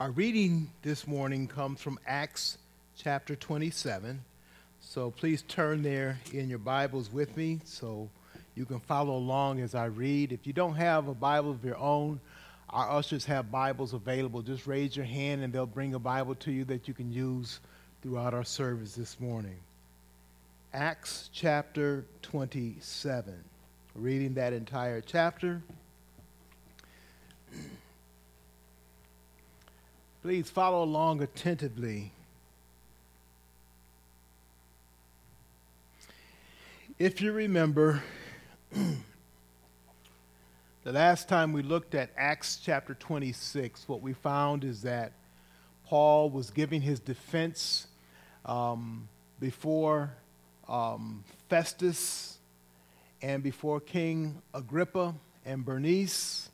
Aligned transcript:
Our 0.00 0.12
reading 0.12 0.70
this 0.82 1.08
morning 1.08 1.48
comes 1.48 1.80
from 1.80 1.98
Acts 2.06 2.58
chapter 2.96 3.34
27. 3.34 4.22
So 4.80 5.10
please 5.10 5.42
turn 5.48 5.82
there 5.82 6.20
in 6.32 6.48
your 6.48 6.60
Bibles 6.60 7.12
with 7.12 7.36
me 7.36 7.58
so 7.64 8.08
you 8.54 8.64
can 8.64 8.78
follow 8.78 9.16
along 9.16 9.58
as 9.58 9.74
I 9.74 9.86
read. 9.86 10.30
If 10.30 10.46
you 10.46 10.52
don't 10.52 10.76
have 10.76 11.08
a 11.08 11.14
Bible 11.14 11.50
of 11.50 11.64
your 11.64 11.78
own, 11.78 12.20
our 12.70 12.88
ushers 12.88 13.24
have 13.24 13.50
Bibles 13.50 13.92
available. 13.92 14.40
Just 14.40 14.68
raise 14.68 14.96
your 14.96 15.04
hand 15.04 15.42
and 15.42 15.52
they'll 15.52 15.66
bring 15.66 15.94
a 15.94 15.98
Bible 15.98 16.36
to 16.36 16.52
you 16.52 16.64
that 16.66 16.86
you 16.86 16.94
can 16.94 17.10
use 17.10 17.58
throughout 18.00 18.34
our 18.34 18.44
service 18.44 18.94
this 18.94 19.18
morning. 19.18 19.58
Acts 20.72 21.28
chapter 21.32 22.04
27. 22.22 23.34
Reading 23.96 24.34
that 24.34 24.52
entire 24.52 25.00
chapter. 25.00 25.60
Please 30.20 30.50
follow 30.50 30.82
along 30.82 31.22
attentively. 31.22 32.10
If 36.98 37.20
you 37.20 37.30
remember, 37.30 38.02
the 38.72 38.96
last 40.84 41.28
time 41.28 41.52
we 41.52 41.62
looked 41.62 41.94
at 41.94 42.10
Acts 42.16 42.58
chapter 42.60 42.94
26, 42.94 43.88
what 43.88 44.02
we 44.02 44.12
found 44.12 44.64
is 44.64 44.82
that 44.82 45.12
Paul 45.86 46.30
was 46.30 46.50
giving 46.50 46.80
his 46.82 46.98
defense 46.98 47.86
um, 48.44 49.08
before 49.38 50.10
um, 50.68 51.22
Festus 51.48 52.38
and 53.22 53.40
before 53.40 53.78
King 53.78 54.42
Agrippa 54.52 55.14
and 55.46 55.64
Bernice. 55.64 56.50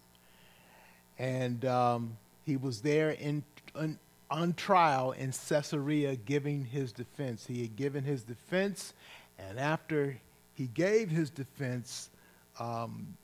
And 1.18 1.64
um, 1.64 2.18
he 2.44 2.58
was 2.58 2.82
there 2.82 3.10
in 3.10 3.42
on, 3.74 3.98
on 4.30 4.54
trial 4.54 5.12
in 5.12 5.32
Caesarea 5.32 6.16
giving 6.16 6.64
his 6.64 6.92
defense. 6.92 7.46
He 7.46 7.62
had 7.62 7.76
given 7.76 8.04
his 8.04 8.22
defense, 8.22 8.94
and 9.38 9.58
after 9.58 10.16
he 10.54 10.66
gave 10.66 11.10
his 11.10 11.30
defense, 11.30 12.10
um, 12.58 13.16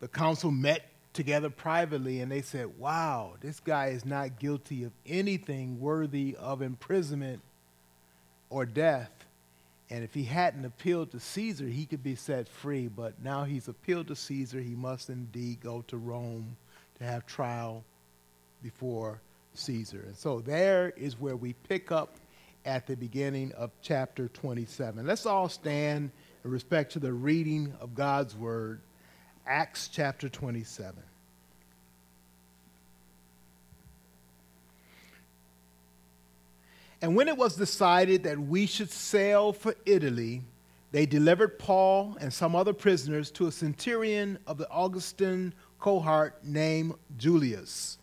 the 0.00 0.08
council 0.08 0.50
met 0.50 0.86
together 1.12 1.50
privately 1.50 2.20
and 2.20 2.30
they 2.30 2.42
said, 2.42 2.78
Wow, 2.78 3.34
this 3.40 3.60
guy 3.60 3.88
is 3.88 4.04
not 4.04 4.38
guilty 4.38 4.84
of 4.84 4.92
anything 5.06 5.80
worthy 5.80 6.36
of 6.38 6.62
imprisonment 6.62 7.40
or 8.48 8.64
death. 8.64 9.10
And 9.90 10.04
if 10.04 10.14
he 10.14 10.22
hadn't 10.22 10.64
appealed 10.64 11.10
to 11.10 11.20
Caesar, 11.20 11.66
he 11.66 11.84
could 11.84 12.02
be 12.02 12.14
set 12.14 12.48
free. 12.48 12.86
But 12.86 13.14
now 13.22 13.44
he's 13.44 13.66
appealed 13.66 14.06
to 14.08 14.16
Caesar, 14.16 14.60
he 14.60 14.74
must 14.74 15.10
indeed 15.10 15.60
go 15.60 15.84
to 15.88 15.96
Rome 15.96 16.56
to 16.98 17.04
have 17.04 17.26
trial 17.26 17.82
before 18.62 19.20
Caesar. 19.54 20.04
And 20.06 20.16
so 20.16 20.40
there 20.40 20.92
is 20.96 21.18
where 21.18 21.36
we 21.36 21.52
pick 21.52 21.92
up 21.92 22.16
at 22.64 22.86
the 22.86 22.96
beginning 22.96 23.52
of 23.52 23.70
chapter 23.82 24.28
27. 24.28 25.06
Let's 25.06 25.26
all 25.26 25.48
stand 25.48 26.10
in 26.44 26.50
respect 26.50 26.92
to 26.92 26.98
the 26.98 27.12
reading 27.12 27.74
of 27.80 27.94
God's 27.94 28.36
word, 28.36 28.80
Acts 29.46 29.88
chapter 29.88 30.28
27. 30.28 31.02
And 37.02 37.16
when 37.16 37.28
it 37.28 37.36
was 37.36 37.56
decided 37.56 38.24
that 38.24 38.38
we 38.38 38.66
should 38.66 38.90
sail 38.90 39.54
for 39.54 39.74
Italy, 39.86 40.42
they 40.92 41.06
delivered 41.06 41.58
Paul 41.58 42.16
and 42.20 42.32
some 42.32 42.54
other 42.54 42.74
prisoners 42.74 43.30
to 43.32 43.46
a 43.46 43.52
centurion 43.52 44.38
of 44.46 44.58
the 44.58 44.68
Augustan 44.70 45.54
cohort 45.78 46.44
named 46.44 46.94
Julius 47.16 47.99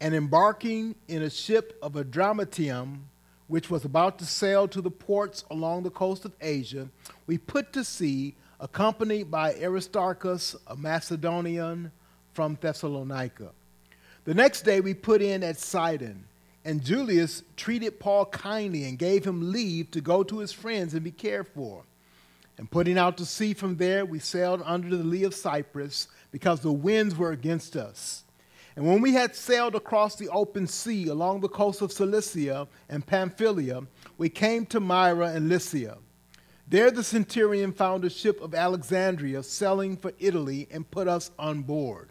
and 0.00 0.14
embarking 0.14 0.94
in 1.08 1.22
a 1.22 1.30
ship 1.30 1.78
of 1.82 1.92
Adramyttium, 1.92 3.00
which 3.48 3.68
was 3.68 3.84
about 3.84 4.18
to 4.18 4.24
sail 4.24 4.66
to 4.68 4.80
the 4.80 4.90
ports 4.90 5.44
along 5.50 5.82
the 5.82 5.90
coast 5.90 6.24
of 6.24 6.32
Asia, 6.40 6.88
we 7.26 7.36
put 7.36 7.72
to 7.72 7.84
sea, 7.84 8.34
accompanied 8.60 9.30
by 9.30 9.54
Aristarchus, 9.54 10.56
a 10.66 10.76
Macedonian 10.76 11.92
from 12.32 12.56
Thessalonica. 12.60 13.50
The 14.24 14.34
next 14.34 14.62
day 14.62 14.80
we 14.80 14.94
put 14.94 15.20
in 15.20 15.42
at 15.42 15.58
Sidon, 15.58 16.24
and 16.64 16.84
Julius 16.84 17.42
treated 17.56 18.00
Paul 18.00 18.26
kindly 18.26 18.84
and 18.84 18.98
gave 18.98 19.24
him 19.24 19.50
leave 19.52 19.90
to 19.92 20.00
go 20.00 20.22
to 20.22 20.38
his 20.38 20.52
friends 20.52 20.94
and 20.94 21.02
be 21.02 21.10
cared 21.10 21.48
for. 21.48 21.84
And 22.58 22.70
putting 22.70 22.98
out 22.98 23.16
to 23.16 23.24
sea 23.24 23.54
from 23.54 23.76
there, 23.76 24.04
we 24.04 24.18
sailed 24.18 24.62
under 24.64 24.94
the 24.94 25.02
lee 25.02 25.24
of 25.24 25.34
Cyprus 25.34 26.08
because 26.30 26.60
the 26.60 26.72
winds 26.72 27.16
were 27.16 27.32
against 27.32 27.76
us. 27.76 28.24
And 28.80 28.88
when 28.88 29.02
we 29.02 29.12
had 29.12 29.36
sailed 29.36 29.74
across 29.74 30.16
the 30.16 30.30
open 30.30 30.66
sea 30.66 31.08
along 31.08 31.40
the 31.40 31.50
coast 31.50 31.82
of 31.82 31.92
Cilicia 31.92 32.66
and 32.88 33.04
Pamphylia, 33.04 33.82
we 34.16 34.30
came 34.30 34.64
to 34.64 34.80
Myra 34.80 35.34
and 35.34 35.50
Lycia. 35.50 35.98
There 36.66 36.90
the 36.90 37.04
centurion 37.04 37.72
found 37.72 38.06
a 38.06 38.08
ship 38.08 38.40
of 38.40 38.54
Alexandria 38.54 39.42
sailing 39.42 39.98
for 39.98 40.14
Italy 40.18 40.66
and 40.70 40.90
put 40.90 41.08
us 41.08 41.30
on 41.38 41.60
board. 41.60 42.08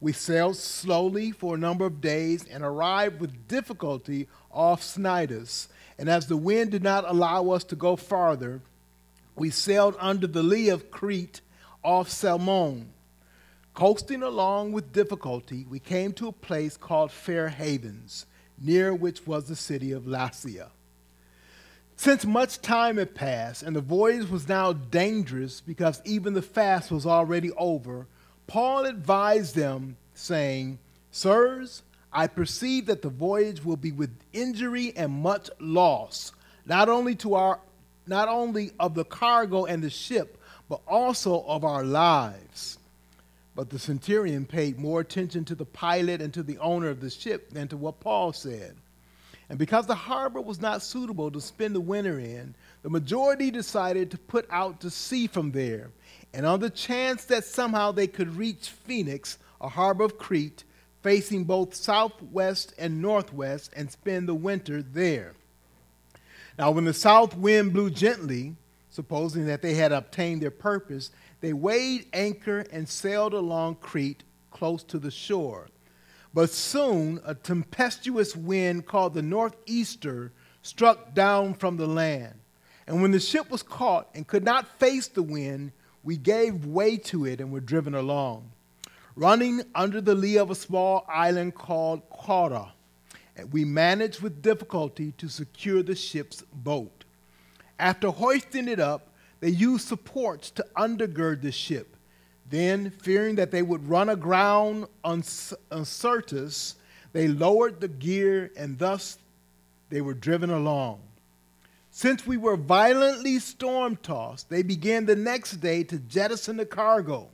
We 0.00 0.12
sailed 0.12 0.56
slowly 0.56 1.30
for 1.30 1.54
a 1.54 1.58
number 1.58 1.86
of 1.86 2.00
days 2.00 2.46
and 2.50 2.64
arrived 2.64 3.20
with 3.20 3.46
difficulty 3.46 4.26
off 4.50 4.82
Cnidus. 4.82 5.68
And 6.00 6.08
as 6.08 6.26
the 6.26 6.36
wind 6.36 6.72
did 6.72 6.82
not 6.82 7.08
allow 7.08 7.50
us 7.50 7.62
to 7.62 7.76
go 7.76 7.94
farther, 7.94 8.60
we 9.36 9.50
sailed 9.50 9.94
under 10.00 10.26
the 10.26 10.42
lee 10.42 10.68
of 10.68 10.90
Crete 10.90 11.42
off 11.84 12.08
Salmone. 12.08 12.88
Coasting 13.74 14.22
along 14.22 14.72
with 14.72 14.92
difficulty, 14.92 15.64
we 15.68 15.78
came 15.78 16.12
to 16.14 16.28
a 16.28 16.32
place 16.32 16.76
called 16.76 17.10
Fair 17.10 17.48
Havens, 17.48 18.26
near 18.60 18.94
which 18.94 19.26
was 19.26 19.48
the 19.48 19.56
city 19.56 19.92
of 19.92 20.04
Lasea. 20.04 20.68
Since 21.96 22.26
much 22.26 22.60
time 22.60 22.98
had 22.98 23.14
passed 23.14 23.62
and 23.62 23.74
the 23.74 23.80
voyage 23.80 24.28
was 24.28 24.48
now 24.48 24.72
dangerous 24.72 25.60
because 25.60 26.02
even 26.04 26.34
the 26.34 26.42
fast 26.42 26.90
was 26.90 27.06
already 27.06 27.50
over, 27.52 28.06
Paul 28.46 28.84
advised 28.84 29.54
them, 29.54 29.96
saying, 30.14 30.78
Sirs, 31.10 31.82
I 32.12 32.26
perceive 32.26 32.86
that 32.86 33.00
the 33.00 33.08
voyage 33.08 33.64
will 33.64 33.76
be 33.76 33.92
with 33.92 34.10
injury 34.34 34.92
and 34.96 35.12
much 35.12 35.48
loss, 35.58 36.32
not 36.66 36.88
only 36.88 37.14
to 37.16 37.34
our 37.34 37.60
not 38.06 38.28
only 38.28 38.72
of 38.80 38.94
the 38.94 39.04
cargo 39.04 39.64
and 39.64 39.82
the 39.82 39.88
ship, 39.88 40.36
but 40.68 40.80
also 40.88 41.44
of 41.44 41.64
our 41.64 41.84
lives. 41.84 42.78
But 43.54 43.70
the 43.70 43.78
centurion 43.78 44.46
paid 44.46 44.78
more 44.78 45.00
attention 45.00 45.44
to 45.46 45.54
the 45.54 45.66
pilot 45.66 46.22
and 46.22 46.32
to 46.34 46.42
the 46.42 46.58
owner 46.58 46.88
of 46.88 47.00
the 47.00 47.10
ship 47.10 47.50
than 47.50 47.68
to 47.68 47.76
what 47.76 48.00
Paul 48.00 48.32
said. 48.32 48.76
And 49.50 49.58
because 49.58 49.86
the 49.86 49.94
harbor 49.94 50.40
was 50.40 50.60
not 50.60 50.82
suitable 50.82 51.30
to 51.30 51.40
spend 51.40 51.74
the 51.74 51.80
winter 51.80 52.18
in, 52.18 52.54
the 52.82 52.88
majority 52.88 53.50
decided 53.50 54.10
to 54.10 54.18
put 54.18 54.46
out 54.50 54.80
to 54.80 54.90
sea 54.90 55.26
from 55.26 55.52
there. 55.52 55.90
And 56.32 56.46
on 56.46 56.60
the 56.60 56.70
chance 56.70 57.26
that 57.26 57.44
somehow 57.44 57.92
they 57.92 58.06
could 58.06 58.34
reach 58.36 58.70
Phoenix, 58.70 59.36
a 59.60 59.68
harbor 59.68 60.04
of 60.04 60.16
Crete, 60.16 60.64
facing 61.02 61.44
both 61.44 61.74
southwest 61.74 62.72
and 62.78 63.02
northwest, 63.02 63.72
and 63.76 63.90
spend 63.90 64.26
the 64.26 64.34
winter 64.34 64.80
there. 64.80 65.34
Now, 66.58 66.70
when 66.70 66.84
the 66.84 66.94
south 66.94 67.36
wind 67.36 67.74
blew 67.74 67.90
gently, 67.90 68.54
supposing 68.88 69.46
that 69.46 69.62
they 69.62 69.74
had 69.74 69.92
obtained 69.92 70.40
their 70.40 70.50
purpose, 70.50 71.10
they 71.42 71.52
weighed 71.52 72.06
anchor 72.12 72.64
and 72.72 72.88
sailed 72.88 73.34
along 73.34 73.74
Crete 73.74 74.22
close 74.52 74.84
to 74.84 74.98
the 74.98 75.10
shore. 75.10 75.68
But 76.32 76.50
soon 76.50 77.20
a 77.26 77.34
tempestuous 77.34 78.34
wind 78.36 78.86
called 78.86 79.12
the 79.12 79.22
northeaster 79.22 80.32
struck 80.62 81.14
down 81.14 81.54
from 81.54 81.76
the 81.76 81.86
land. 81.86 82.34
And 82.86 83.02
when 83.02 83.10
the 83.10 83.20
ship 83.20 83.50
was 83.50 83.62
caught 83.62 84.08
and 84.14 84.26
could 84.26 84.44
not 84.44 84.78
face 84.78 85.08
the 85.08 85.22
wind, 85.22 85.72
we 86.04 86.16
gave 86.16 86.64
way 86.64 86.96
to 86.96 87.26
it 87.26 87.40
and 87.40 87.52
were 87.52 87.60
driven 87.60 87.94
along, 87.94 88.50
running 89.16 89.62
under 89.74 90.00
the 90.00 90.14
lee 90.14 90.38
of 90.38 90.50
a 90.50 90.54
small 90.54 91.04
island 91.08 91.56
called 91.56 92.08
Cauda. 92.10 92.70
And 93.36 93.52
we 93.52 93.64
managed 93.64 94.20
with 94.20 94.42
difficulty 94.42 95.12
to 95.18 95.28
secure 95.28 95.82
the 95.82 95.96
ship's 95.96 96.42
boat. 96.52 97.04
After 97.80 98.10
hoisting 98.10 98.68
it 98.68 98.78
up, 98.78 99.08
they 99.42 99.48
used 99.48 99.88
supports 99.88 100.50
to 100.52 100.64
undergird 100.76 101.42
the 101.42 101.50
ship. 101.50 101.96
Then, 102.48 102.90
fearing 102.90 103.34
that 103.34 103.50
they 103.50 103.62
would 103.62 103.88
run 103.88 104.08
aground 104.08 104.86
on, 105.02 105.22
Syrtis, 105.22 106.76
they 107.12 107.26
lowered 107.26 107.80
the 107.80 107.88
gear 107.88 108.52
and 108.56 108.78
thus 108.78 109.18
they 109.90 110.00
were 110.00 110.14
driven 110.14 110.50
along. 110.50 111.00
Since 111.90 112.24
we 112.24 112.36
were 112.36 112.56
violently 112.56 113.40
storm 113.40 113.96
tossed, 113.96 114.48
they 114.48 114.62
began 114.62 115.06
the 115.06 115.16
next 115.16 115.56
day 115.56 115.82
to 115.84 115.98
jettison 115.98 116.56
the 116.56 116.64
cargo. 116.64 117.28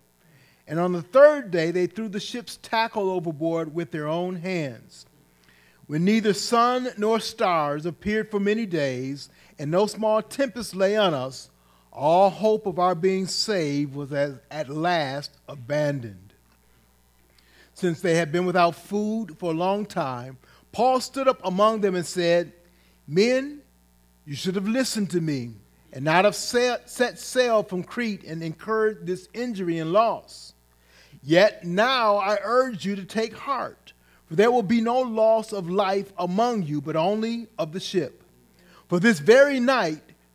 And 0.66 0.80
on 0.80 0.92
the 0.92 1.02
third 1.02 1.50
day, 1.50 1.72
they 1.72 1.86
threw 1.86 2.08
the 2.08 2.20
ship's 2.20 2.56
tackle 2.62 3.10
overboard 3.10 3.74
with 3.74 3.90
their 3.90 4.08
own 4.08 4.36
hands. 4.36 5.04
When 5.86 6.06
neither 6.06 6.32
sun 6.32 6.88
nor 6.96 7.20
stars 7.20 7.84
appeared 7.84 8.30
for 8.30 8.40
many 8.40 8.64
days, 8.64 9.28
and 9.58 9.70
no 9.70 9.86
small 9.86 10.22
tempest 10.22 10.74
lay 10.74 10.96
on 10.96 11.12
us, 11.12 11.50
all 11.98 12.30
hope 12.30 12.66
of 12.66 12.78
our 12.78 12.94
being 12.94 13.26
saved 13.26 13.94
was 13.94 14.12
at, 14.12 14.68
last 14.68 15.32
abandoned. 15.48 16.32
since 17.74 18.00
they 18.00 18.14
had 18.14 18.32
been 18.32 18.46
without 18.46 18.74
food 18.74 19.36
for 19.38 19.52
a 19.52 19.56
long 19.56 19.84
time, 19.84 20.38
Paul 20.72 21.00
stood 21.00 21.28
up 21.28 21.40
among 21.44 21.80
them 21.80 21.94
and 21.94 22.06
said, 22.06 22.52
Men, 23.06 23.62
you 24.24 24.34
should 24.34 24.54
have 24.54 24.68
listened 24.68 25.10
to 25.10 25.20
me 25.20 25.52
and 25.92 26.04
not 26.04 26.24
have 26.24 26.34
set, 26.36 26.88
sail 27.18 27.62
from 27.62 27.82
Crete 27.82 28.24
and 28.24 28.42
incurred 28.42 29.06
this 29.06 29.28
injury 29.32 29.78
and 29.78 29.92
loss. 29.92 30.54
Yet 31.22 31.64
now 31.64 32.16
I 32.16 32.38
urge 32.42 32.84
you 32.84 32.94
to 32.96 33.04
take 33.04 33.34
heart, 33.36 33.92
for 34.26 34.36
there 34.36 34.52
will 34.52 34.62
be 34.62 34.80
no 34.80 35.00
loss 35.00 35.52
of 35.52 35.68
life 35.68 36.12
among 36.18 36.62
you, 36.64 36.80
but 36.80 36.96
only 36.96 37.48
of 37.58 37.72
the 37.72 37.80
ship. 37.80 38.22
For 38.88 39.00
this 39.00 39.18
very 39.18 39.58
night 39.58 40.07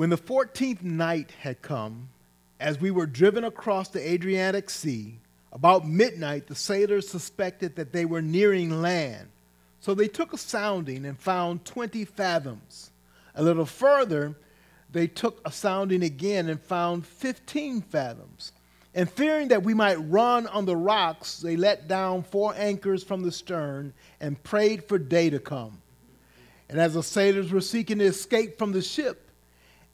When 0.00 0.08
the 0.08 0.16
14th 0.16 0.82
night 0.82 1.30
had 1.40 1.60
come, 1.60 2.08
as 2.58 2.80
we 2.80 2.90
were 2.90 3.04
driven 3.04 3.44
across 3.44 3.88
the 3.88 4.00
Adriatic 4.12 4.70
Sea, 4.70 5.18
about 5.52 5.86
midnight 5.86 6.46
the 6.46 6.54
sailors 6.54 7.06
suspected 7.06 7.76
that 7.76 7.92
they 7.92 8.06
were 8.06 8.22
nearing 8.22 8.80
land. 8.80 9.28
So 9.80 9.92
they 9.92 10.08
took 10.08 10.32
a 10.32 10.38
sounding 10.38 11.04
and 11.04 11.18
found 11.18 11.66
20 11.66 12.06
fathoms. 12.06 12.92
A 13.34 13.42
little 13.42 13.66
further, 13.66 14.34
they 14.90 15.06
took 15.06 15.46
a 15.46 15.52
sounding 15.52 16.02
again 16.02 16.48
and 16.48 16.62
found 16.62 17.04
15 17.04 17.82
fathoms. 17.82 18.52
And 18.94 19.06
fearing 19.06 19.48
that 19.48 19.64
we 19.64 19.74
might 19.74 19.96
run 19.96 20.46
on 20.46 20.64
the 20.64 20.78
rocks, 20.78 21.40
they 21.40 21.56
let 21.56 21.88
down 21.88 22.22
four 22.22 22.54
anchors 22.56 23.04
from 23.04 23.20
the 23.20 23.32
stern 23.32 23.92
and 24.18 24.42
prayed 24.42 24.82
for 24.84 24.96
day 24.96 25.28
to 25.28 25.38
come. 25.38 25.82
And 26.70 26.80
as 26.80 26.94
the 26.94 27.02
sailors 27.02 27.52
were 27.52 27.60
seeking 27.60 27.98
to 27.98 28.06
escape 28.06 28.56
from 28.56 28.72
the 28.72 28.80
ship 28.80 29.26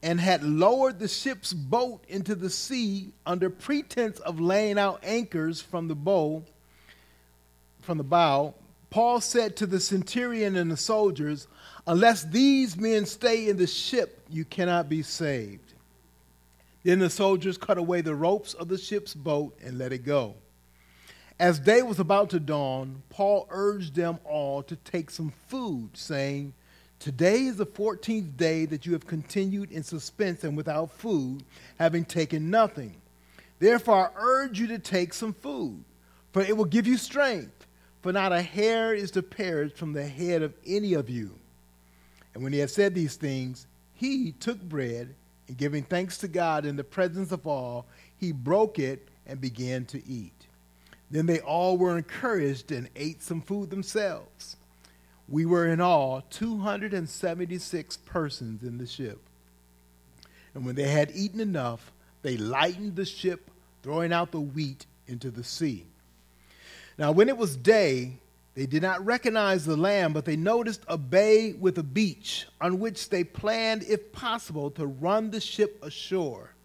and 0.03 0.19
had 0.19 0.43
lowered 0.43 0.99
the 0.99 1.07
ship's 1.07 1.53
boat 1.53 2.03
into 2.07 2.35
the 2.35 2.49
sea 2.49 3.11
under 3.25 3.49
pretense 3.49 4.19
of 4.19 4.39
laying 4.39 4.77
out 4.77 4.99
anchors 5.03 5.59
from 5.59 5.87
the 5.87 5.95
bow, 5.95 6.43
from 7.81 7.97
the 7.97 8.03
bow, 8.03 8.53
Paul 8.89 9.19
said 9.21 9.55
to 9.57 9.65
the 9.65 9.79
centurion 9.79 10.55
and 10.55 10.71
the 10.71 10.77
soldiers, 10.77 11.47
Unless 11.85 12.25
these 12.25 12.77
men 12.77 13.05
stay 13.05 13.49
in 13.49 13.57
the 13.57 13.67
ship, 13.67 14.21
you 14.29 14.45
cannot 14.45 14.89
be 14.89 15.01
saved. 15.01 15.73
Then 16.83 16.99
the 16.99 17.09
soldiers 17.09 17.57
cut 17.57 17.77
away 17.77 18.01
the 18.01 18.15
ropes 18.15 18.53
of 18.53 18.67
the 18.67 18.77
ship's 18.77 19.13
boat 19.13 19.57
and 19.63 19.77
let 19.77 19.91
it 19.91 20.05
go. 20.05 20.35
As 21.39 21.59
day 21.59 21.81
was 21.81 21.99
about 21.99 22.29
to 22.31 22.39
dawn, 22.39 23.03
Paul 23.09 23.47
urged 23.49 23.95
them 23.95 24.19
all 24.23 24.63
to 24.63 24.75
take 24.75 25.11
some 25.11 25.33
food, 25.47 25.91
saying, 25.93 26.53
Today 26.99 27.43
is 27.43 27.57
the 27.57 27.65
14th 27.65 28.37
day 28.37 28.65
that 28.65 28.85
you 28.85 28.93
have 28.93 29.05
continued 29.05 29.71
in 29.71 29.83
suspense 29.83 30.43
and 30.43 30.57
without 30.57 30.91
food, 30.91 31.43
having 31.77 32.05
taken 32.05 32.49
nothing. 32.49 32.95
Therefore, 33.59 34.09
I 34.09 34.21
urge 34.21 34.59
you 34.59 34.67
to 34.67 34.79
take 34.79 35.13
some 35.13 35.33
food, 35.33 35.83
for 36.33 36.41
it 36.41 36.55
will 36.55 36.65
give 36.65 36.87
you 36.87 36.97
strength 36.97 37.57
for 38.07 38.13
not 38.13 38.31
a 38.31 38.41
hair 38.41 38.93
is 38.93 39.11
to 39.11 39.21
perish 39.21 39.73
from 39.73 39.93
the 39.93 40.05
head 40.05 40.41
of 40.41 40.53
any 40.65 40.93
of 40.93 41.09
you. 41.09 41.37
And 42.33 42.41
when 42.41 42.53
he 42.53 42.59
had 42.59 42.69
said 42.69 42.93
these 42.93 43.15
things, 43.15 43.67
he 43.95 44.31
took 44.31 44.61
bread, 44.61 45.13
and 45.47 45.57
giving 45.57 45.83
thanks 45.83 46.17
to 46.19 46.27
God 46.27 46.65
in 46.65 46.75
the 46.75 46.83
presence 46.83 47.31
of 47.31 47.45
all, 47.47 47.85
he 48.17 48.31
broke 48.31 48.79
it 48.79 49.09
and 49.25 49.41
began 49.41 49.85
to 49.87 50.07
eat. 50.07 50.47
Then 51.09 51.25
they 51.25 51.39
all 51.39 51.77
were 51.77 51.97
encouraged 51.97 52.71
and 52.71 52.89
ate 52.95 53.23
some 53.23 53.41
food 53.41 53.69
themselves. 53.69 54.57
We 55.29 55.45
were 55.45 55.67
in 55.67 55.81
all 55.81 56.21
276 56.29 57.97
persons 57.97 58.63
in 58.63 58.77
the 58.77 58.87
ship. 58.87 59.19
And 60.53 60.65
when 60.65 60.75
they 60.75 60.87
had 60.87 61.11
eaten 61.13 61.39
enough, 61.39 61.91
they 62.21 62.37
lightened 62.37 62.95
the 62.95 63.05
ship, 63.05 63.51
throwing 63.83 64.13
out 64.13 64.31
the 64.31 64.39
wheat 64.39 64.85
into 65.05 65.29
the 65.29 65.43
sea. 65.43 65.85
Now, 66.97 67.11
when 67.11 67.29
it 67.29 67.37
was 67.37 67.55
day, 67.55 68.13
they 68.55 68.65
did 68.65 68.81
not 68.81 69.05
recognize 69.05 69.65
the 69.65 69.77
land, 69.77 70.15
but 70.15 70.25
they 70.25 70.35
noticed 70.35 70.81
a 70.87 70.97
bay 70.97 71.53
with 71.53 71.77
a 71.77 71.83
beach 71.83 72.47
on 72.59 72.79
which 72.79 73.09
they 73.09 73.23
planned, 73.23 73.83
if 73.83 74.11
possible, 74.11 74.71
to 74.71 74.87
run 74.87 75.29
the 75.29 75.39
ship 75.39 75.77
ashore. 75.83 76.55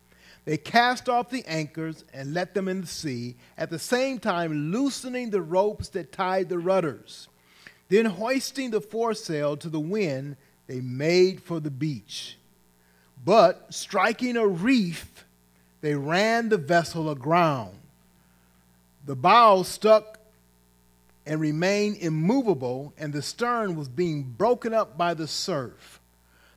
They 0.46 0.56
cast 0.56 1.08
off 1.08 1.28
the 1.28 1.44
anchors 1.46 2.04
and 2.14 2.32
let 2.32 2.54
them 2.54 2.66
in 2.66 2.80
the 2.80 2.86
sea, 2.86 3.36
at 3.58 3.68
the 3.68 3.78
same 3.78 4.18
time 4.18 4.72
loosening 4.72 5.30
the 5.30 5.42
ropes 5.42 5.88
that 5.90 6.12
tied 6.12 6.48
the 6.48 6.58
rudders. 6.58 7.28
Then, 7.92 8.06
hoisting 8.06 8.70
the 8.70 8.80
foresail 8.80 9.54
to 9.58 9.68
the 9.68 9.78
wind, 9.78 10.36
they 10.66 10.80
made 10.80 11.42
for 11.42 11.60
the 11.60 11.70
beach. 11.70 12.38
But, 13.22 13.66
striking 13.68 14.38
a 14.38 14.46
reef, 14.46 15.26
they 15.82 15.94
ran 15.94 16.48
the 16.48 16.56
vessel 16.56 17.10
aground. 17.10 17.76
The 19.04 19.14
bow 19.14 19.62
stuck 19.62 20.20
and 21.26 21.38
remained 21.38 21.98
immovable, 21.98 22.94
and 22.96 23.12
the 23.12 23.20
stern 23.20 23.76
was 23.76 23.90
being 23.90 24.22
broken 24.22 24.72
up 24.72 24.96
by 24.96 25.12
the 25.12 25.28
surf. 25.28 26.00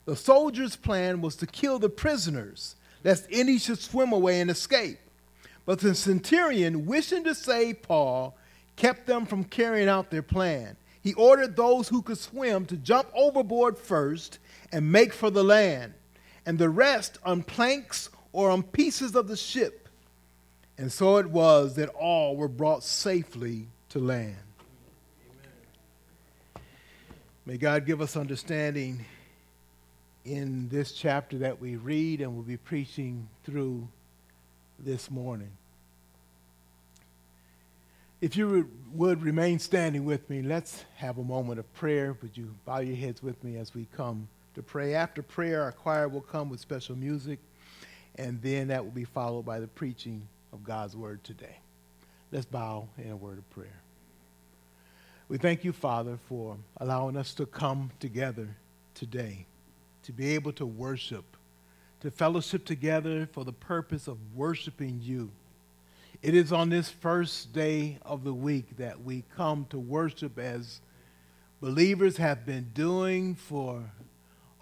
The 0.06 0.16
soldiers' 0.16 0.78
plan 0.78 1.20
was 1.20 1.36
to 1.36 1.48
kill 1.48 1.80
the 1.80 1.90
prisoners, 1.90 2.78
lest 3.04 3.28
any 3.30 3.58
should 3.58 3.82
swim 3.82 4.14
away 4.14 4.40
and 4.40 4.50
escape. 4.50 5.00
But 5.66 5.80
the 5.80 5.96
centurion, 5.96 6.86
wishing 6.86 7.26
to 7.26 7.36
save 7.36 7.82
Paul, 7.82 8.38
kept 8.78 9.06
them 9.06 9.26
from 9.26 9.44
carrying 9.44 9.90
out 9.90 10.12
their 10.12 10.24
plan. 10.24 10.78
He 11.06 11.14
ordered 11.14 11.56
those 11.56 11.88
who 11.88 12.02
could 12.02 12.18
swim 12.18 12.66
to 12.66 12.76
jump 12.76 13.10
overboard 13.14 13.78
first 13.78 14.40
and 14.72 14.92
make 14.92 15.14
for 15.14 15.30
the 15.30 15.44
land, 15.44 15.94
and 16.48 16.58
the 16.58 16.68
rest 16.68 17.20
on 17.24 17.44
planks 17.44 18.10
or 18.34 18.50
on 18.50 18.64
pieces 18.64 19.16
of 19.16 19.28
the 19.28 19.38
ship. 19.38 19.88
And 20.80 20.92
so 20.92 21.18
it 21.18 21.28
was 21.28 21.76
that 21.76 21.90
all 21.90 22.36
were 22.36 22.48
brought 22.48 22.84
safely 22.84 23.68
to 23.90 24.00
land. 24.00 24.36
May 27.46 27.58
God 27.58 27.86
give 27.86 28.02
us 28.02 28.18
understanding 28.18 29.06
in 30.26 30.70
this 30.70 30.92
chapter 30.92 31.38
that 31.38 31.62
we 31.62 31.76
read 31.76 32.20
and 32.20 32.36
will 32.36 32.42
be 32.42 32.58
preaching 32.58 33.30
through 33.44 33.88
this 34.80 35.12
morning. 35.12 35.52
If 38.22 38.38
you 38.38 38.70
would 38.94 39.22
remain 39.22 39.60
standing 39.60 40.06
with 40.06 40.30
me, 40.30 40.42
let's 40.42 40.86
have 40.96 41.18
a 41.18 41.24
moment 41.24 41.60
of 41.60 41.74
prayer. 41.74 42.16
Would 42.22 42.38
you 42.38 42.56
bow 42.66 42.80
your 42.80 42.96
heads 42.96 43.22
with 43.22 43.44
me 43.44 43.58
as 43.58 43.76
we 43.76 43.88
come 43.96 44.30
to 44.54 44.64
pray? 44.64 44.96
After 44.96 45.22
prayer, 45.22 45.62
our 45.64 45.74
choir 45.74 46.08
will 46.08 46.22
come 46.22 46.50
with 46.50 46.62
special 46.62 46.96
music, 46.96 47.40
and 48.16 48.42
then 48.42 48.70
that 48.70 48.86
will 48.86 48.92
be 48.92 49.04
followed 49.04 49.46
by 49.46 49.60
the 49.60 49.68
preaching 49.68 50.28
of 50.54 50.64
God's 50.64 50.96
word 50.96 51.26
today. 51.26 51.58
Let's 52.32 52.46
bow 52.46 52.88
in 52.98 53.12
a 53.12 53.18
word 53.18 53.38
of 53.38 53.50
prayer. 53.50 53.82
We 55.28 55.38
thank 55.38 55.66
you, 55.66 55.74
Father, 55.74 56.18
for 56.30 56.56
allowing 56.78 57.18
us 57.18 57.34
to 57.34 57.46
come 57.46 57.92
together 58.00 58.48
today, 58.94 59.46
to 60.04 60.14
be 60.14 60.36
able 60.36 60.54
to 60.54 60.66
worship, 60.66 61.26
to 62.00 62.10
fellowship 62.12 62.64
together 62.64 63.28
for 63.34 63.44
the 63.44 63.52
purpose 63.52 64.08
of 64.08 64.18
worshiping 64.34 65.02
you. 65.04 65.32
It 66.22 66.34
is 66.36 66.52
on 66.52 66.70
this 66.70 66.90
first 66.90 67.54
day 67.54 67.98
of 68.04 68.24
the 68.24 68.34
week 68.34 68.78
that 68.78 69.04
we 69.04 69.24
come 69.36 69.66
to 69.70 69.80
worship 69.80 70.38
as 70.38 70.82
believers 71.62 72.18
have 72.18 72.46
been 72.46 72.72
doing 72.74 73.36
for 73.36 73.84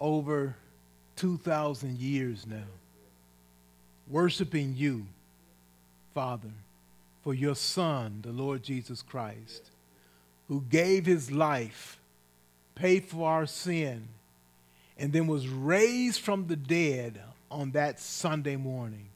over 0.00 0.56
2,000 1.16 1.98
years 1.98 2.46
now. 2.46 2.64
Worshiping 4.08 4.74
you, 4.76 5.06
Father, 6.14 6.50
for 7.22 7.32
your 7.32 7.54
Son, 7.54 8.20
the 8.22 8.32
Lord 8.32 8.62
Jesus 8.62 9.00
Christ 9.00 9.70
who 10.48 10.62
gave 10.62 11.06
his 11.06 11.30
life, 11.30 11.98
paid 12.74 13.04
for 13.04 13.28
our 13.28 13.46
sin, 13.46 14.08
and 14.98 15.12
then 15.12 15.26
was 15.26 15.48
raised 15.48 16.20
from 16.20 16.46
the 16.46 16.56
dead 16.56 17.20
on 17.50 17.70
that 17.72 17.98
Sunday 17.98 18.56
morning. 18.56 19.08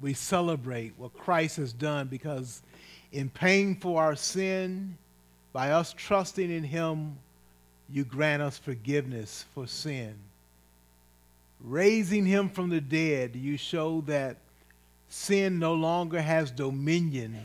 We 0.00 0.14
celebrate 0.14 0.94
what 0.96 1.12
Christ 1.14 1.56
has 1.56 1.72
done 1.72 2.08
because 2.08 2.62
in 3.12 3.28
paying 3.28 3.76
for 3.76 4.02
our 4.02 4.16
sin, 4.16 4.96
by 5.52 5.72
us 5.72 5.92
trusting 5.96 6.50
in 6.50 6.64
him, 6.64 7.18
you 7.92 8.04
grant 8.04 8.40
us 8.40 8.56
forgiveness 8.56 9.44
for 9.54 9.66
sin. 9.66 10.14
Raising 11.60 12.24
him 12.24 12.48
from 12.48 12.70
the 12.70 12.80
dead, 12.80 13.36
you 13.36 13.56
show 13.56 14.00
that 14.02 14.36
sin 15.08 15.58
no 15.58 15.74
longer 15.74 16.20
has 16.20 16.50
dominion 16.50 17.36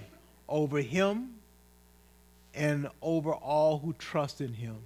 over 0.48 0.80
him 0.80 1.32
and 2.54 2.88
over 3.02 3.34
all 3.34 3.80
who 3.80 3.94
trust 3.94 4.40
in 4.40 4.54
him. 4.54 4.78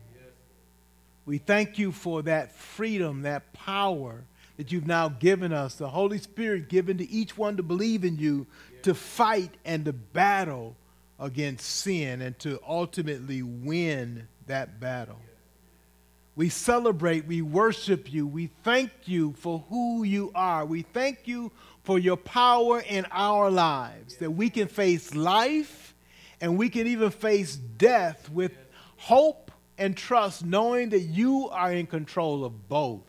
We 1.25 1.37
thank 1.37 1.77
you 1.77 1.91
for 1.91 2.23
that 2.23 2.55
freedom, 2.55 3.21
that 3.21 3.53
power 3.53 4.23
that 4.59 4.73
you've 4.73 4.85
now 4.85 5.07
given 5.07 5.53
us, 5.53 5.75
the 5.75 5.87
Holy 5.87 6.17
Spirit 6.17 6.67
given 6.67 6.97
to 6.97 7.09
each 7.09 7.37
one 7.37 7.55
to 7.55 7.63
believe 7.63 8.03
in 8.03 8.17
you, 8.17 8.45
to 8.83 8.93
fight 8.93 9.55
and 9.63 9.85
to 9.85 9.93
battle 9.93 10.75
against 11.17 11.65
sin 11.65 12.21
and 12.21 12.37
to 12.39 12.59
ultimately 12.67 13.41
win 13.41 14.27
that 14.47 14.77
battle. 14.77 15.21
We 16.35 16.49
celebrate, 16.49 17.25
we 17.25 17.41
worship 17.41 18.11
you, 18.11 18.27
we 18.27 18.47
thank 18.65 18.91
you 19.05 19.31
for 19.37 19.63
who 19.69 20.03
you 20.03 20.29
are. 20.35 20.65
We 20.65 20.81
thank 20.81 21.25
you 21.25 21.53
for 21.85 21.97
your 21.97 22.17
power 22.17 22.81
in 22.81 23.05
our 23.11 23.49
lives, 23.49 24.17
that 24.17 24.31
we 24.31 24.49
can 24.49 24.67
face 24.67 25.15
life 25.15 25.95
and 26.41 26.57
we 26.57 26.67
can 26.67 26.85
even 26.85 27.11
face 27.11 27.55
death 27.55 28.29
with 28.29 28.51
hope 28.97 29.51
and 29.77 29.95
trust, 29.95 30.43
knowing 30.43 30.89
that 30.89 30.99
you 30.99 31.47
are 31.47 31.71
in 31.71 31.87
control 31.87 32.43
of 32.43 32.67
both. 32.67 33.08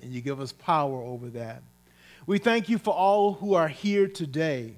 And 0.00 0.12
you 0.12 0.20
give 0.20 0.40
us 0.40 0.52
power 0.52 1.02
over 1.02 1.28
that. 1.30 1.62
We 2.26 2.38
thank 2.38 2.68
you 2.68 2.78
for 2.78 2.94
all 2.94 3.34
who 3.34 3.54
are 3.54 3.68
here 3.68 4.06
today. 4.08 4.76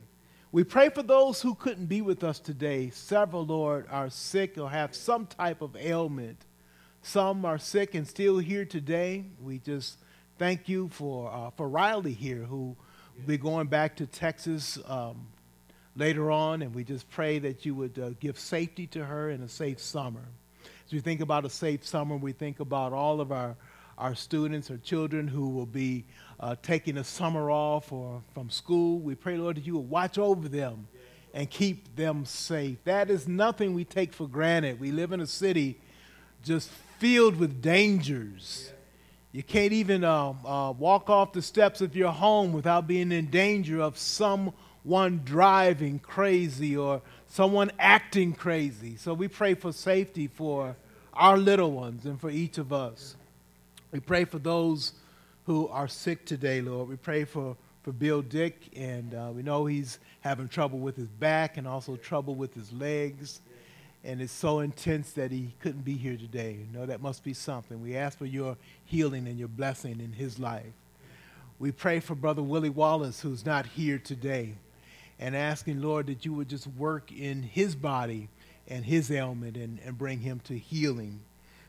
We 0.53 0.65
pray 0.65 0.91
for 0.91 1.03
those 1.03 1.41
who 1.41 1.55
couldn't 1.55 1.87
be 1.87 2.03
with 2.03 2.23
us 2.23 2.39
today. 2.39 2.91
Several, 2.91 3.47
Lord, 3.47 3.87
are 3.91 4.11
sick 4.11 4.59
or 4.59 4.69
have 4.71 4.95
some 4.95 5.27
type 5.27 5.63
of 5.63 5.77
ailment. 5.77 6.45
Some 7.03 7.45
are 7.45 7.59
sick 7.59 7.95
and 7.95 8.07
still 8.07 8.39
here 8.39 8.65
today. 8.65 9.25
We 9.41 9.59
just 9.59 9.99
thank 10.39 10.69
you 10.69 10.89
for, 10.89 11.33
uh, 11.33 11.51
for 11.51 11.69
Riley 11.69 12.13
here, 12.13 12.43
who 12.43 12.77
will 13.17 13.27
be 13.27 13.39
going 13.39 13.69
back 13.69 13.97
to 13.97 14.07
Texas 14.07 14.79
um, 14.87 15.29
later 15.97 16.31
on, 16.31 16.63
and 16.63 16.75
we 16.75 16.85
just 16.85 17.09
pray 17.11 17.39
that 17.39 17.65
you 17.65 17.75
would 17.75 17.99
uh, 17.99 18.11
give 18.21 18.39
safety 18.39 18.87
to 18.89 19.05
her 19.05 19.31
and 19.31 19.43
a 19.43 19.49
safe 19.49 19.81
summer. 19.81 20.25
As 20.87 20.93
we 20.93 21.01
think 21.01 21.21
about 21.21 21.45
a 21.45 21.51
safe 21.51 21.87
summer, 21.87 22.17
we 22.17 22.33
think 22.33 22.61
about 22.61 22.93
all 22.93 23.21
of 23.21 23.33
our, 23.33 23.57
our 23.99 24.15
students 24.15 24.71
or 24.71 24.79
children 24.79 25.29
who 25.29 25.49
will 25.49 25.67
be 25.67 26.05
uh, 26.41 26.57
taking 26.63 26.99
a 26.99 27.05
summer 27.05 27.51
off 27.51 27.93
or 27.93 28.23
from 28.35 28.51
school. 28.51 28.99
We 28.99 29.15
pray, 29.15 29.37
Lord, 29.37 29.57
that 29.57 29.67
you 29.67 29.75
will 29.75 29.85
watch 29.85 30.19
over 30.19 30.49
them 30.49 30.89
and 31.35 31.49
keep 31.49 31.97
them 31.97 32.25
safe. 32.25 32.83
That 32.85 33.11
is 33.11 33.29
nothing 33.29 33.75
we 33.75 33.85
take 33.85 34.13
for 34.13 34.27
granted. 34.27 34.81
We 34.81 34.91
live 34.91 35.13
in 35.13 35.21
a 35.21 35.27
city 35.27 35.81
just 36.43 36.69
filled 36.99 37.37
with 37.37 37.63
dangers. 37.63 38.73
You 39.33 39.43
can't 39.43 39.73
even 39.73 40.05
uh, 40.05 40.35
uh, 40.45 40.73
walk 40.73 41.09
off 41.09 41.33
the 41.33 41.43
steps 41.43 41.81
of 41.81 41.97
your 41.97 42.13
home 42.13 42.53
without 42.53 42.87
being 42.87 43.13
in 43.13 43.31
danger 43.31 43.81
of 43.81 43.97
someone 43.97 45.23
driving 45.25 46.01
crazy 46.01 46.77
or 46.77 47.01
someone 47.29 47.71
acting 47.79 48.35
crazy. 48.35 48.97
So 48.97 49.15
we 49.15 49.29
pray 49.29 49.55
for 49.55 49.73
safety 49.73 50.27
for 50.27 50.77
our 51.15 51.39
little 51.39 51.73
ones 51.73 52.05
and 52.05 52.21
for 52.21 52.29
each 52.29 52.59
of 52.59 52.73
us. 52.73 53.17
We 53.93 54.01
pray 54.01 54.25
for 54.25 54.39
those 54.39 54.95
who 55.45 55.69
are 55.69 55.87
sick 55.87 56.25
today, 56.25 56.63
Lord. 56.63 56.89
We 56.89 56.97
pray 56.97 57.25
for, 57.25 57.59
for 57.83 57.93
Bill 57.93 58.23
Dick, 58.23 58.71
and 58.75 59.15
uh, 59.15 59.31
we 59.35 59.43
know 59.43 59.67
he's 59.67 59.99
having 60.21 60.49
trouble 60.49 60.79
with 60.79 60.97
his 60.97 61.09
back 61.09 61.59
and 61.59 61.69
also 61.69 61.97
trouble 61.97 62.35
with 62.35 62.55
his 62.55 62.73
legs. 62.73 63.43
And 64.03 64.23
it's 64.23 64.33
so 64.33 64.61
intense 64.61 65.13
that 65.13 65.31
he 65.31 65.53
couldn't 65.61 65.85
be 65.85 65.99
here 65.99 66.17
today. 66.17 66.53
You 66.53 66.79
know, 66.79 66.87
that 66.87 67.03
must 67.03 67.23
be 67.23 67.35
something. 67.35 67.83
We 67.83 67.95
ask 67.95 68.17
for 68.17 68.25
your 68.25 68.57
healing 68.87 69.29
and 69.29 69.39
your 69.39 69.49
blessing 69.49 70.01
in 70.01 70.13
his 70.15 70.39
life. 70.39 70.73
We 71.59 71.71
pray 71.71 72.01
for 72.01 72.15
Brother 72.15 72.43
Willie 72.43 72.71
Wallace, 72.71 73.21
who's 73.21 73.45
not 73.45 73.67
here 73.67 73.99
today, 73.99 74.55
and 75.19 75.37
asking, 75.37 75.83
Lord, 75.83 76.07
that 76.07 76.25
you 76.25 76.33
would 76.33 76.49
just 76.49 76.67
work 76.67 77.13
in 77.13 77.43
his 77.43 77.75
body 77.75 78.31
and 78.67 78.87
his 78.87 79.11
ailment 79.11 79.59
and, 79.59 79.81
and 79.85 79.99
bring 79.99 80.21
him 80.21 80.41
to 80.45 80.57
healing. 80.57 81.21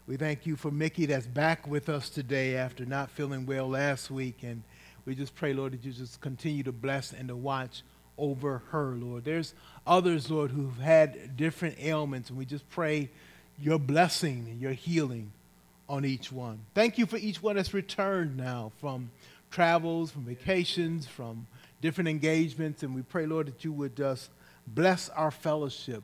We 0.05 0.17
thank 0.17 0.45
you 0.45 0.57
for 0.57 0.69
Mickey 0.69 1.05
that's 1.05 1.25
back 1.25 1.65
with 1.65 1.87
us 1.87 2.09
today 2.09 2.57
after 2.57 2.85
not 2.85 3.09
feeling 3.09 3.45
well 3.45 3.69
last 3.69 4.11
week. 4.11 4.43
And 4.43 4.61
we 5.05 5.15
just 5.15 5.33
pray, 5.33 5.53
Lord, 5.53 5.71
that 5.71 5.85
you 5.85 5.93
just 5.93 6.19
continue 6.19 6.61
to 6.63 6.73
bless 6.73 7.13
and 7.13 7.29
to 7.29 7.37
watch 7.37 7.83
over 8.17 8.63
her, 8.71 8.95
Lord. 8.95 9.23
There's 9.23 9.53
others, 9.87 10.29
Lord, 10.29 10.51
who've 10.51 10.77
had 10.77 11.37
different 11.37 11.77
ailments, 11.79 12.29
and 12.29 12.37
we 12.37 12.43
just 12.43 12.69
pray 12.69 13.11
your 13.57 13.79
blessing 13.79 14.45
and 14.49 14.59
your 14.59 14.73
healing 14.73 15.31
on 15.87 16.03
each 16.03 16.33
one. 16.33 16.59
Thank 16.75 16.97
you 16.97 17.05
for 17.05 17.15
each 17.15 17.41
one 17.41 17.55
that's 17.55 17.73
returned 17.73 18.35
now 18.35 18.73
from 18.81 19.09
travels, 19.51 20.11
from 20.11 20.23
vacations, 20.23 21.07
from 21.07 21.47
different 21.79 22.09
engagements, 22.09 22.83
and 22.83 22.93
we 22.93 23.03
pray, 23.03 23.25
Lord, 23.25 23.47
that 23.47 23.63
you 23.63 23.71
would 23.71 23.95
just 23.95 24.31
bless 24.67 25.07
our 25.07 25.31
fellowship. 25.31 26.03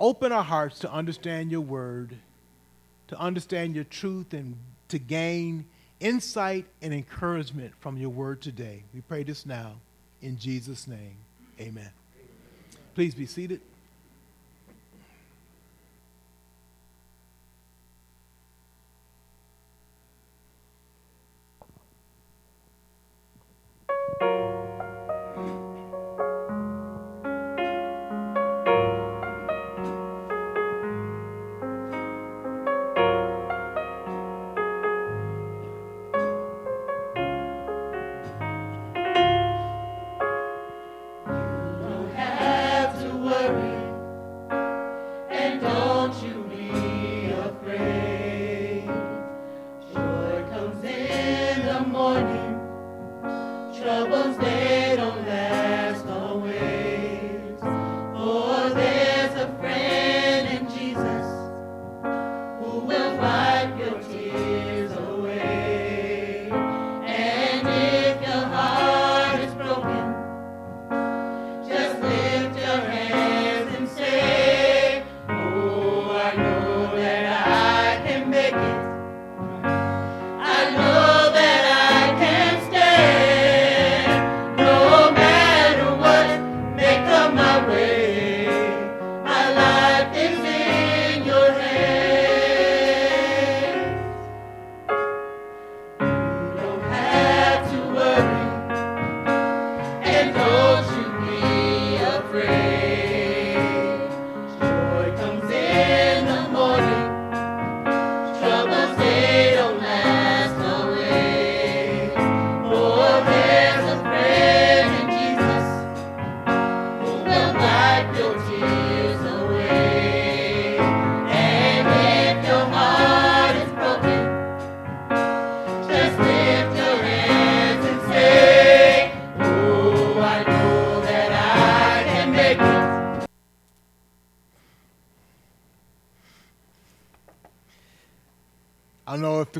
Open 0.00 0.32
our 0.32 0.44
hearts 0.44 0.80
to 0.80 0.90
understand 0.90 1.52
your 1.52 1.60
word 1.60 2.16
to 3.08 3.18
understand 3.18 3.74
your 3.74 3.84
truth 3.84 4.32
and 4.32 4.56
to 4.88 4.98
gain 4.98 5.66
insight 6.00 6.66
and 6.82 6.92
encouragement 6.92 7.72
from 7.80 7.96
your 7.96 8.10
word 8.10 8.40
today. 8.42 8.82
We 8.94 9.00
pray 9.00 9.22
this 9.22 9.46
now 9.46 9.74
in 10.22 10.38
Jesus' 10.38 10.86
name. 10.86 11.16
Amen. 11.60 11.90
Please 12.94 13.14
be 13.14 13.26
seated. 13.26 13.60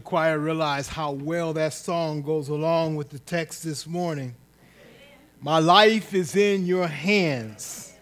Choir 0.07 0.39
realize 0.39 0.87
how 0.87 1.11
well 1.11 1.53
that 1.53 1.75
song 1.75 2.23
goes 2.23 2.49
along 2.49 2.95
with 2.95 3.11
the 3.11 3.19
text 3.19 3.65
this 3.65 3.89
morning. 3.89 4.37
My 5.41 5.59
life 5.59 6.15
is 6.15 6.37
in 6.37 6.65
your 6.65 6.87
hands. 6.87 7.96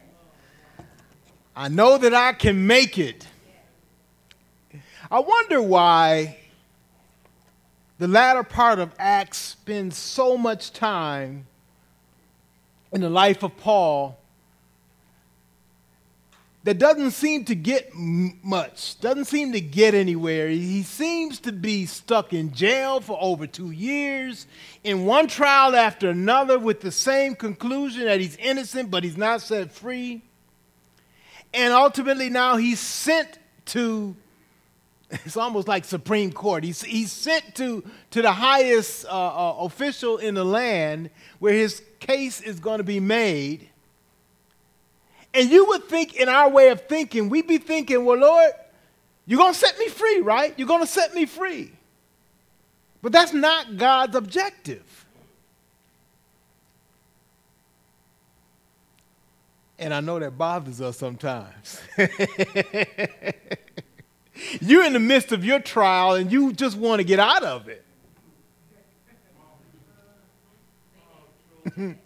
I 1.57 1.69
know 1.69 1.99
that 1.99 2.15
I 2.15 2.33
can 2.33 2.67
make 2.67 2.99
it. 2.99 3.27
I 5.11 5.21
wonder 5.21 5.63
why 5.63 6.39
the 7.99 8.09
latter 8.09 8.43
part 8.43 8.81
of 8.81 8.93
Acts 8.99 9.39
spends 9.39 9.97
so 9.97 10.37
much 10.37 10.73
time 10.73 11.47
in 12.93 13.01
the 13.01 13.11
life 13.11 13.43
of 13.45 13.57
Paul 13.57 14.19
that 16.65 16.79
doesn't 16.79 17.13
seem 17.13 17.45
to 17.45 17.55
get 17.55 17.95
much, 17.95 18.99
doesn't 19.01 19.27
seem 19.27 19.53
to 19.53 19.61
get 19.61 19.95
anywhere. 19.95 20.49
He 20.49 20.83
seems 20.83 21.39
to 21.41 21.53
be 21.53 21.87
stuck 21.87 22.33
in 22.33 22.53
jail 22.53 23.01
for 23.01 23.19
over 23.21 23.47
two 23.47 23.71
years, 23.71 24.47
in 24.83 25.05
one 25.05 25.29
trial 25.29 25.77
after 25.77 26.09
another, 26.09 26.59
with 26.59 26.81
the 26.81 26.91
same 26.91 27.37
conclusion 27.37 28.07
that 28.07 28.19
he's 28.19 28.37
innocent, 28.37 28.91
but 28.91 29.05
he's 29.05 29.19
not 29.19 29.43
set 29.43 29.71
free. 29.71 30.23
And 31.55 31.73
ultimately, 31.73 32.29
now 32.29 32.57
he's 32.57 32.81
sent 32.81 33.39
to 33.67 34.17
it's 35.25 35.37
almost 35.37 35.69
like 35.69 35.85
Supreme 35.85 36.33
Court. 36.33 36.65
He's, 36.65 36.83
he's 36.83 37.13
sent 37.13 37.55
to, 37.57 37.85
to 38.11 38.23
the 38.23 38.33
highest 38.33 39.07
uh, 39.07 39.11
uh, 39.11 39.57
official 39.61 40.19
in 40.19 40.35
the 40.35 40.45
land 40.45 41.11
where 41.39 41.55
his 41.55 41.83
case 42.01 42.41
is 42.41 42.59
going 42.59 42.79
to 42.79 42.85
be 42.85 43.01
made. 43.01 43.69
And 45.33 45.51
you 45.51 45.67
would 45.67 45.85
think, 45.85 46.15
in 46.15 46.29
our 46.29 46.49
way 46.49 46.71
of 46.71 46.83
thinking, 46.83 47.29
we'd 47.29 47.47
be 47.47 47.59
thinking, 47.59 48.05
well, 48.05 48.19
Lord, 48.19 48.53
you're 49.27 49.39
going 49.39 49.53
to 49.53 49.59
set 49.59 49.79
me 49.79 49.89
free, 49.89 50.21
right? 50.21 50.55
You're 50.57 50.69
going 50.69 50.81
to 50.81 50.87
set 50.87 51.15
me 51.15 51.27
free. 51.27 51.73
But 53.03 53.13
that's 53.13 53.33
not 53.33 53.77
God's 53.77 54.17
objective. 54.17 55.04
And 59.79 59.93
I 59.93 60.01
know 60.01 60.19
that 60.19 60.39
bothers 60.39 60.81
us 60.81 60.97
sometimes. 60.99 61.81
You're 64.61 64.85
in 64.85 64.93
the 64.93 65.01
midst 65.01 65.33
of 65.33 65.45
your 65.45 65.61
trial 65.61 66.15
and 66.15 66.31
you 66.31 66.53
just 66.53 66.77
want 66.77 67.01
to 67.01 67.05
get 67.05 67.19
out 67.19 67.43
of 67.45 67.69
it. 67.69 67.85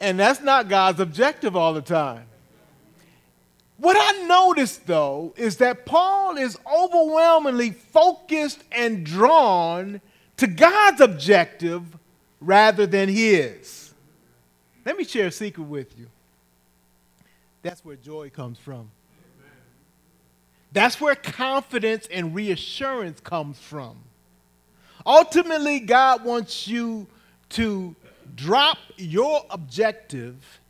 and 0.00 0.18
that's 0.18 0.40
not 0.40 0.68
God's 0.68 1.00
objective 1.00 1.54
all 1.56 1.72
the 1.72 1.82
time. 1.82 2.26
What 3.76 3.96
I 3.98 4.26
noticed 4.26 4.86
though 4.86 5.34
is 5.36 5.56
that 5.58 5.86
Paul 5.86 6.36
is 6.36 6.58
overwhelmingly 6.72 7.70
focused 7.70 8.62
and 8.70 9.04
drawn 9.04 10.00
to 10.36 10.46
God's 10.46 11.00
objective 11.00 11.82
rather 12.40 12.86
than 12.86 13.08
his. 13.08 13.94
Let 14.84 14.96
me 14.96 15.04
share 15.04 15.28
a 15.28 15.32
secret 15.32 15.64
with 15.64 15.98
you. 15.98 16.08
That's 17.62 17.84
where 17.84 17.96
joy 17.96 18.30
comes 18.30 18.58
from. 18.58 18.90
That's 20.72 21.00
where 21.00 21.14
confidence 21.14 22.08
and 22.10 22.34
reassurance 22.34 23.20
comes 23.20 23.58
from. 23.58 23.98
Ultimately, 25.04 25.80
God 25.80 26.24
wants 26.24 26.66
you 26.66 27.06
to 27.50 27.94
drop 28.34 28.78
your 28.96 29.44
objective 29.50 30.60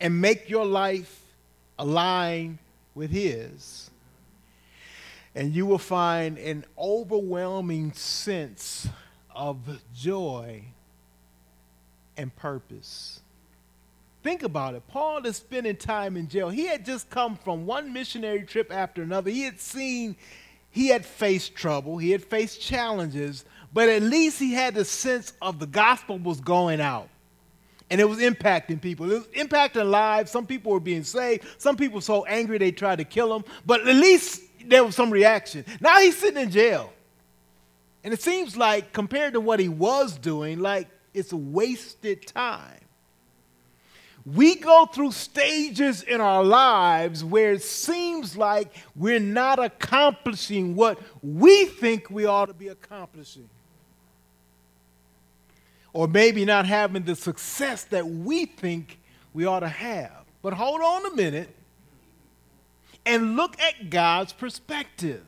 and 0.00 0.20
make 0.20 0.48
your 0.50 0.66
life 0.66 1.22
align 1.78 2.58
with 2.94 3.10
His. 3.10 3.90
And 5.34 5.54
you 5.54 5.66
will 5.66 5.78
find 5.78 6.38
an 6.38 6.64
overwhelming 6.76 7.92
sense 7.92 8.88
of 9.32 9.80
joy 9.94 10.64
and 12.16 12.34
purpose. 12.34 13.20
Think 14.22 14.42
about 14.42 14.74
it. 14.74 14.86
Paul 14.88 15.24
is 15.24 15.36
spending 15.36 15.76
time 15.76 16.16
in 16.16 16.28
jail. 16.28 16.50
He 16.50 16.66
had 16.66 16.84
just 16.84 17.08
come 17.08 17.36
from 17.36 17.64
one 17.64 17.92
missionary 17.92 18.42
trip 18.42 18.70
after 18.72 19.02
another. 19.02 19.30
He 19.30 19.42
had 19.42 19.58
seen, 19.58 20.16
he 20.70 20.88
had 20.88 21.06
faced 21.06 21.54
trouble, 21.54 21.96
he 21.96 22.10
had 22.10 22.22
faced 22.22 22.60
challenges, 22.60 23.44
but 23.72 23.88
at 23.88 24.02
least 24.02 24.38
he 24.38 24.52
had 24.52 24.74
the 24.74 24.84
sense 24.84 25.32
of 25.40 25.58
the 25.58 25.66
gospel 25.66 26.18
was 26.18 26.40
going 26.40 26.80
out. 26.80 27.08
And 27.88 28.00
it 28.00 28.08
was 28.08 28.18
impacting 28.18 28.80
people. 28.80 29.10
It 29.10 29.14
was 29.14 29.26
impacting 29.28 29.90
lives. 29.90 30.30
Some 30.30 30.46
people 30.46 30.70
were 30.70 30.80
being 30.80 31.02
saved. 31.02 31.44
Some 31.58 31.76
people 31.76 31.96
were 31.96 32.02
so 32.02 32.24
angry 32.24 32.56
they 32.58 32.70
tried 32.70 32.98
to 32.98 33.04
kill 33.04 33.34
him. 33.34 33.44
But 33.66 33.80
at 33.80 33.96
least 33.96 34.42
there 34.64 34.84
was 34.84 34.94
some 34.94 35.10
reaction. 35.10 35.64
Now 35.80 35.98
he's 35.98 36.16
sitting 36.16 36.40
in 36.40 36.50
jail. 36.52 36.92
And 38.04 38.14
it 38.14 38.22
seems 38.22 38.56
like, 38.56 38.92
compared 38.92 39.32
to 39.32 39.40
what 39.40 39.58
he 39.58 39.68
was 39.68 40.16
doing, 40.16 40.60
like 40.60 40.88
it's 41.14 41.32
a 41.32 41.36
wasted 41.36 42.28
time. 42.28 42.79
We 44.26 44.56
go 44.56 44.86
through 44.86 45.12
stages 45.12 46.02
in 46.02 46.20
our 46.20 46.44
lives 46.44 47.24
where 47.24 47.52
it 47.52 47.62
seems 47.62 48.36
like 48.36 48.74
we're 48.94 49.18
not 49.18 49.58
accomplishing 49.58 50.76
what 50.76 50.98
we 51.22 51.64
think 51.64 52.10
we 52.10 52.26
ought 52.26 52.46
to 52.46 52.54
be 52.54 52.68
accomplishing. 52.68 53.48
Or 55.92 56.06
maybe 56.06 56.44
not 56.44 56.66
having 56.66 57.04
the 57.04 57.16
success 57.16 57.84
that 57.84 58.06
we 58.06 58.44
think 58.44 58.98
we 59.32 59.46
ought 59.46 59.60
to 59.60 59.68
have. 59.68 60.24
But 60.42 60.52
hold 60.52 60.82
on 60.82 61.06
a 61.06 61.16
minute 61.16 61.54
and 63.06 63.36
look 63.36 63.58
at 63.60 63.90
God's 63.90 64.32
perspective. 64.32 65.24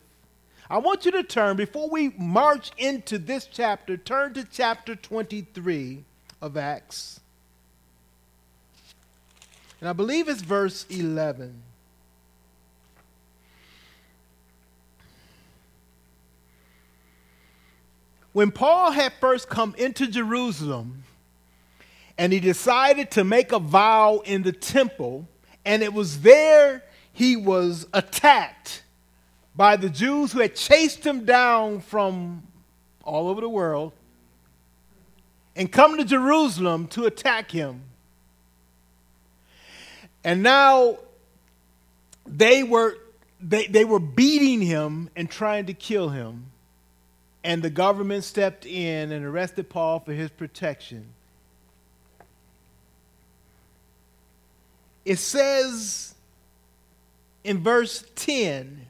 I 0.69 0.79
want 0.79 1.05
you 1.05 1.11
to 1.13 1.23
turn, 1.23 1.57
before 1.57 1.89
we 1.89 2.11
march 2.11 2.71
into 2.79 3.19
this 3.19 3.47
chapter, 3.51 3.97
turn 3.97 4.35
to 4.35 4.45
chapter 4.45 4.95
23 4.95 6.05
of 6.41 6.57
Acts. 6.57 7.22
And 9.83 9.88
I 9.88 9.95
believe 9.95 10.29
it's 10.29 10.42
verse 10.42 10.87
11. 10.90 11.61
When 18.33 18.53
Paul 18.53 18.92
had 18.92 19.12
first 19.14 19.49
come 19.49 19.75
into 19.77 20.07
Jerusalem 20.07 21.03
and 22.16 22.33
he 22.33 22.38
decided 22.38 23.11
to 23.11 23.25
make 23.25 23.51
a 23.51 23.59
vow 23.59 24.23
in 24.25 24.45
the 24.45 24.53
temple, 24.53 25.27
and 25.64 25.83
it 25.83 25.92
was 25.92 26.21
there 26.21 26.85
he 27.12 27.35
was 27.35 27.88
attacked 27.92 28.85
by 29.57 29.75
the 29.75 29.90
Jews 29.90 30.31
who 30.31 30.38
had 30.38 30.55
chased 30.55 31.05
him 31.05 31.25
down 31.25 31.81
from 31.81 32.45
all 33.03 33.29
over 33.29 33.40
the 33.40 33.49
world 33.49 33.92
and 35.57 35.73
come 35.73 35.97
to 35.99 36.05
Jerusalem 36.05 36.87
to 36.87 37.07
attack 37.07 37.51
him. 37.51 37.83
And 40.25 40.43
now 40.43 40.99
they 42.27 42.63
were, 42.63 42.97
they, 43.41 43.67
they 43.67 43.85
were 43.85 43.99
beating 43.99 44.61
him 44.61 45.11
and 45.17 45.31
trying 45.31 45.67
to 45.67 45.75
kill 45.75 46.11
him. 46.11 46.47
And 47.45 47.63
the 47.63 47.71
government 47.71 48.23
stepped 48.23 48.65
in 48.65 49.11
and 49.11 49.25
arrested 49.25 49.69
Paul 49.69 50.01
for 50.01 50.13
his 50.13 50.31
protection. 50.31 51.07
It 55.05 55.19
says 55.19 56.15
in 57.43 57.59
verse 57.59 58.05
10 58.15 58.87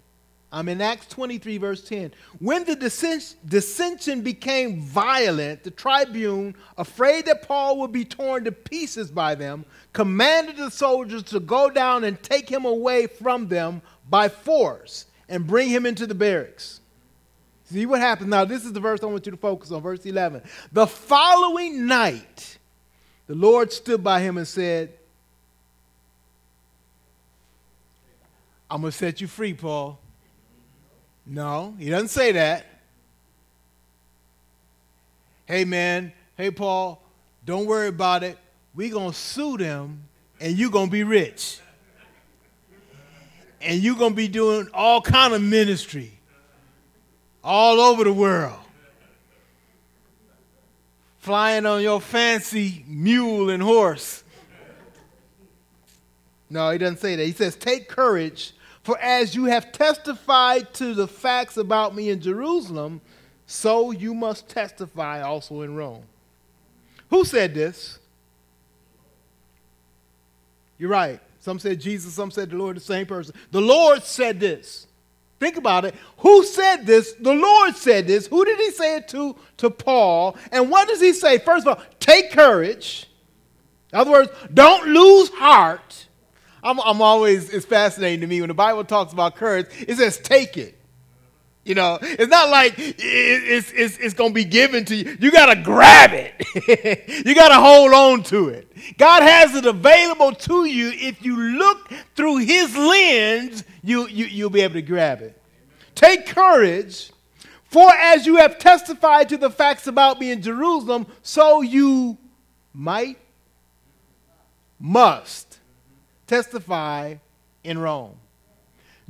I'm 0.54 0.68
in 0.68 0.82
Acts 0.82 1.06
23, 1.06 1.56
verse 1.56 1.82
10. 1.88 2.12
When 2.38 2.64
the 2.64 2.76
dissension 2.76 4.20
became 4.20 4.82
violent, 4.82 5.64
the 5.64 5.70
tribune, 5.70 6.54
afraid 6.76 7.24
that 7.24 7.48
Paul 7.48 7.80
would 7.80 7.90
be 7.90 8.04
torn 8.04 8.44
to 8.44 8.52
pieces 8.52 9.10
by 9.10 9.34
them, 9.34 9.64
commanded 9.94 10.58
the 10.58 10.70
soldiers 10.70 11.22
to 11.24 11.40
go 11.40 11.70
down 11.70 12.04
and 12.04 12.22
take 12.22 12.50
him 12.50 12.66
away 12.66 13.06
from 13.06 13.48
them 13.48 13.80
by 14.10 14.28
force 14.28 15.06
and 15.26 15.46
bring 15.46 15.70
him 15.70 15.86
into 15.86 16.06
the 16.06 16.14
barracks. 16.14 16.80
See 17.64 17.86
what 17.86 18.00
happens 18.00 18.28
now. 18.28 18.44
This 18.44 18.66
is 18.66 18.74
the 18.74 18.80
verse 18.80 19.02
I 19.02 19.06
want 19.06 19.24
you 19.24 19.32
to 19.32 19.38
focus 19.38 19.70
on, 19.70 19.80
verse 19.80 20.04
11. 20.04 20.42
The 20.70 20.86
following 20.86 21.86
night, 21.86 22.58
the 23.26 23.34
Lord 23.34 23.72
stood 23.72 24.04
by 24.04 24.20
him 24.20 24.36
and 24.36 24.46
said, 24.46 24.92
I'm 28.70 28.82
going 28.82 28.90
to 28.90 28.98
set 28.98 29.22
you 29.22 29.26
free, 29.26 29.54
Paul. 29.54 29.98
No, 31.26 31.74
he 31.78 31.88
doesn't 31.88 32.08
say 32.08 32.32
that. 32.32 32.66
Hey, 35.46 35.64
man, 35.64 36.12
hey, 36.36 36.50
Paul, 36.50 37.02
don't 37.44 37.66
worry 37.66 37.88
about 37.88 38.22
it. 38.22 38.38
We're 38.74 38.92
going 38.92 39.12
to 39.12 39.16
sue 39.16 39.56
them, 39.56 40.04
and 40.40 40.56
you're 40.56 40.70
going 40.70 40.86
to 40.86 40.92
be 40.92 41.04
rich. 41.04 41.60
And 43.60 43.80
you're 43.80 43.96
going 43.96 44.12
to 44.12 44.16
be 44.16 44.28
doing 44.28 44.68
all 44.74 45.00
kind 45.00 45.34
of 45.34 45.42
ministry 45.42 46.12
all 47.44 47.80
over 47.80 48.04
the 48.04 48.12
world. 48.12 48.58
Flying 51.18 51.66
on 51.66 51.82
your 51.82 52.00
fancy 52.00 52.84
mule 52.88 53.50
and 53.50 53.62
horse. 53.62 54.24
No, 56.50 56.70
he 56.70 56.78
doesn't 56.78 56.98
say 56.98 57.14
that. 57.14 57.24
He 57.24 57.32
says, 57.32 57.54
Take 57.54 57.88
courage 57.88 58.52
for 58.82 58.98
as 58.98 59.34
you 59.34 59.44
have 59.44 59.72
testified 59.72 60.72
to 60.74 60.94
the 60.94 61.06
facts 61.06 61.56
about 61.56 61.94
me 61.94 62.10
in 62.10 62.20
Jerusalem, 62.20 63.00
so 63.46 63.90
you 63.90 64.14
must 64.14 64.48
testify 64.48 65.22
also 65.22 65.62
in 65.62 65.74
Rome. 65.74 66.02
Who 67.10 67.24
said 67.24 67.54
this? 67.54 67.98
You're 70.78 70.90
right. 70.90 71.20
Some 71.40 71.58
said 71.58 71.80
Jesus, 71.80 72.14
some 72.14 72.30
said 72.30 72.50
the 72.50 72.56
Lord, 72.56 72.76
the 72.76 72.80
same 72.80 73.06
person. 73.06 73.34
The 73.50 73.60
Lord 73.60 74.02
said 74.02 74.40
this. 74.40 74.86
Think 75.38 75.56
about 75.56 75.84
it. 75.84 75.94
Who 76.18 76.44
said 76.44 76.86
this? 76.86 77.14
The 77.14 77.34
Lord 77.34 77.76
said 77.76 78.06
this. 78.06 78.28
Who 78.28 78.44
did 78.44 78.58
he 78.58 78.70
say 78.70 78.96
it 78.96 79.08
to? 79.08 79.36
To 79.58 79.70
Paul. 79.70 80.36
And 80.52 80.70
what 80.70 80.86
does 80.88 81.00
he 81.00 81.12
say? 81.12 81.38
First 81.38 81.66
of 81.66 81.76
all, 81.76 81.84
take 81.98 82.30
courage. 82.30 83.08
In 83.92 83.98
other 83.98 84.12
words, 84.12 84.30
don't 84.54 84.88
lose 84.88 85.30
heart. 85.30 86.06
I'm, 86.62 86.78
I'm 86.80 87.02
always, 87.02 87.50
it's 87.50 87.66
fascinating 87.66 88.20
to 88.20 88.26
me 88.26 88.40
when 88.40 88.48
the 88.48 88.54
Bible 88.54 88.84
talks 88.84 89.12
about 89.12 89.34
courage, 89.34 89.66
it 89.80 89.96
says 89.96 90.18
take 90.18 90.56
it. 90.56 90.78
You 91.64 91.76
know, 91.76 91.98
it's 92.02 92.30
not 92.30 92.50
like 92.50 92.74
it's, 92.76 93.72
it's, 93.72 93.96
it's 93.98 94.14
going 94.14 94.30
to 94.30 94.34
be 94.34 94.44
given 94.44 94.84
to 94.86 94.96
you. 94.96 95.16
You 95.20 95.30
got 95.30 95.46
to 95.46 95.62
grab 95.62 96.10
it. 96.12 97.24
you 97.24 97.36
got 97.36 97.48
to 97.48 97.54
hold 97.54 97.92
on 97.92 98.24
to 98.24 98.48
it. 98.48 98.68
God 98.98 99.22
has 99.22 99.54
it 99.54 99.64
available 99.64 100.32
to 100.32 100.64
you. 100.64 100.90
If 100.92 101.24
you 101.24 101.36
look 101.38 101.92
through 102.16 102.38
His 102.38 102.76
lens, 102.76 103.62
you, 103.84 104.08
you, 104.08 104.26
you'll 104.26 104.50
be 104.50 104.62
able 104.62 104.74
to 104.74 104.82
grab 104.82 105.22
it. 105.22 105.40
Take 105.94 106.26
courage, 106.26 107.12
for 107.66 107.92
as 107.92 108.26
you 108.26 108.36
have 108.36 108.58
testified 108.58 109.28
to 109.28 109.36
the 109.36 109.50
facts 109.50 109.86
about 109.86 110.18
me 110.18 110.32
in 110.32 110.42
Jerusalem, 110.42 111.06
so 111.22 111.60
you 111.60 112.18
might, 112.72 113.18
must 114.80 115.51
testify 116.32 117.14
in 117.62 117.76
Rome. 117.76 118.14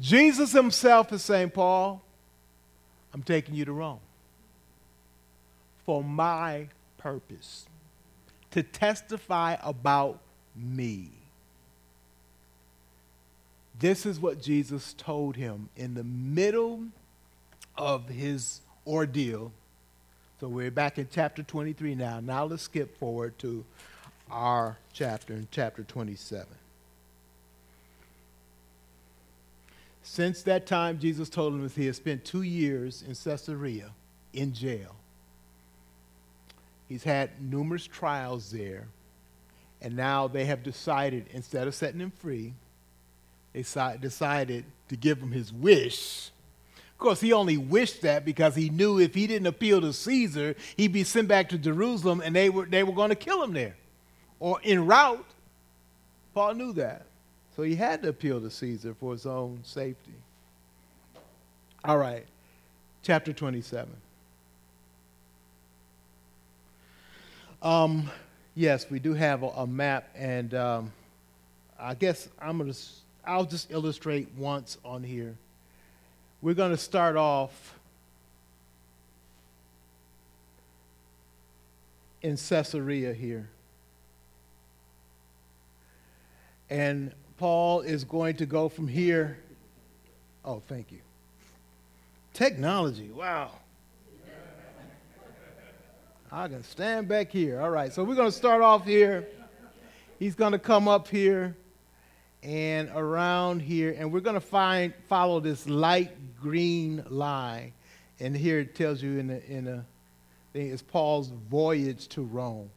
Jesus 0.01 0.51
himself 0.51 1.13
is 1.13 1.23
saying, 1.23 1.51
Paul, 1.51 2.03
I'm 3.15 3.23
taking 3.23 3.55
you 3.55 3.65
to 3.65 3.73
Rome 3.73 4.01
for 5.87 6.03
my 6.03 6.67
purpose 6.99 7.67
to 8.51 8.65
testify 8.65 9.57
about 9.63 10.19
me. 10.57 11.11
This 13.79 14.05
is 14.05 14.19
what 14.19 14.43
Jesus 14.43 14.93
told 14.93 15.37
him 15.37 15.69
in 15.77 15.95
the 15.95 16.03
middle 16.03 16.83
of 17.79 18.09
his 18.09 18.63
ordeal. 18.85 19.53
So 20.41 20.49
we're 20.49 20.73
back 20.73 20.99
in 20.99 21.07
chapter 21.09 21.45
23 21.45 21.95
now. 21.95 22.19
Now 22.19 22.47
let's 22.47 22.65
skip 22.65 22.99
forward 22.99 23.39
to 23.39 23.65
our 24.29 24.77
chapter 24.93 25.35
in 25.35 25.47
chapter 25.53 25.85
27. 25.85 26.49
Since 30.03 30.43
that 30.43 30.67
time, 30.67 30.99
Jesus 30.99 31.29
told 31.29 31.55
him 31.55 31.63
that 31.63 31.73
he 31.73 31.87
had 31.87 31.97
spent 31.97 32.25
two 32.25 32.43
years 32.43 33.03
in 33.07 33.15
Caesarea 33.15 33.91
in 34.33 34.53
jail. 34.53 34.97
He's 36.89 37.05
had 37.05 37.41
numerous 37.41 37.87
trials 37.87 38.51
there, 38.51 38.89
and 39.81 39.97
now 39.97 40.29
they 40.29 40.45
have 40.45 40.63
decided, 40.63 41.27
instead 41.33 41.67
of 41.67 41.75
setting 41.75 42.01
him 42.01 42.11
free, 42.11 42.53
they 43.53 43.65
decided 44.01 44.65
to 44.89 44.97
give 44.97 45.19
him 45.19 45.31
his 45.31 45.53
wish. 45.53 46.31
Of 46.77 46.99
course, 46.99 47.21
he 47.21 47.33
only 47.33 47.57
wished 47.57 48.03
that 48.03 48.25
because 48.25 48.55
he 48.55 48.71
knew 48.71 48.99
if 48.99 49.15
he 49.15 49.27
didn't 49.27 49.47
appeal 49.47 49.81
to 49.81 49.93
Caesar, 49.93 50.55
he'd 50.77 50.93
be 50.93 51.05
sent 51.05 51.29
back 51.29 51.49
to 51.49 51.59
Jerusalem 51.59 52.23
and 52.25 52.35
they 52.35 52.49
were, 52.49 52.67
they 52.67 52.83
were 52.83 52.93
going 52.93 53.09
to 53.09 53.17
kill 53.17 53.43
him 53.43 53.53
there. 53.53 53.77
Or 54.39 54.61
en 54.65 54.87
route, 54.87 55.27
Paul 56.35 56.55
knew 56.55 56.73
that. 56.75 57.07
So 57.55 57.63
he 57.63 57.75
had 57.75 58.03
to 58.03 58.09
appeal 58.09 58.41
to 58.41 58.51
Caesar 58.51 58.95
for 58.99 59.13
his 59.13 59.27
own 59.27 59.61
safety. 59.63 60.15
All 61.85 61.99
right, 61.99 62.25
chapter 63.03 63.33
27. 63.33 63.91
Um, 67.61 68.11
yes, 68.55 68.91
we 68.91 68.99
do 68.99 69.15
have 69.15 69.43
a, 69.43 69.49
a 69.49 69.67
map, 69.67 70.09
and 70.15 70.55
um, 70.55 70.93
I 71.79 71.95
guess 71.95 72.29
I'm 72.41 72.59
gonna. 72.59 72.75
I'll 73.25 73.45
just 73.45 73.71
illustrate 73.71 74.29
once 74.37 74.79
on 74.85 75.05
here. 75.05 75.37
We're 76.41 76.55
going 76.55 76.73
to 76.73 76.77
start 76.77 77.17
off 77.17 77.79
in 82.21 82.37
Caesarea 82.37 83.13
here. 83.13 83.49
And 86.69 87.13
Paul 87.43 87.81
is 87.81 88.05
going 88.05 88.37
to 88.37 88.47
go 88.47 88.69
from 88.69 88.87
here. 88.87 89.37
Oh, 90.45 90.63
thank 90.69 90.93
you. 90.93 91.01
Technology, 92.33 93.11
wow. 93.11 93.51
I 96.31 96.47
can 96.47 96.63
stand 96.63 97.09
back 97.09 97.33
here. 97.33 97.61
All 97.61 97.71
right, 97.71 97.93
so 97.93 98.05
we're 98.05 98.15
going 98.15 98.31
to 98.31 98.37
start 98.37 98.63
off 98.63 98.85
here. 98.85 99.27
He's 100.21 100.37
going 100.37 100.53
to 100.53 100.59
come 100.61 100.87
up 100.87 101.09
here 101.09 101.57
and 102.45 102.89
around 102.95 103.61
here, 103.61 103.93
and 103.99 104.13
we're 104.13 104.21
going 104.21 104.35
to 104.35 104.41
find 104.41 104.95
follow 105.09 105.41
this 105.41 105.69
light 105.69 106.13
green 106.41 107.05
line. 107.11 107.73
And 108.21 108.37
here 108.37 108.61
it 108.61 108.77
tells 108.77 109.03
you 109.03 109.19
in 109.19 109.31
a, 109.31 109.39
in 109.53 109.85
thing, 110.53 110.71
it's 110.71 110.81
Paul's 110.81 111.33
voyage 111.51 112.07
to 112.11 112.23
Rome. 112.23 112.71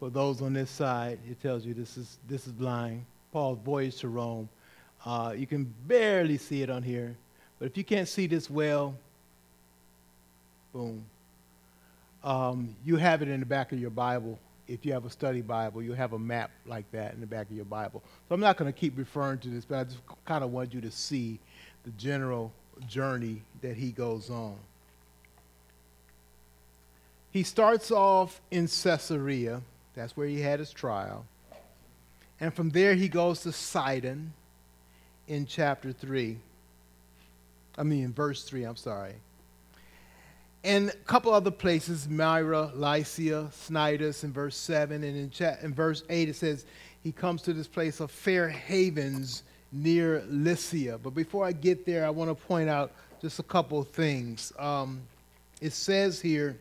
For 0.00 0.08
those 0.08 0.40
on 0.40 0.54
this 0.54 0.70
side, 0.70 1.18
it 1.30 1.42
tells 1.42 1.66
you 1.66 1.74
this 1.74 1.98
is 1.98 2.16
this 2.26 2.46
is 2.46 2.58
line. 2.58 3.04
Paul's 3.32 3.58
voyage 3.64 3.96
to 4.00 4.08
Rome. 4.08 4.48
Uh, 5.04 5.34
you 5.36 5.46
can 5.46 5.64
barely 5.86 6.38
see 6.38 6.62
it 6.62 6.70
on 6.70 6.82
here, 6.82 7.16
but 7.58 7.66
if 7.66 7.76
you 7.76 7.82
can't 7.82 8.06
see 8.06 8.26
this 8.26 8.48
well, 8.48 8.94
boom. 10.72 11.04
Um, 12.22 12.76
you 12.84 12.96
have 12.96 13.22
it 13.22 13.28
in 13.28 13.40
the 13.40 13.46
back 13.46 13.72
of 13.72 13.80
your 13.80 13.90
Bible. 13.90 14.38
If 14.68 14.86
you 14.86 14.92
have 14.92 15.04
a 15.04 15.10
study 15.10 15.40
Bible, 15.40 15.82
you 15.82 15.92
have 15.92 16.12
a 16.12 16.18
map 16.18 16.50
like 16.66 16.88
that 16.92 17.14
in 17.14 17.20
the 17.20 17.26
back 17.26 17.50
of 17.50 17.56
your 17.56 17.64
Bible. 17.64 18.00
So 18.28 18.34
I'm 18.34 18.40
not 18.40 18.56
going 18.56 18.72
to 18.72 18.78
keep 18.78 18.96
referring 18.96 19.38
to 19.40 19.48
this, 19.48 19.64
but 19.64 19.78
I 19.78 19.84
just 19.84 19.98
kind 20.24 20.44
of 20.44 20.52
want 20.52 20.72
you 20.72 20.80
to 20.82 20.90
see 20.90 21.40
the 21.84 21.90
general 21.92 22.52
journey 22.86 23.42
that 23.60 23.76
he 23.76 23.90
goes 23.90 24.30
on. 24.30 24.54
He 27.32 27.42
starts 27.42 27.90
off 27.90 28.40
in 28.50 28.68
Caesarea. 28.68 29.62
That's 29.94 30.16
where 30.16 30.26
he 30.26 30.40
had 30.40 30.60
his 30.60 30.70
trial. 30.70 31.24
And 32.42 32.52
from 32.52 32.70
there, 32.70 32.96
he 32.96 33.08
goes 33.08 33.42
to 33.42 33.52
Sidon 33.52 34.32
in 35.28 35.46
chapter 35.46 35.92
3. 35.92 36.36
I 37.78 37.84
mean, 37.84 38.02
in 38.02 38.12
verse 38.12 38.42
3, 38.42 38.64
I'm 38.64 38.74
sorry. 38.74 39.14
And 40.64 40.90
a 40.90 40.96
couple 41.06 41.32
other 41.32 41.52
places, 41.52 42.08
Myra, 42.08 42.72
Lycia, 42.74 43.48
Snidus 43.52 44.24
in 44.24 44.32
verse 44.32 44.56
7. 44.56 45.04
And 45.04 45.16
in, 45.16 45.30
cha- 45.30 45.54
in 45.62 45.72
verse 45.72 46.02
8, 46.10 46.30
it 46.30 46.34
says 46.34 46.66
he 47.04 47.12
comes 47.12 47.42
to 47.42 47.52
this 47.52 47.68
place 47.68 48.00
of 48.00 48.10
Fair 48.10 48.48
Havens 48.48 49.44
near 49.70 50.24
Lycia. 50.28 50.98
But 50.98 51.14
before 51.14 51.46
I 51.46 51.52
get 51.52 51.86
there, 51.86 52.04
I 52.04 52.10
want 52.10 52.28
to 52.28 52.34
point 52.34 52.68
out 52.68 52.90
just 53.20 53.38
a 53.38 53.44
couple 53.44 53.78
of 53.78 53.88
things. 53.90 54.52
Um, 54.58 55.02
it 55.60 55.72
says 55.72 56.20
here, 56.20 56.58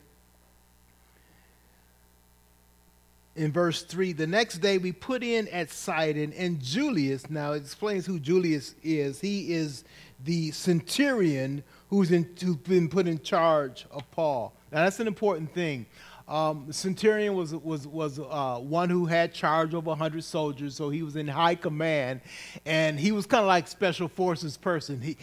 in 3.36 3.52
verse 3.52 3.84
3 3.84 4.14
the 4.14 4.28
next 4.28 4.58
day 4.58 4.78
we 4.78 4.92
put 4.92 5.24
in 5.24 5.48
at 5.48 5.72
sidon 5.72 6.34
and 6.34 6.62
julius 6.62 7.30
now 7.30 7.54
it 7.54 7.58
explains 7.58 8.06
who 8.06 8.20
julius 8.20 8.76
is 8.84 9.22
he 9.22 9.54
is 9.54 9.86
the 10.24 10.52
centurion 10.52 11.64
who's, 11.90 12.12
in, 12.12 12.30
who's 12.44 12.56
been 12.58 12.90
put 12.90 13.08
in 13.08 13.22
charge 13.22 13.86
of 13.92 14.10
paul. 14.12 14.56
Now 14.72 14.84
that's 14.84 15.00
an 15.00 15.08
important 15.08 15.54
thing. 15.54 15.86
Um, 16.28 16.66
the 16.68 16.74
centurion 16.74 17.36
was, 17.36 17.54
was, 17.54 17.88
was 17.88 18.20
uh, 18.20 18.58
one 18.60 18.90
who 18.90 19.06
had 19.06 19.34
charge 19.34 19.74
over 19.74 19.90
100 19.90 20.24
soldiers 20.24 20.76
so 20.76 20.90
he 20.90 21.04
was 21.04 21.16
in 21.16 21.28
high 21.28 21.56
command 21.56 22.22
and 22.66 23.00
he 23.00 23.12
was 23.12 23.26
kind 23.26 23.42
of 23.42 23.48
like 23.48 23.68
special 23.68 24.08
forces 24.08 24.58
person. 24.58 25.02
He, 25.02 25.18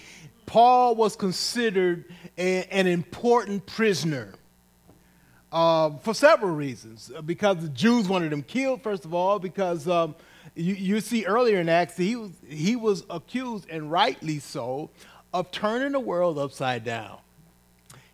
paul 0.47 0.95
was 0.95 1.17
considered 1.17 2.07
a, 2.37 2.65
an 2.65 2.87
important 2.87 3.65
prisoner 3.67 4.35
uh, 5.53 5.91
for 5.99 6.15
several 6.15 6.55
reasons. 6.55 7.11
Uh, 7.15 7.23
because 7.23 7.59
the 7.59 7.69
Jews 7.69 8.09
wanted 8.09 8.33
him 8.33 8.43
killed, 8.43 8.83
first 8.83 9.05
of 9.05 9.15
all, 9.15 9.39
because 9.39 9.89
um, 9.89 10.15
you, 10.55 10.75
you, 10.75 11.01
see 11.01 11.25
earlier 11.25 11.61
in 11.61 11.69
Acts, 11.69 11.97
he 11.97 12.17
was, 12.17 12.31
he 12.47 12.77
was 12.77 13.05
accused, 13.11 13.67
and 13.71 13.91
rightly 13.91 14.39
so, 14.39 14.91
of 15.33 15.51
turning 15.51 15.93
the 15.93 16.01
world 16.01 16.39
upside 16.39 16.85
down. 16.85 17.19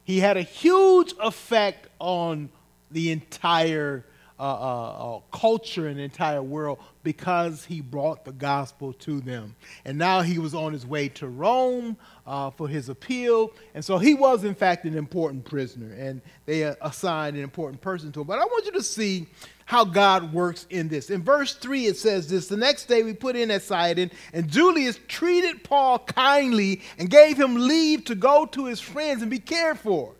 He 0.04 0.20
had 0.20 0.36
a 0.36 0.42
huge 0.42 1.14
effect 1.20 1.88
on 1.98 2.50
the 2.90 3.10
entire 3.10 4.04
uh, 4.38 4.42
uh, 4.42 5.16
uh, 5.16 5.20
culture 5.32 5.88
in 5.88 5.96
the 5.96 6.02
entire 6.02 6.42
world 6.42 6.80
because 7.04 7.64
he 7.64 7.80
brought 7.80 8.24
the 8.24 8.32
gospel 8.32 8.92
to 8.92 9.20
them. 9.20 9.54
And 9.84 9.96
now 9.96 10.22
he 10.22 10.38
was 10.38 10.54
on 10.54 10.72
his 10.72 10.84
way 10.84 11.08
to 11.10 11.28
Rome 11.28 11.96
uh, 12.26 12.50
for 12.50 12.66
his 12.66 12.88
appeal. 12.88 13.52
And 13.74 13.84
so 13.84 13.98
he 13.98 14.12
was, 14.12 14.42
in 14.42 14.56
fact, 14.56 14.86
an 14.86 14.96
important 14.96 15.44
prisoner. 15.44 15.92
And 15.92 16.20
they 16.46 16.62
assigned 16.62 17.36
an 17.36 17.44
important 17.44 17.80
person 17.80 18.10
to 18.10 18.22
him. 18.22 18.26
But 18.26 18.40
I 18.40 18.44
want 18.44 18.66
you 18.66 18.72
to 18.72 18.82
see 18.82 19.28
how 19.66 19.84
God 19.84 20.32
works 20.32 20.66
in 20.68 20.88
this. 20.88 21.10
In 21.10 21.22
verse 21.22 21.54
3, 21.54 21.86
it 21.86 21.96
says 21.96 22.28
this 22.28 22.48
The 22.48 22.56
next 22.56 22.86
day 22.86 23.02
we 23.02 23.12
put 23.12 23.36
in 23.36 23.52
at 23.52 23.62
Sidon, 23.62 24.10
and 24.32 24.48
Julius 24.48 24.98
treated 25.06 25.62
Paul 25.62 26.00
kindly 26.00 26.82
and 26.98 27.08
gave 27.08 27.38
him 27.38 27.54
leave 27.54 28.04
to 28.06 28.14
go 28.14 28.46
to 28.46 28.66
his 28.66 28.80
friends 28.80 29.22
and 29.22 29.30
be 29.30 29.38
cared 29.38 29.78
for. 29.78 30.12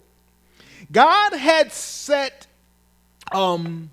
God 0.93 1.33
had 1.33 1.73
set 1.73 2.47
um, 3.33 3.91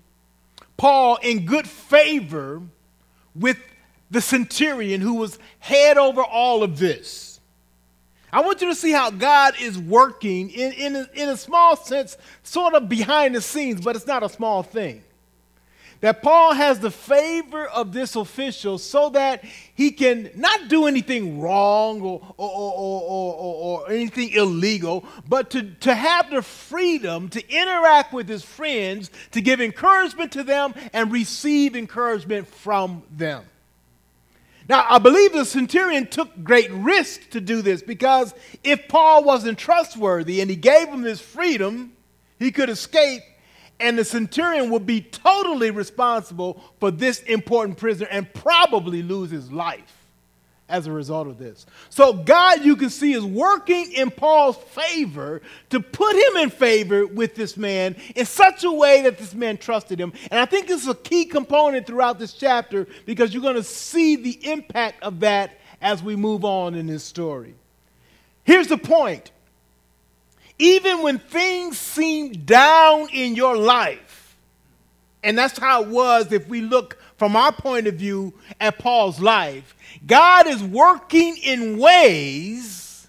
Paul 0.82 1.20
in 1.22 1.46
good 1.46 1.68
favor 1.68 2.60
with 3.36 3.56
the 4.10 4.20
centurion 4.20 5.00
who 5.00 5.14
was 5.14 5.38
head 5.60 5.96
over 5.96 6.24
all 6.24 6.64
of 6.64 6.76
this. 6.76 7.38
I 8.32 8.40
want 8.40 8.60
you 8.60 8.66
to 8.66 8.74
see 8.74 8.90
how 8.90 9.12
God 9.12 9.54
is 9.60 9.78
working 9.78 10.50
in, 10.50 10.72
in, 10.72 10.96
a, 10.96 11.08
in 11.14 11.28
a 11.28 11.36
small 11.36 11.76
sense, 11.76 12.16
sort 12.42 12.74
of 12.74 12.88
behind 12.88 13.36
the 13.36 13.40
scenes, 13.40 13.80
but 13.80 13.94
it's 13.94 14.08
not 14.08 14.24
a 14.24 14.28
small 14.28 14.64
thing 14.64 15.04
that 16.02 16.20
Paul 16.20 16.52
has 16.54 16.80
the 16.80 16.90
favor 16.90 17.64
of 17.64 17.92
this 17.92 18.16
official 18.16 18.76
so 18.76 19.10
that 19.10 19.44
he 19.74 19.92
can 19.92 20.30
not 20.34 20.68
do 20.68 20.86
anything 20.86 21.40
wrong 21.40 22.02
or, 22.02 22.20
or, 22.36 22.50
or, 22.50 23.02
or, 23.02 23.34
or, 23.84 23.90
anything 23.90 24.30
illegal, 24.30 25.04
but 25.28 25.50
to, 25.50 25.62
to 25.62 25.94
have 25.94 26.28
the 26.30 26.42
freedom 26.42 27.28
to 27.28 27.48
interact 27.48 28.12
with 28.12 28.28
his 28.28 28.42
friends, 28.42 29.12
to 29.30 29.40
give 29.40 29.60
encouragement 29.60 30.32
to 30.32 30.42
them, 30.42 30.74
and 30.92 31.12
receive 31.12 31.76
encouragement 31.76 32.48
from 32.48 33.04
them. 33.10 33.44
Now, 34.68 34.84
I 34.88 34.98
believe 34.98 35.32
the 35.32 35.44
centurion 35.44 36.08
took 36.08 36.42
great 36.42 36.70
risk 36.72 37.30
to 37.30 37.40
do 37.40 37.62
this 37.62 37.80
because 37.80 38.34
if 38.64 38.88
Paul 38.88 39.22
wasn't 39.22 39.56
trustworthy 39.56 40.40
and 40.40 40.50
he 40.50 40.56
gave 40.56 40.88
him 40.88 41.02
this 41.02 41.20
freedom, 41.20 41.92
he 42.40 42.50
could 42.50 42.70
escape 42.70 43.22
and 43.82 43.98
the 43.98 44.04
centurion 44.04 44.70
would 44.70 44.86
be 44.86 45.00
totally 45.00 45.70
responsible 45.70 46.62
for 46.80 46.90
this 46.90 47.20
important 47.24 47.76
prisoner 47.76 48.08
and 48.10 48.32
probably 48.32 49.02
lose 49.02 49.30
his 49.30 49.52
life 49.52 50.02
as 50.68 50.86
a 50.86 50.92
result 50.92 51.26
of 51.28 51.38
this. 51.38 51.66
So, 51.90 52.14
God, 52.14 52.64
you 52.64 52.76
can 52.76 52.88
see, 52.88 53.12
is 53.12 53.24
working 53.24 53.92
in 53.92 54.10
Paul's 54.10 54.56
favor 54.56 55.42
to 55.70 55.80
put 55.80 56.16
him 56.16 56.36
in 56.38 56.50
favor 56.50 57.06
with 57.06 57.34
this 57.34 57.58
man 57.58 57.96
in 58.16 58.24
such 58.24 58.64
a 58.64 58.72
way 58.72 59.02
that 59.02 59.18
this 59.18 59.34
man 59.34 59.58
trusted 59.58 60.00
him. 60.00 60.12
And 60.30 60.40
I 60.40 60.46
think 60.46 60.68
this 60.68 60.82
is 60.82 60.88
a 60.88 60.94
key 60.94 61.26
component 61.26 61.86
throughout 61.86 62.18
this 62.18 62.32
chapter 62.32 62.86
because 63.04 63.34
you're 63.34 63.42
going 63.42 63.56
to 63.56 63.62
see 63.62 64.16
the 64.16 64.50
impact 64.50 65.02
of 65.02 65.20
that 65.20 65.58
as 65.82 66.02
we 66.02 66.16
move 66.16 66.44
on 66.44 66.74
in 66.74 66.86
this 66.86 67.04
story. 67.04 67.54
Here's 68.44 68.68
the 68.68 68.78
point 68.78 69.30
even 70.58 71.02
when 71.02 71.18
things 71.18 71.78
seem 71.78 72.32
down 72.32 73.08
in 73.12 73.34
your 73.34 73.56
life, 73.56 74.36
and 75.22 75.36
that's 75.36 75.58
how 75.58 75.82
it 75.82 75.88
was 75.88 76.32
if 76.32 76.48
we 76.48 76.60
look 76.60 76.98
from 77.16 77.36
our 77.36 77.52
point 77.52 77.86
of 77.86 77.94
view 77.94 78.34
at 78.60 78.78
Paul's 78.78 79.20
life, 79.20 79.76
God 80.06 80.46
is 80.46 80.62
working 80.62 81.36
in 81.36 81.78
ways 81.78 83.06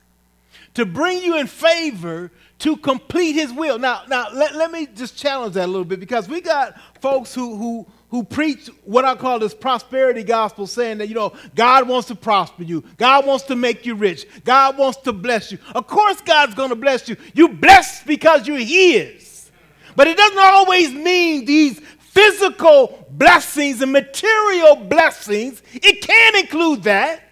to 0.76 0.86
bring 0.86 1.24
you 1.24 1.38
in 1.38 1.48
favor 1.48 2.32
to 2.60 2.78
complete 2.78 3.34
his 3.34 3.52
will. 3.52 3.78
Now, 3.80 4.04
now 4.08 4.28
let, 4.34 4.56
let 4.56 4.72
me 4.72 4.88
just 4.88 5.18
challenge 5.18 5.56
that 5.56 5.66
a 5.66 5.68
little 5.68 5.86
bit 5.86 6.00
because 6.00 6.30
we 6.30 6.42
got 6.42 6.80
folks 7.02 7.34
who, 7.34 7.56
who, 7.56 7.88
who 8.14 8.24
preach 8.24 8.70
what 8.84 9.04
I 9.04 9.16
call 9.16 9.40
this 9.40 9.56
prosperity 9.56 10.22
gospel, 10.22 10.68
saying 10.68 11.00
that, 11.00 11.10
you 11.10 11.16
know, 11.16 11.34
God 11.56 11.88
wants 11.88 12.10
to 12.10 12.16
prosper 12.16 12.62
you. 12.62 12.84
God 12.98 13.26
wants 13.26 13.46
to 13.46 13.56
make 13.56 13.88
you 13.88 13.96
rich. 13.96 14.28
God 14.44 14.78
wants 14.78 15.00
to 15.00 15.12
bless 15.12 15.52
you. 15.52 15.58
Of 15.74 15.88
course, 15.88 16.22
God's 16.22 16.54
going 16.54 16.70
to 16.70 16.76
bless 16.76 17.10
you. 17.10 17.18
You're 17.34 17.50
blessed 17.50 18.06
because 18.06 18.48
you're 18.48 18.60
His. 18.60 19.50
But 19.96 20.08
it 20.08 20.16
doesn't 20.16 20.38
always 20.38 20.94
mean 20.94 21.46
these 21.46 21.80
physical 21.80 23.08
blessings 23.10 23.82
and 23.82 23.92
material 23.92 24.76
blessings. 24.76 25.64
It 25.74 26.04
can 26.04 26.36
include 26.36 26.84
that. 26.84 27.32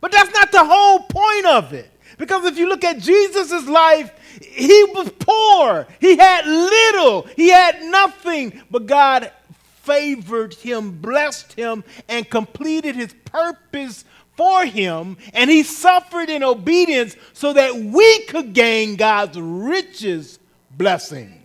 But 0.00 0.12
that's 0.12 0.32
not 0.32 0.52
the 0.52 0.64
whole 0.64 1.00
point 1.00 1.46
of 1.46 1.72
it. 1.72 1.90
Because 2.18 2.44
if 2.44 2.56
you 2.56 2.68
look 2.68 2.84
at 2.84 3.00
Jesus' 3.00 3.66
life, 3.66 4.12
he 4.40 4.84
was 4.94 5.10
poor. 5.18 5.88
He 6.00 6.16
had 6.16 6.46
little. 6.46 7.22
He 7.34 7.48
had 7.48 7.82
nothing. 7.82 8.62
But 8.70 8.86
God 8.86 9.32
favored 9.84 10.54
him, 10.54 10.90
blessed 11.00 11.52
him, 11.52 11.84
and 12.08 12.28
completed 12.28 12.96
his 12.96 13.14
purpose 13.24 14.04
for 14.36 14.64
him. 14.64 15.16
And 15.32 15.50
he 15.50 15.62
suffered 15.62 16.28
in 16.28 16.42
obedience 16.42 17.16
so 17.32 17.52
that 17.52 17.74
we 17.74 18.20
could 18.24 18.52
gain 18.52 18.96
God's 18.96 19.38
richest 19.38 20.40
blessing. 20.70 21.40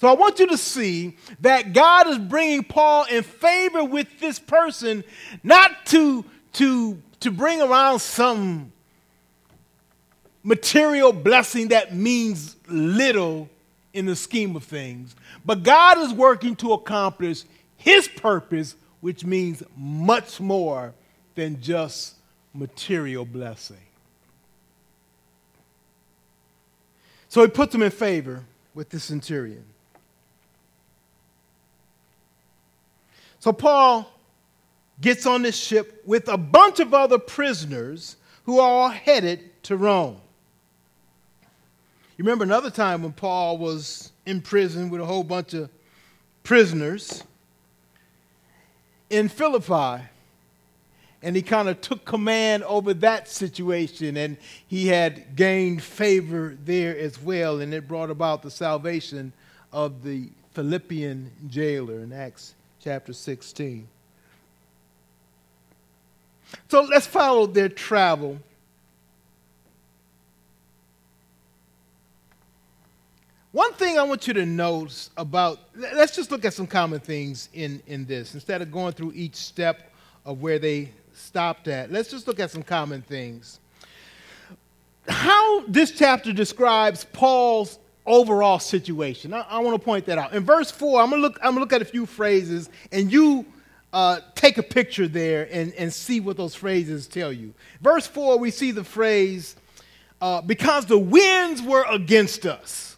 So 0.00 0.06
I 0.06 0.12
want 0.14 0.38
you 0.38 0.46
to 0.46 0.56
see 0.56 1.16
that 1.40 1.72
God 1.72 2.06
is 2.06 2.18
bringing 2.18 2.62
Paul 2.62 3.04
in 3.10 3.24
favor 3.24 3.82
with 3.82 4.20
this 4.20 4.38
person, 4.38 5.02
not 5.42 5.86
to, 5.86 6.24
to, 6.54 7.02
to 7.20 7.30
bring 7.32 7.60
around 7.60 7.98
some 7.98 8.72
material 10.44 11.12
blessing 11.12 11.68
that 11.68 11.94
means 11.94 12.54
little 12.68 13.48
in 13.92 14.06
the 14.06 14.14
scheme 14.14 14.54
of 14.54 14.62
things, 14.62 15.16
but 15.44 15.62
God 15.62 15.98
is 15.98 16.12
working 16.12 16.56
to 16.56 16.72
accomplish 16.72 17.44
his 17.76 18.08
purpose, 18.08 18.74
which 19.00 19.24
means 19.24 19.62
much 19.76 20.40
more 20.40 20.94
than 21.34 21.60
just 21.60 22.14
material 22.52 23.24
blessing. 23.24 23.76
So 27.28 27.42
he 27.42 27.48
puts 27.48 27.74
him 27.74 27.82
in 27.82 27.90
favor 27.90 28.44
with 28.74 28.88
the 28.88 28.98
centurion. 28.98 29.64
So 33.40 33.52
Paul 33.52 34.10
gets 35.00 35.26
on 35.26 35.42
this 35.42 35.56
ship 35.56 36.02
with 36.04 36.28
a 36.28 36.36
bunch 36.36 36.80
of 36.80 36.92
other 36.92 37.18
prisoners 37.18 38.16
who 38.44 38.58
are 38.58 38.68
all 38.68 38.88
headed 38.88 39.62
to 39.64 39.76
Rome. 39.76 40.20
You 42.16 42.24
remember 42.24 42.44
another 42.44 42.70
time 42.70 43.02
when 43.02 43.12
Paul 43.12 43.58
was 43.58 44.10
in 44.28 44.42
prison 44.42 44.90
with 44.90 45.00
a 45.00 45.06
whole 45.06 45.24
bunch 45.24 45.54
of 45.54 45.70
prisoners 46.42 47.24
in 49.08 49.28
Philippi. 49.28 50.04
And 51.22 51.34
he 51.34 51.42
kind 51.42 51.68
of 51.68 51.80
took 51.80 52.04
command 52.04 52.62
over 52.62 52.94
that 52.94 53.26
situation, 53.26 54.16
and 54.16 54.36
he 54.68 54.86
had 54.86 55.34
gained 55.34 55.82
favor 55.82 56.56
there 56.64 56.96
as 56.96 57.20
well, 57.20 57.60
and 57.60 57.74
it 57.74 57.88
brought 57.88 58.10
about 58.10 58.42
the 58.42 58.52
salvation 58.52 59.32
of 59.72 60.04
the 60.04 60.28
Philippian 60.52 61.32
jailer 61.48 62.00
in 62.00 62.12
Acts 62.12 62.54
chapter 62.80 63.12
16. 63.12 63.88
So 66.68 66.82
let's 66.82 67.06
follow 67.06 67.46
their 67.46 67.68
travel 67.68 68.38
One 73.58 73.72
thing 73.72 73.98
I 73.98 74.04
want 74.04 74.28
you 74.28 74.34
to 74.34 74.46
note 74.46 75.08
about, 75.16 75.58
let's 75.74 76.14
just 76.14 76.30
look 76.30 76.44
at 76.44 76.54
some 76.54 76.68
common 76.68 77.00
things 77.00 77.48
in, 77.52 77.82
in 77.88 78.04
this. 78.04 78.34
Instead 78.34 78.62
of 78.62 78.70
going 78.70 78.92
through 78.92 79.10
each 79.16 79.34
step 79.34 79.90
of 80.24 80.40
where 80.40 80.60
they 80.60 80.92
stopped 81.12 81.66
at, 81.66 81.90
let's 81.90 82.08
just 82.08 82.28
look 82.28 82.38
at 82.38 82.52
some 82.52 82.62
common 82.62 83.02
things. 83.02 83.58
How 85.08 85.66
this 85.66 85.90
chapter 85.90 86.32
describes 86.32 87.04
Paul's 87.12 87.80
overall 88.06 88.60
situation. 88.60 89.34
I, 89.34 89.40
I 89.40 89.58
want 89.58 89.76
to 89.76 89.84
point 89.84 90.06
that 90.06 90.18
out. 90.18 90.34
In 90.34 90.44
verse 90.44 90.70
4, 90.70 91.00
I'm 91.00 91.10
going 91.10 91.20
to 91.20 91.26
look, 91.26 91.40
I'm 91.42 91.54
to 91.54 91.60
look 91.60 91.72
at 91.72 91.82
a 91.82 91.84
few 91.84 92.06
phrases, 92.06 92.70
and 92.92 93.10
you 93.10 93.44
uh, 93.92 94.20
take 94.36 94.58
a 94.58 94.62
picture 94.62 95.08
there 95.08 95.48
and, 95.50 95.74
and 95.74 95.92
see 95.92 96.20
what 96.20 96.36
those 96.36 96.54
phrases 96.54 97.08
tell 97.08 97.32
you. 97.32 97.52
Verse 97.80 98.06
4, 98.06 98.38
we 98.38 98.52
see 98.52 98.70
the 98.70 98.84
phrase, 98.84 99.56
uh, 100.20 100.42
because 100.42 100.86
the 100.86 100.96
winds 100.96 101.60
were 101.60 101.84
against 101.90 102.46
us. 102.46 102.94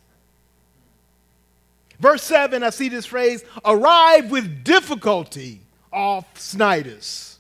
Verse 2.01 2.23
7, 2.23 2.63
I 2.63 2.71
see 2.71 2.89
this 2.89 3.07
phrase, 3.07 3.45
arrive 3.65 4.31
with 4.31 4.65
difficulty 4.65 5.61
off 5.93 6.35
Cnidus. 6.35 7.37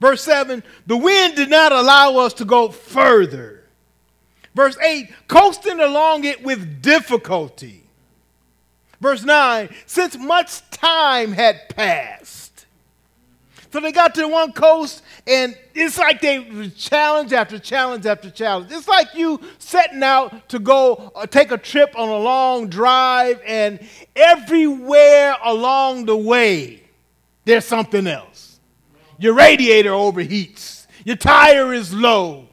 Verse 0.00 0.22
7, 0.22 0.62
the 0.86 0.96
wind 0.96 1.36
did 1.36 1.48
not 1.48 1.72
allow 1.72 2.16
us 2.18 2.34
to 2.34 2.44
go 2.44 2.70
further. 2.70 3.64
Verse 4.54 4.76
8, 4.78 5.12
coasting 5.28 5.80
along 5.80 6.24
it 6.24 6.42
with 6.42 6.82
difficulty. 6.82 7.84
Verse 9.00 9.24
9, 9.24 9.68
since 9.86 10.16
much 10.18 10.68
time 10.70 11.32
had 11.32 11.68
passed. 11.68 12.66
So 13.72 13.80
they 13.80 13.92
got 13.92 14.14
to 14.16 14.26
one 14.26 14.52
coast, 14.52 15.02
and 15.28 15.56
it's 15.74 15.98
like 15.98 16.22
they 16.22 16.70
challenge 16.70 17.34
after 17.34 17.58
challenge 17.58 18.06
after 18.06 18.30
challenge. 18.30 18.72
It's 18.72 18.88
like 18.88 19.14
you 19.14 19.40
setting 19.58 20.02
out 20.02 20.48
to 20.48 20.58
go 20.58 21.12
uh, 21.14 21.26
take 21.26 21.52
a 21.52 21.58
trip 21.58 21.96
on 21.96 22.08
a 22.08 22.16
long 22.16 22.68
drive, 22.68 23.40
and 23.46 23.78
everywhere 24.16 25.36
along 25.44 26.06
the 26.06 26.16
way, 26.16 26.82
there's 27.44 27.66
something 27.66 28.06
else. 28.06 28.58
Your 29.18 29.34
radiator 29.34 29.90
overheats, 29.90 30.86
your 31.04 31.16
tire 31.16 31.74
is 31.74 31.92
low, 31.92 32.48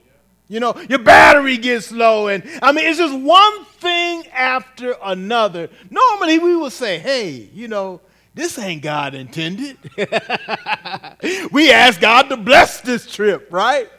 you 0.50 0.60
know, 0.60 0.76
your 0.90 1.00
battery 1.00 1.58
gets 1.58 1.92
low, 1.92 2.28
and 2.28 2.44
I 2.62 2.74
mean, 2.74 2.86
it's 2.86 2.98
just 2.98 3.18
one 3.18 3.66
thing 3.66 4.28
after 4.34 4.96
another. 5.02 5.70
Normally, 5.90 6.40
we 6.40 6.56
would 6.58 6.74
say, 6.74 7.00
hey, 7.00 7.50
you 7.54 7.68
know, 7.68 8.02
this 8.36 8.60
ain't 8.60 8.82
God 8.82 9.16
intended. 9.16 9.78
we 11.52 11.72
ask 11.72 12.02
God 12.02 12.24
to 12.24 12.38
bless 12.38 12.82
this 12.82 13.08
trip, 13.08 13.48
right? 13.50 13.90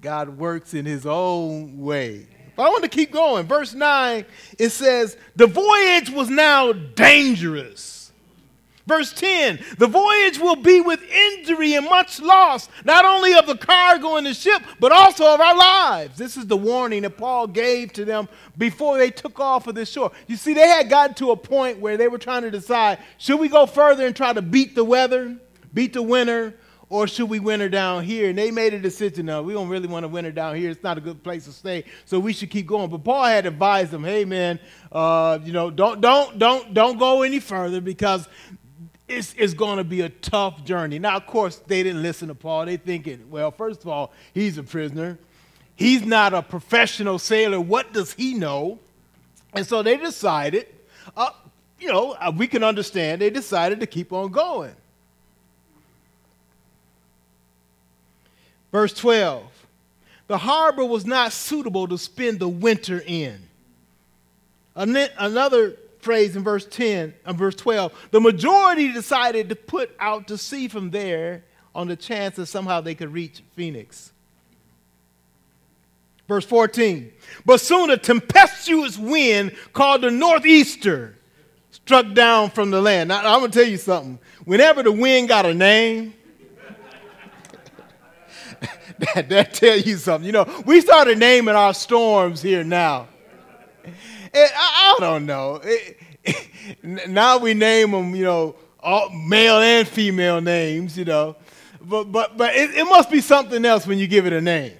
God 0.00 0.38
works 0.38 0.72
in 0.72 0.86
his 0.86 1.04
own 1.04 1.78
way. 1.78 2.28
But 2.54 2.66
I 2.66 2.68
want 2.68 2.84
to 2.84 2.88
keep 2.88 3.10
going. 3.10 3.46
Verse 3.46 3.74
9, 3.74 4.24
it 4.56 4.68
says, 4.68 5.16
The 5.34 5.48
voyage 5.48 6.10
was 6.10 6.30
now 6.30 6.72
dangerous. 6.72 7.93
Verse 8.86 9.12
10 9.14 9.60
The 9.78 9.86
voyage 9.86 10.38
will 10.38 10.56
be 10.56 10.80
with 10.80 11.02
injury 11.02 11.74
and 11.74 11.86
much 11.86 12.20
loss, 12.20 12.68
not 12.84 13.04
only 13.04 13.34
of 13.34 13.46
the 13.46 13.56
cargo 13.56 14.16
and 14.16 14.26
the 14.26 14.34
ship, 14.34 14.62
but 14.78 14.92
also 14.92 15.26
of 15.32 15.40
our 15.40 15.56
lives. 15.56 16.18
This 16.18 16.36
is 16.36 16.46
the 16.46 16.56
warning 16.56 17.02
that 17.02 17.16
Paul 17.16 17.46
gave 17.46 17.92
to 17.94 18.04
them 18.04 18.28
before 18.58 18.98
they 18.98 19.10
took 19.10 19.40
off 19.40 19.66
of 19.66 19.74
the 19.74 19.86
shore. 19.86 20.12
You 20.26 20.36
see, 20.36 20.52
they 20.52 20.68
had 20.68 20.90
gotten 20.90 21.14
to 21.16 21.30
a 21.30 21.36
point 21.36 21.78
where 21.80 21.96
they 21.96 22.08
were 22.08 22.18
trying 22.18 22.42
to 22.42 22.50
decide 22.50 22.98
should 23.18 23.40
we 23.40 23.48
go 23.48 23.66
further 23.66 24.06
and 24.06 24.14
try 24.14 24.32
to 24.32 24.42
beat 24.42 24.74
the 24.74 24.84
weather, 24.84 25.36
beat 25.72 25.94
the 25.94 26.02
winter, 26.02 26.54
or 26.90 27.08
should 27.08 27.30
we 27.30 27.40
winter 27.40 27.70
down 27.70 28.04
here? 28.04 28.28
And 28.28 28.38
they 28.38 28.50
made 28.50 28.74
a 28.74 28.78
decision, 28.78 29.26
no, 29.26 29.42
we 29.42 29.54
don't 29.54 29.68
really 29.68 29.88
want 29.88 30.04
to 30.04 30.08
winter 30.08 30.30
down 30.30 30.56
here. 30.56 30.70
It's 30.70 30.82
not 30.82 30.98
a 30.98 31.00
good 31.00 31.22
place 31.22 31.46
to 31.46 31.52
stay, 31.52 31.84
so 32.04 32.20
we 32.20 32.34
should 32.34 32.50
keep 32.50 32.66
going. 32.66 32.90
But 32.90 33.02
Paul 33.02 33.24
had 33.24 33.46
advised 33.46 33.90
them, 33.90 34.04
hey 34.04 34.26
man, 34.26 34.60
uh, 34.92 35.38
you 35.42 35.52
know, 35.52 35.70
don't 35.70 36.02
don't 36.02 36.38
don't 36.38 36.74
don't 36.74 36.98
go 36.98 37.22
any 37.22 37.40
further 37.40 37.80
because 37.80 38.28
it's, 39.06 39.34
it's 39.36 39.54
going 39.54 39.78
to 39.78 39.84
be 39.84 40.00
a 40.00 40.08
tough 40.08 40.64
journey. 40.64 40.98
Now, 40.98 41.16
of 41.16 41.26
course, 41.26 41.56
they 41.66 41.82
didn't 41.82 42.02
listen 42.02 42.28
to 42.28 42.34
Paul. 42.34 42.66
They 42.66 42.76
thinking, 42.76 43.30
well, 43.30 43.50
first 43.50 43.82
of 43.82 43.88
all, 43.88 44.12
he's 44.32 44.56
a 44.56 44.62
prisoner. 44.62 45.18
He's 45.76 46.04
not 46.04 46.32
a 46.32 46.42
professional 46.42 47.18
sailor. 47.18 47.60
What 47.60 47.92
does 47.92 48.12
he 48.14 48.34
know? 48.34 48.78
And 49.52 49.66
so 49.66 49.82
they 49.82 49.96
decided, 49.96 50.66
uh, 51.16 51.30
you 51.78 51.88
know, 51.88 52.12
uh, 52.12 52.32
we 52.34 52.46
can 52.46 52.64
understand, 52.64 53.20
they 53.20 53.30
decided 53.30 53.80
to 53.80 53.86
keep 53.86 54.12
on 54.12 54.30
going. 54.30 54.74
Verse 58.72 58.92
12 58.94 59.44
The 60.28 60.38
harbor 60.38 60.84
was 60.84 61.04
not 61.04 61.32
suitable 61.32 61.86
to 61.88 61.98
spend 61.98 62.38
the 62.40 62.48
winter 62.48 63.02
in. 63.06 63.40
Another 64.74 65.76
phrase 66.04 66.36
in 66.36 66.44
verse 66.44 66.66
10 66.66 67.14
and 67.24 67.38
verse 67.38 67.54
12 67.56 68.08
the 68.10 68.20
majority 68.20 68.92
decided 68.92 69.48
to 69.48 69.56
put 69.56 69.90
out 69.98 70.28
to 70.28 70.38
sea 70.38 70.68
from 70.68 70.90
there 70.90 71.42
on 71.74 71.88
the 71.88 71.96
chance 71.96 72.36
that 72.36 72.46
somehow 72.46 72.80
they 72.80 72.94
could 72.94 73.12
reach 73.12 73.42
phoenix. 73.54 74.12
Verse 76.28 76.44
14 76.44 77.10
but 77.44 77.60
soon 77.60 77.90
a 77.90 77.96
tempestuous 77.96 78.98
wind 78.98 79.54
called 79.72 80.02
the 80.02 80.10
northeaster 80.10 81.16
struck 81.70 82.12
down 82.14 82.50
from 82.50 82.70
the 82.70 82.80
land. 82.80 83.08
Now 83.08 83.34
i'm 83.34 83.40
going 83.40 83.50
to 83.50 83.58
tell 83.58 83.68
you 83.68 83.78
something. 83.78 84.18
Whenever 84.44 84.82
the 84.82 84.92
wind 84.92 85.28
got 85.28 85.46
a 85.46 85.54
name 85.54 86.14
that, 89.14 89.28
that 89.28 89.54
tell 89.54 89.78
you 89.78 89.96
something. 89.96 90.26
You 90.26 90.32
know 90.32 90.62
we 90.66 90.80
started 90.80 91.18
naming 91.18 91.54
our 91.54 91.74
storms 91.74 92.42
here 92.42 92.62
now. 92.62 93.08
I, 94.34 94.73
I, 94.84 94.96
don't 95.00 95.26
know. 95.26 95.60
It, 95.62 95.98
it, 96.24 97.08
now 97.08 97.38
we 97.38 97.54
name 97.54 97.90
them, 97.90 98.14
you 98.14 98.24
know, 98.24 98.56
all 98.80 99.10
male 99.10 99.58
and 99.58 99.86
female 99.86 100.40
names, 100.40 100.96
you 100.96 101.04
know. 101.04 101.36
But, 101.80 102.12
but, 102.12 102.36
but 102.36 102.54
it, 102.54 102.70
it 102.70 102.84
must 102.84 103.10
be 103.10 103.20
something 103.20 103.64
else 103.64 103.86
when 103.86 103.98
you 103.98 104.06
give 104.06 104.26
it 104.26 104.32
a 104.32 104.40
name. 104.40 104.72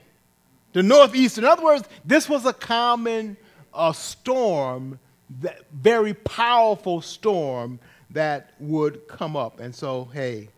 The 0.72 0.82
northeast, 0.82 1.38
in 1.38 1.44
other 1.44 1.62
words, 1.62 1.88
this 2.04 2.28
was 2.28 2.44
a 2.46 2.52
common 2.52 3.36
uh, 3.72 3.92
storm, 3.92 4.98
that, 5.40 5.62
very 5.72 6.14
powerful 6.14 7.00
storm 7.00 7.78
that 8.10 8.50
would 8.58 9.06
come 9.08 9.36
up. 9.36 9.60
And 9.60 9.74
so, 9.74 10.08
hey, 10.12 10.48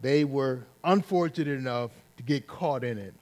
they 0.00 0.24
were 0.24 0.60
unfortunate 0.84 1.58
enough 1.58 1.90
to 2.16 2.22
get 2.22 2.46
caught 2.46 2.84
in 2.84 2.98
it. 2.98 3.14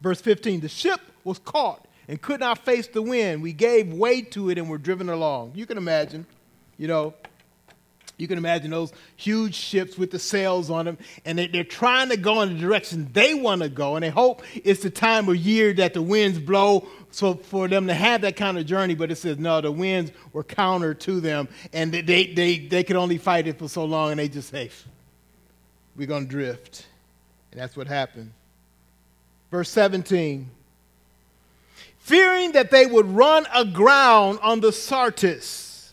Verse 0.00 0.20
15 0.20 0.60
the 0.60 0.68
ship 0.68 1.00
was 1.24 1.38
caught 1.38 1.86
and 2.08 2.20
could 2.20 2.40
not 2.40 2.64
face 2.64 2.88
the 2.88 3.02
wind. 3.02 3.42
We 3.42 3.52
gave 3.52 3.92
way 3.92 4.22
to 4.22 4.50
it 4.50 4.58
and 4.58 4.68
were 4.68 4.78
driven 4.78 5.10
along. 5.10 5.52
You 5.54 5.66
can 5.66 5.76
imagine, 5.76 6.26
you 6.78 6.88
know, 6.88 7.14
you 8.16 8.26
can 8.26 8.36
imagine 8.36 8.72
those 8.72 8.92
huge 9.14 9.54
ships 9.54 9.96
with 9.96 10.10
the 10.10 10.18
sails 10.18 10.70
on 10.70 10.86
them, 10.86 10.98
and 11.24 11.38
they, 11.38 11.60
are 11.60 11.64
trying 11.64 12.08
to 12.08 12.16
go 12.16 12.42
in 12.42 12.52
the 12.52 12.58
direction 12.58 13.08
they 13.12 13.32
want 13.32 13.62
to 13.62 13.68
go, 13.68 13.94
and 13.94 14.02
they 14.02 14.10
hope 14.10 14.42
it's 14.56 14.82
the 14.82 14.90
time 14.90 15.28
of 15.28 15.36
year 15.36 15.72
that 15.74 15.94
the 15.94 16.02
winds 16.02 16.38
blow 16.40 16.88
so 17.10 17.34
for 17.34 17.68
them 17.68 17.86
to 17.86 17.94
have 17.94 18.22
that 18.22 18.34
kind 18.34 18.58
of 18.58 18.66
journey. 18.66 18.96
But 18.96 19.12
it 19.12 19.16
says, 19.16 19.38
no, 19.38 19.60
the 19.60 19.70
winds 19.70 20.10
were 20.32 20.42
counter 20.42 20.94
to 20.94 21.20
them, 21.20 21.48
and 21.72 21.92
they, 21.92 22.32
they, 22.32 22.58
they, 22.58 22.82
could 22.82 22.96
only 22.96 23.18
fight 23.18 23.46
it 23.46 23.56
for 23.56 23.68
so 23.68 23.84
long, 23.84 24.10
and 24.10 24.18
they 24.18 24.28
just 24.28 24.50
say, 24.50 24.70
we're 25.94 26.08
going 26.08 26.24
to 26.24 26.30
drift. 26.30 26.86
And 27.52 27.60
that's 27.60 27.76
what 27.76 27.86
happened. 27.86 28.32
Verse 29.52 29.70
17 29.70 30.50
fearing 32.08 32.52
that 32.52 32.70
they 32.70 32.86
would 32.86 33.06
run 33.06 33.46
aground 33.54 34.38
on 34.42 34.60
the 34.60 34.72
Syrtis. 34.72 35.92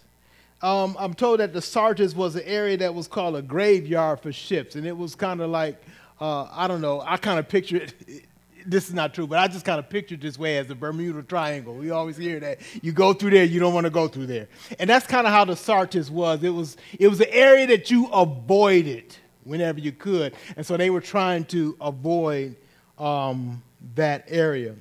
Um, 0.62 0.96
I'm 0.98 1.14
told 1.14 1.42
that 1.42 1.52
the 1.52 1.62
Syrtis 1.62 2.16
was 2.16 2.38
an 2.38 2.44
area 2.46 2.78
that 2.78 2.96
was 2.96 3.10
called 3.10 3.36
a 3.36 3.42
graveyard 3.42 4.22
for 4.22 4.32
ships, 4.32 4.76
and 4.76 4.88
it 4.88 4.98
was 4.98 5.14
kind 5.14 5.42
of 5.42 5.50
like, 5.50 5.76
uh, 6.22 6.48
I 6.52 6.70
don't 6.70 6.80
know, 6.80 7.02
I 7.02 7.18
kind 7.18 7.38
of 7.38 7.48
picture 7.50 7.78
it. 7.78 7.94
This 8.68 8.88
is 8.88 8.96
not 8.96 9.14
true, 9.14 9.28
but 9.28 9.38
I 9.38 9.48
just 9.48 9.64
kind 9.64 9.78
of 9.78 9.88
pictured 9.92 10.22
this 10.22 10.40
way 10.40 10.58
as 10.58 10.66
the 10.66 10.74
Bermuda 10.74 11.22
Triangle. 11.22 11.76
We 11.76 11.92
always 11.92 12.18
hear 12.18 12.40
that 12.40 12.62
you 12.82 12.94
go 12.94 13.14
through 13.14 13.30
there, 13.30 13.44
you 13.44 13.60
don't 13.60 13.76
want 13.76 13.84
to 13.84 13.92
go 13.92 14.08
through 14.08 14.26
there, 14.26 14.48
and 14.80 14.90
that's 14.90 15.06
kind 15.06 15.28
of 15.28 15.34
how 15.34 15.46
the 15.46 15.56
Syrtis 15.56 16.10
was. 16.10 16.44
It 16.44 16.50
was 16.50 16.76
it 16.98 17.08
was 17.08 17.22
an 17.22 17.28
area 17.30 17.68
that 17.68 17.92
you 17.92 18.08
avoided 18.08 19.16
whenever 19.44 19.80
you 19.80 19.92
could, 19.92 20.34
and 20.58 20.66
so 20.66 20.78
they 20.78 20.90
were 20.90 21.00
trying 21.00 21.46
to 21.46 21.78
avoid 21.80 22.56
um, 22.98 23.62
that 23.94 24.26
area. 24.30 24.74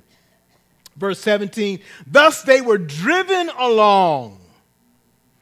Verse 0.97 1.19
17, 1.19 1.79
thus 2.07 2.43
they 2.43 2.61
were 2.61 2.77
driven 2.77 3.49
along. 3.57 4.39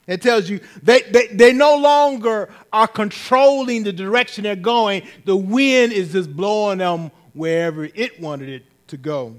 It 0.08 0.22
tells 0.22 0.50
you 0.50 0.60
they, 0.82 1.02
they, 1.04 1.28
they 1.28 1.54
no 1.54 1.78
longer 1.78 2.50
are 2.74 2.88
controlling 2.88 3.84
the 3.84 3.94
direction 3.94 4.44
they're 4.44 4.56
going. 4.56 5.04
The 5.26 5.36
wind 5.36 5.94
is 5.94 6.12
just 6.12 6.36
blowing 6.36 6.80
them 6.80 7.12
wherever 7.34 7.86
it 7.86 8.20
wanted 8.20 8.50
it 8.50 8.64
to 8.88 8.98
go. 8.98 9.36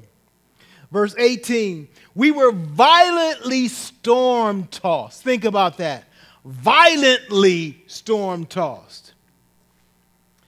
Verse 0.91 1.15
18, 1.19 1.89
we 2.15 2.31
were 2.31 2.53
violently 2.53 3.69
storm 3.69 4.69
tossed. 4.69 5.23
Think 5.23 5.45
about 5.45 5.79
that. 5.79 6.05
Violently 6.45 7.83
storm 7.87 8.47
tossed. 8.47 9.04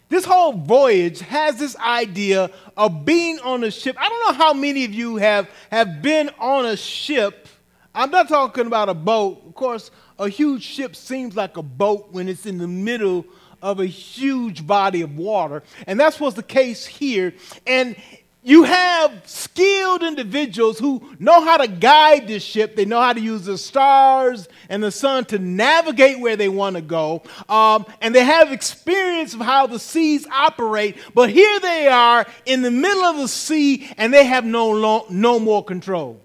This 0.09 0.25
whole 0.25 0.53
voyage 0.53 1.21
has 1.21 1.59
this 1.59 1.77
idea 1.77 2.51
of 2.77 3.05
being 3.05 3.41
on 3.41 3.65
a 3.65 3.71
ship. 3.71 3.97
I 3.99 4.09
don't 4.09 4.27
know 4.29 4.45
how 4.45 4.53
many 4.53 4.85
of 4.85 4.95
you 4.95 5.17
have, 5.17 5.49
have 5.71 6.01
been 6.01 6.31
on 6.39 6.65
a 6.65 6.77
ship. 6.77 7.49
I'm 7.95 8.11
not 8.11 8.29
talking 8.29 8.67
about 8.67 8.89
a 8.89 8.95
boat. 8.95 9.43
Of 9.47 9.55
course, 9.55 9.91
a 10.19 10.29
huge 10.29 10.63
ship 10.63 10.95
seems 10.95 11.35
like 11.35 11.57
a 11.57 11.63
boat 11.63 12.09
when 12.13 12.29
it's 12.29 12.47
in 12.47 12.59
the 12.59 12.69
middle 12.69 13.25
of 13.63 13.81
a 13.81 13.87
huge 13.87 14.65
body 14.65 15.03
of 15.03 15.17
water. 15.17 15.65
And 15.89 15.99
that's 15.99 16.21
what's 16.21 16.37
the 16.37 16.43
case 16.43 16.87
here. 16.87 17.35
And 17.67 17.97
you 18.47 18.63
have 18.63 19.23
skilled 19.25 20.05
individuals 20.05 20.79
who 20.79 21.03
know 21.19 21.45
how 21.45 21.57
to 21.57 21.67
guide 21.67 22.29
this 22.29 22.45
ship. 22.45 22.77
They 22.77 22.85
know 22.85 23.01
how 23.01 23.13
to 23.13 23.21
use 23.21 23.45
the 23.45 23.59
stars 23.59 24.49
and 24.69 24.85
the 24.85 24.93
sun 24.93 25.25
to 25.27 25.41
navigate 25.41 26.21
where 26.21 26.37
they 26.37 26.49
want 26.49 26.77
to 26.77 26.83
go. 26.83 27.25
Um, 27.49 27.85
and 28.01 28.15
they 28.15 28.23
have 28.23 28.53
experience 28.53 29.35
of 29.35 29.41
how 29.41 29.67
the 29.67 29.81
seas 29.81 30.29
operate. 30.29 30.97
But 31.13 31.31
here 31.31 31.59
they 31.59 31.89
are 31.89 32.25
in 32.45 32.63
the 32.63 32.71
middle 32.71 33.03
of 33.03 33.17
the 33.17 33.27
sea 33.27 33.91
and 33.97 34.15
they 34.15 34.25
have 34.25 34.45
no, 34.45 35.05
no 35.11 35.41
more 35.41 35.65
control. 35.65 36.21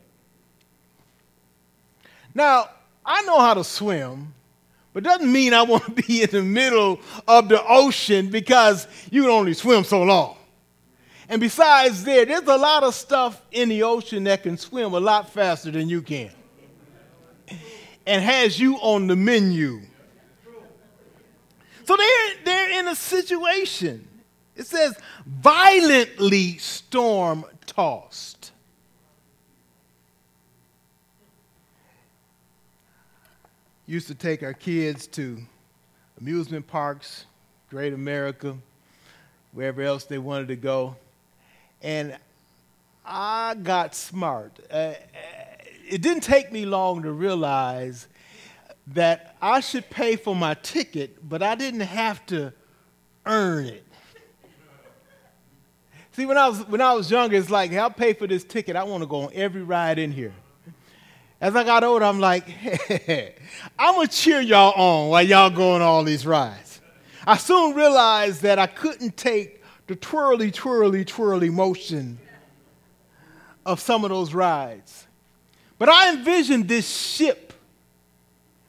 Now, 2.36 2.70
I 3.04 3.24
know 3.24 3.40
how 3.40 3.56
to 3.56 3.64
swim, 3.64 4.32
but 4.94 5.02
doesn't 5.04 5.32
mean 5.32 5.56
I 5.56 5.64
want 5.64 5.86
to 5.86 6.04
be 6.08 6.22
in 6.22 6.30
the 6.30 6.44
middle 6.44 7.00
of 7.28 7.50
the 7.50 7.66
ocean 7.66 8.30
because 8.30 8.88
you 9.10 9.24
can 9.24 9.32
only 9.32 9.56
swim 9.56 9.84
so 9.84 10.04
long. 10.04 10.38
And 11.32 11.40
besides 11.40 12.04
there, 12.04 12.26
there's 12.26 12.42
a 12.42 12.58
lot 12.58 12.84
of 12.84 12.94
stuff 12.94 13.42
in 13.54 13.70
the 13.70 13.84
ocean 13.84 14.26
that 14.26 14.44
can 14.44 14.58
swim 14.58 14.94
a 14.94 15.00
lot 15.00 15.30
faster 15.30 15.72
than 15.72 15.88
you 15.88 16.02
can. 16.02 16.30
And 18.06 18.22
has 18.22 18.60
you 18.60 18.76
on 18.76 19.08
the 19.08 19.16
menu. 19.16 19.80
So 21.86 21.96
they're, 21.96 22.34
they're 22.44 22.80
in 22.82 22.90
a 22.90 22.96
situation. 22.96 24.06
It 24.58 24.68
says 24.68 24.98
violently 25.26 26.58
storm 26.58 27.46
tossed. 27.66 28.52
Used 33.86 34.08
to 34.08 34.16
take 34.16 34.44
our 34.44 34.54
kids 34.54 35.08
to 35.08 35.38
amusement 36.20 36.68
parks, 36.68 37.24
Great 37.70 37.94
America, 37.94 38.58
wherever 39.54 39.82
else 39.82 40.04
they 40.04 40.18
wanted 40.18 40.50
to 40.50 40.58
go. 40.58 40.98
And 41.82 42.18
I 43.06 43.56
got 43.56 43.96
smart. 43.96 44.60
Uh, 44.70 44.94
it 45.90 46.02
didn't 46.02 46.24
take 46.24 46.52
me 46.52 46.66
long 46.66 47.04
to 47.04 47.12
realize 47.12 48.08
that 48.88 49.36
I 49.42 49.60
should 49.60 49.90
pay 49.90 50.16
for 50.16 50.36
my 50.36 50.54
ticket, 50.56 51.28
but 51.28 51.42
I 51.42 51.56
didn't 51.56 51.82
have 51.82 52.26
to 52.28 52.54
earn 53.26 53.66
it. 53.66 53.86
See, 56.14 56.26
when 56.26 56.38
I 56.38 56.50
was 56.50 56.68
when 56.68 56.82
I 56.82 56.94
was 56.94 57.10
younger, 57.10 57.38
it's 57.38 57.50
like, 57.50 57.72
I'll 57.74 57.90
pay 57.90 58.14
for 58.14 58.28
this 58.28 58.44
ticket. 58.44 58.76
I 58.76 58.84
want 58.84 59.02
to 59.02 59.08
go 59.08 59.22
on 59.22 59.32
every 59.34 59.64
ride 59.64 59.98
in 59.98 60.12
here. 60.12 60.34
As 61.40 61.56
I 61.56 61.64
got 61.64 61.84
older, 61.84 62.06
I'm 62.06 62.20
like, 62.20 62.48
hey, 62.48 63.36
I'm 63.80 64.06
to 64.06 64.08
cheer 64.08 64.42
y'all 64.42 64.74
on 64.74 65.10
while 65.10 65.24
y'all 65.24 65.50
go 65.50 65.74
on 65.74 65.82
all 65.82 66.04
these 66.04 66.26
rides. 66.26 66.82
I 67.26 67.38
soon 67.38 67.76
realized 67.76 68.42
that 68.44 68.60
I 68.60 68.68
couldn't 68.68 69.16
take 69.18 69.61
the 69.92 69.98
twirly, 69.98 70.52
twirly, 70.52 71.04
twirly 71.04 71.50
motion 71.50 72.18
of 73.66 73.78
some 73.78 74.06
of 74.06 74.10
those 74.10 74.34
rides. 74.34 75.06
But 75.78 75.90
I 75.90 76.14
envisioned 76.14 76.70
this 76.70 76.88
ship 76.88 77.52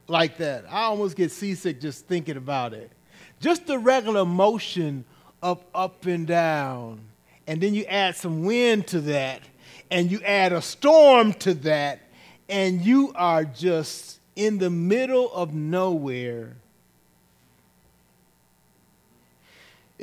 like 0.09 0.35
that. 0.39 0.65
I 0.69 0.81
almost 0.81 1.15
get 1.15 1.31
seasick 1.31 1.79
just 1.79 2.07
thinking 2.07 2.35
about 2.35 2.73
it. 2.73 2.91
Just 3.39 3.67
the 3.67 3.79
regular 3.79 4.25
motion 4.25 5.05
of 5.41 5.63
up 5.73 6.05
and 6.05 6.27
down. 6.27 6.99
And 7.47 7.61
then 7.61 7.73
you 7.73 7.85
add 7.85 8.17
some 8.17 8.43
wind 8.43 8.87
to 8.87 8.99
that, 9.01 9.43
and 9.89 10.11
you 10.11 10.19
add 10.23 10.51
a 10.51 10.61
storm 10.61 11.31
to 11.35 11.53
that, 11.53 12.01
and 12.49 12.81
you 12.81 13.13
are 13.15 13.45
just 13.45 14.19
in 14.35 14.57
the 14.57 14.69
middle 14.69 15.31
of 15.31 15.53
nowhere. 15.53 16.57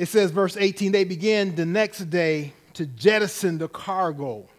It 0.01 0.07
says, 0.07 0.31
verse 0.31 0.57
18, 0.57 0.91
they 0.91 1.03
began 1.03 1.53
the 1.53 1.63
next 1.63 2.09
day 2.09 2.53
to 2.73 2.87
jettison 2.87 3.59
the 3.59 3.67
cargo. 3.67 4.49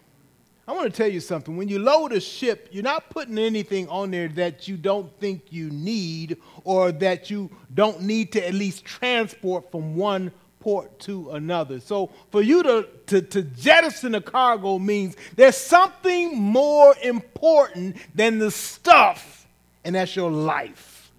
I 0.69 0.73
want 0.73 0.85
to 0.85 0.97
tell 0.97 1.11
you 1.11 1.19
something. 1.19 1.57
When 1.57 1.67
you 1.69 1.81
load 1.81 2.13
a 2.13 2.21
ship, 2.21 2.69
you're 2.71 2.85
not 2.85 3.11
putting 3.11 3.37
anything 3.39 3.89
on 3.89 4.13
there 4.13 4.29
that 4.29 4.69
you 4.69 4.77
don't 4.77 5.11
think 5.19 5.53
you 5.53 5.69
need 5.71 6.37
or 6.63 6.93
that 6.93 7.29
you 7.29 7.51
don't 7.75 8.03
need 8.03 8.31
to 8.35 8.47
at 8.47 8.55
least 8.55 8.85
transport 8.85 9.69
from 9.73 9.97
one 9.97 10.31
port 10.61 10.97
to 11.01 11.33
another. 11.33 11.81
So 11.81 12.13
for 12.31 12.41
you 12.41 12.63
to, 12.63 12.89
to, 13.09 13.23
to 13.23 13.43
jettison 13.43 14.15
a 14.15 14.21
cargo 14.21 14.79
means 14.79 15.17
there's 15.35 15.57
something 15.57 16.39
more 16.39 16.95
important 17.03 17.97
than 18.15 18.39
the 18.39 18.53
stuff, 18.53 19.49
and 19.83 19.97
that's 19.97 20.15
your 20.15 20.31
life. 20.31 21.11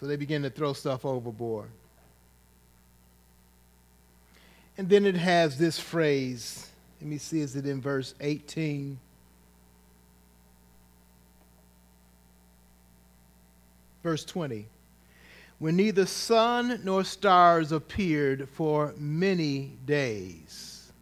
So 0.00 0.06
they 0.06 0.16
begin 0.16 0.42
to 0.42 0.50
throw 0.50 0.72
stuff 0.72 1.04
overboard. 1.04 1.70
And 4.78 4.88
then 4.88 5.04
it 5.04 5.16
has 5.16 5.58
this 5.58 5.78
phrase. 5.78 6.70
Let 7.00 7.10
me 7.10 7.18
see, 7.18 7.40
is 7.40 7.56
it 7.56 7.66
in 7.66 7.80
verse 7.80 8.14
18? 8.20 8.98
Verse 14.04 14.24
20. 14.24 14.66
When 15.58 15.74
neither 15.74 16.06
sun 16.06 16.80
nor 16.84 17.02
stars 17.02 17.72
appeared 17.72 18.48
for 18.50 18.94
many 18.96 19.72
days, 19.84 20.92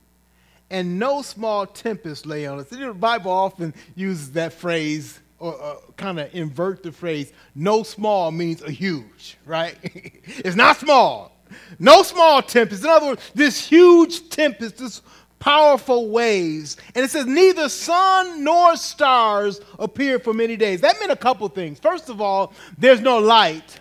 and 0.71 0.99
no 0.99 1.21
small 1.21 1.67
tempest 1.67 2.25
lay 2.25 2.47
on 2.47 2.59
us. 2.59 2.69
The 2.69 2.95
Bible 2.95 3.31
often 3.31 3.75
uses 3.95 4.33
that 4.33 4.55
phrase 4.55 5.21
or 5.39 5.63
uh, 5.63 5.77
kind 5.99 6.19
of 6.19 6.35
invert 6.35 6.83
the 6.83 6.91
phrase 6.91 7.31
no 7.55 7.83
small 7.83 8.31
means 8.31 8.63
a 8.63 8.71
huge, 8.71 9.37
right? 9.45 9.77
it's 9.85 10.57
not 10.57 10.79
small. 10.79 11.36
No 11.79 12.03
small 12.03 12.43
tempest. 12.43 12.83
In 12.83 12.91
other 12.91 13.07
words, 13.07 13.31
this 13.35 13.67
huge 13.67 14.29
tempest, 14.29 14.79
this 14.79 15.03
powerful 15.39 16.09
waves. 16.09 16.77
And 16.95 17.05
it 17.05 17.11
says, 17.11 17.27
neither 17.27 17.69
sun 17.69 18.43
nor 18.43 18.77
stars 18.77 19.61
appeared 19.79 20.25
for 20.25 20.35
many 20.35 20.57
days. 20.57 20.81
That 20.81 20.99
meant 20.99 21.13
a 21.13 21.17
couple 21.17 21.49
things. 21.49 21.79
First 21.79 22.09
of 22.09 22.21
all, 22.21 22.53
there's 22.79 23.01
no 23.01 23.19
light. 23.19 23.81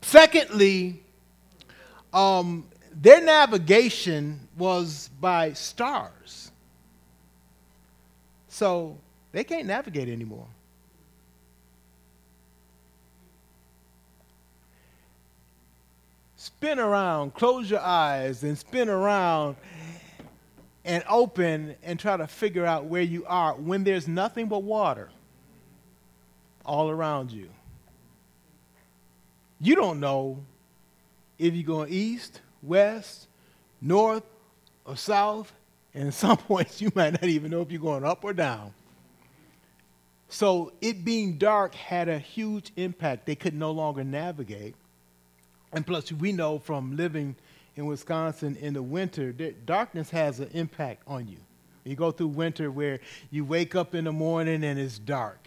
Secondly, 0.00 1.02
um, 2.12 2.66
their 2.92 3.20
navigation 3.20 4.48
was 4.56 5.10
by 5.20 5.52
stars. 5.52 6.50
So 8.48 8.96
they 9.32 9.44
can't 9.44 9.66
navigate 9.66 10.08
anymore. 10.08 10.46
Spin 16.60 16.78
around, 16.78 17.32
close 17.32 17.70
your 17.70 17.80
eyes, 17.80 18.42
and 18.42 18.58
spin 18.58 18.90
around 18.90 19.56
and 20.84 21.02
open 21.08 21.74
and 21.82 21.98
try 21.98 22.18
to 22.18 22.26
figure 22.26 22.66
out 22.66 22.84
where 22.84 23.00
you 23.00 23.24
are 23.24 23.54
when 23.54 23.82
there's 23.82 24.06
nothing 24.06 24.46
but 24.46 24.62
water 24.62 25.08
all 26.66 26.90
around 26.90 27.32
you. 27.32 27.48
You 29.58 29.74
don't 29.74 30.00
know 30.00 30.44
if 31.38 31.54
you're 31.54 31.64
going 31.64 31.90
east, 31.90 32.42
west, 32.62 33.28
north, 33.80 34.24
or 34.84 34.98
south. 34.98 35.50
And 35.94 36.08
at 36.08 36.14
some 36.14 36.36
points, 36.46 36.78
you 36.82 36.92
might 36.94 37.12
not 37.12 37.24
even 37.24 37.52
know 37.52 37.62
if 37.62 37.70
you're 37.70 37.80
going 37.80 38.04
up 38.04 38.22
or 38.22 38.34
down. 38.34 38.74
So, 40.28 40.74
it 40.82 41.06
being 41.06 41.38
dark 41.38 41.74
had 41.74 42.10
a 42.10 42.18
huge 42.18 42.70
impact. 42.76 43.24
They 43.24 43.34
could 43.34 43.54
no 43.54 43.70
longer 43.70 44.04
navigate. 44.04 44.74
And 45.72 45.86
plus, 45.86 46.10
we 46.12 46.32
know 46.32 46.58
from 46.58 46.96
living 46.96 47.36
in 47.76 47.86
Wisconsin 47.86 48.56
in 48.60 48.74
the 48.74 48.82
winter, 48.82 49.32
that 49.32 49.66
darkness 49.66 50.10
has 50.10 50.40
an 50.40 50.50
impact 50.52 51.02
on 51.06 51.28
you. 51.28 51.38
You 51.84 51.96
go 51.96 52.10
through 52.10 52.28
winter 52.28 52.70
where 52.70 53.00
you 53.30 53.44
wake 53.44 53.74
up 53.74 53.94
in 53.94 54.04
the 54.04 54.12
morning 54.12 54.64
and 54.64 54.78
it's 54.78 54.98
dark. 54.98 55.46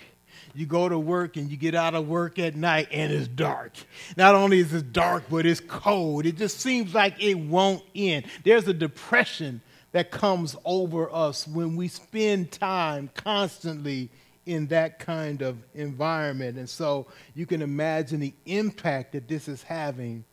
You 0.55 0.65
go 0.65 0.89
to 0.89 0.97
work 0.97 1.37
and 1.37 1.49
you 1.49 1.57
get 1.57 1.75
out 1.75 1.93
of 1.93 2.07
work 2.07 2.39
at 2.39 2.55
night 2.55 2.87
and 2.91 3.11
it's 3.11 3.27
dark. 3.27 3.73
Not 4.17 4.33
only 4.33 4.59
is 4.59 4.73
it 4.73 4.91
dark, 4.91 5.25
but 5.29 5.45
it's 5.45 5.59
cold. 5.59 6.25
It 6.25 6.37
just 6.37 6.59
seems 6.59 6.93
like 6.93 7.21
it 7.21 7.35
won't 7.35 7.83
end. 7.95 8.25
There's 8.43 8.67
a 8.67 8.73
depression 8.73 9.61
that 9.91 10.09
comes 10.09 10.55
over 10.65 11.13
us 11.13 11.47
when 11.47 11.75
we 11.75 11.87
spend 11.87 12.51
time 12.51 13.09
constantly 13.13 14.09
in 14.45 14.67
that 14.67 14.99
kind 14.99 15.41
of 15.41 15.57
environment. 15.73 16.57
And 16.57 16.69
so 16.69 17.07
you 17.35 17.45
can 17.45 17.61
imagine 17.61 18.19
the 18.19 18.33
impact 18.45 19.13
that 19.13 19.27
this 19.27 19.47
is 19.47 19.63
having 19.63 20.25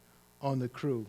on 0.43 0.59
the 0.59 0.69
crew. 0.69 1.07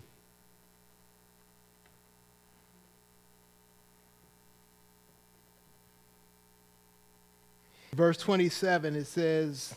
Verse 7.93 8.18
27, 8.18 8.95
it 8.95 9.06
says, 9.06 9.76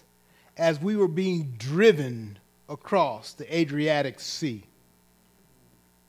As 0.56 0.80
we 0.80 0.94
were 0.94 1.08
being 1.08 1.54
driven 1.58 2.38
across 2.68 3.32
the 3.32 3.56
Adriatic 3.56 4.20
Sea. 4.20 4.62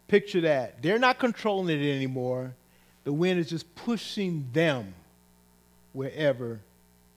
Picture 0.08 0.42
that. 0.42 0.82
They're 0.82 1.00
not 1.00 1.18
controlling 1.18 1.82
it 1.82 1.96
anymore. 1.96 2.54
The 3.06 3.14
wind 3.14 3.40
is 3.40 3.50
just 3.50 3.74
pushing 3.76 4.48
them 4.54 4.94
wherever 5.94 6.60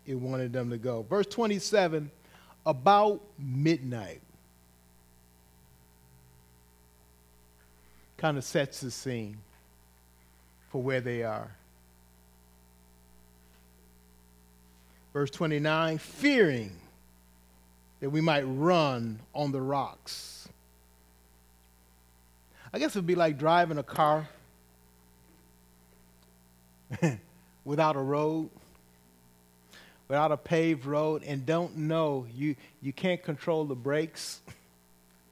it 0.08 0.14
wanted 0.14 0.52
them 0.52 0.70
to 0.70 0.78
go. 0.78 1.04
Verse 1.08 1.26
27 1.26 2.10
about 2.64 3.20
midnight 3.38 4.20
kind 8.16 8.36
of 8.36 8.44
sets 8.44 8.80
the 8.80 8.90
scene 8.90 9.38
for 10.70 10.82
where 10.82 11.00
they 11.00 11.22
are. 11.22 11.50
Verse 15.12 15.30
29 15.30 15.98
fearing 15.98 16.72
that 18.00 18.10
we 18.10 18.20
might 18.20 18.42
run 18.42 19.20
on 19.34 19.52
the 19.52 19.60
rocks. 19.60 20.48
I 22.72 22.78
guess 22.78 22.96
it 22.96 22.98
would 22.98 23.06
be 23.06 23.14
like 23.14 23.38
driving 23.38 23.78
a 23.78 23.82
car 23.82 24.28
without 27.64 27.96
a 27.96 28.00
road 28.00 28.50
without 30.08 30.32
a 30.32 30.36
paved 30.36 30.86
road 30.86 31.22
and 31.24 31.44
don't 31.44 31.76
know 31.76 32.26
you, 32.34 32.56
you 32.80 32.92
can't 32.92 33.22
control 33.22 33.64
the 33.64 33.74
brakes. 33.74 34.40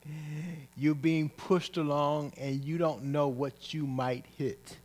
You're 0.77 0.95
being 0.95 1.31
pushed 1.31 1.79
along 1.79 2.35
and 2.39 2.63
you 2.63 2.79
don't 2.79 3.05
know 3.05 3.29
what 3.29 3.75
you 3.75 3.87
might 3.87 4.25
hit. 4.39 4.77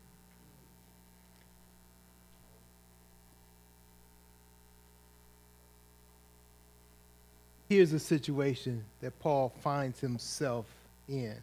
Here's 7.68 7.94
a 7.94 8.00
situation 8.00 8.84
that 9.02 9.18
Paul 9.20 9.54
finds 9.62 10.00
himself 10.00 10.66
in. 11.08 11.36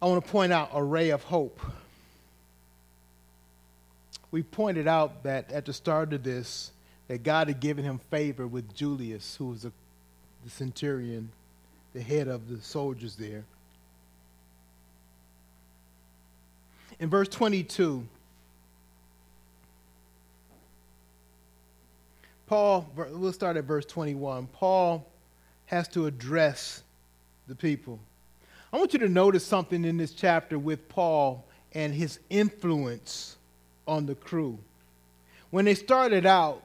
I 0.00 0.06
want 0.06 0.24
to 0.24 0.32
point 0.32 0.52
out 0.52 0.70
a 0.72 0.82
ray 0.82 1.10
of 1.10 1.22
hope 1.22 1.60
we 4.32 4.42
pointed 4.42 4.88
out 4.88 5.22
that 5.22 5.52
at 5.52 5.66
the 5.66 5.72
start 5.72 6.12
of 6.12 6.24
this, 6.24 6.72
that 7.06 7.22
God 7.22 7.48
had 7.48 7.60
given 7.60 7.84
him 7.84 8.00
favor 8.10 8.46
with 8.46 8.74
Julius, 8.74 9.36
who 9.36 9.48
was 9.48 9.62
the 9.62 10.50
centurion, 10.50 11.30
the 11.92 12.00
head 12.00 12.26
of 12.26 12.48
the 12.48 12.60
soldiers 12.62 13.14
there. 13.14 13.44
In 16.98 17.10
verse 17.10 17.28
22, 17.28 18.06
Paul, 22.46 22.88
we'll 22.96 23.32
start 23.32 23.56
at 23.58 23.64
verse 23.64 23.84
21. 23.84 24.46
Paul 24.46 25.06
has 25.66 25.88
to 25.88 26.06
address 26.06 26.82
the 27.48 27.54
people. 27.54 27.98
I 28.72 28.78
want 28.78 28.94
you 28.94 28.98
to 29.00 29.08
notice 29.08 29.44
something 29.44 29.84
in 29.84 29.98
this 29.98 30.12
chapter 30.12 30.58
with 30.58 30.88
Paul 30.88 31.44
and 31.74 31.92
his 31.92 32.18
influence 32.30 33.36
on 33.86 34.06
the 34.06 34.14
crew. 34.14 34.58
when 35.50 35.64
they 35.66 35.74
started 35.74 36.24
out, 36.24 36.62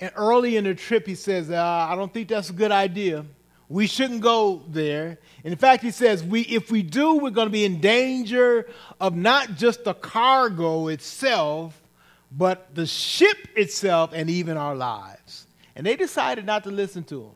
and 0.00 0.10
early 0.16 0.56
in 0.56 0.64
the 0.64 0.74
trip, 0.74 1.06
he 1.06 1.14
says, 1.14 1.50
uh, 1.50 1.86
I 1.88 1.94
don't 1.94 2.12
think 2.12 2.28
that's 2.28 2.50
a 2.50 2.54
good 2.54 2.72
idea. 2.72 3.24
We 3.68 3.86
shouldn't 3.86 4.20
go 4.22 4.62
there. 4.68 5.18
And 5.44 5.52
in 5.52 5.58
fact, 5.58 5.82
he 5.82 5.90
says, 5.90 6.24
we, 6.24 6.40
if 6.42 6.70
we 6.70 6.82
do, 6.82 7.18
we're 7.18 7.30
going 7.30 7.46
to 7.46 7.52
be 7.52 7.64
in 7.64 7.80
danger 7.80 8.66
of 9.00 9.14
not 9.14 9.54
just 9.56 9.84
the 9.84 9.94
cargo 9.94 10.88
itself, 10.88 11.80
but 12.32 12.74
the 12.74 12.86
ship 12.86 13.36
itself 13.56 14.10
and 14.12 14.28
even 14.30 14.56
our 14.56 14.74
lives. 14.74 15.46
And 15.76 15.86
they 15.86 15.96
decided 15.96 16.46
not 16.46 16.64
to 16.64 16.70
listen 16.70 17.04
to 17.04 17.22
him. 17.24 17.30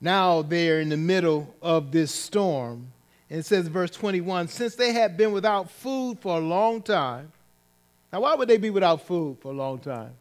Now 0.00 0.42
they're 0.42 0.80
in 0.80 0.90
the 0.90 0.96
middle 0.96 1.52
of 1.60 1.90
this 1.90 2.14
storm. 2.14 2.92
And 3.30 3.40
it 3.40 3.46
says, 3.46 3.68
verse 3.68 3.90
21 3.90 4.48
since 4.48 4.74
they 4.74 4.92
had 4.92 5.16
been 5.16 5.32
without 5.32 5.70
food 5.70 6.18
for 6.20 6.36
a 6.36 6.40
long 6.40 6.82
time. 6.82 7.32
Now, 8.12 8.22
why 8.22 8.34
would 8.34 8.48
they 8.48 8.56
be 8.56 8.70
without 8.70 9.02
food 9.02 9.38
for 9.40 9.52
a 9.52 9.54
long 9.54 9.78
time? 9.78 10.12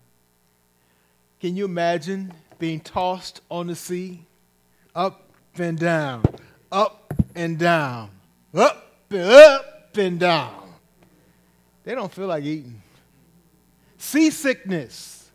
Can 1.39 1.55
you 1.55 1.65
imagine 1.65 2.33
being 2.59 2.81
tossed 2.81 3.41
on 3.49 3.67
the 3.67 3.75
sea? 3.75 4.25
Up 4.93 5.29
and 5.57 5.77
down, 5.77 6.23
up 6.71 7.13
and 7.35 7.57
down, 7.57 8.09
up 8.53 8.91
and 9.09 9.21
up 9.21 9.95
and 9.95 10.19
down. 10.19 10.73
They 11.83 11.95
don't 11.95 12.11
feel 12.11 12.27
like 12.27 12.43
eating. 12.43 12.81
Seasickness 13.97 15.29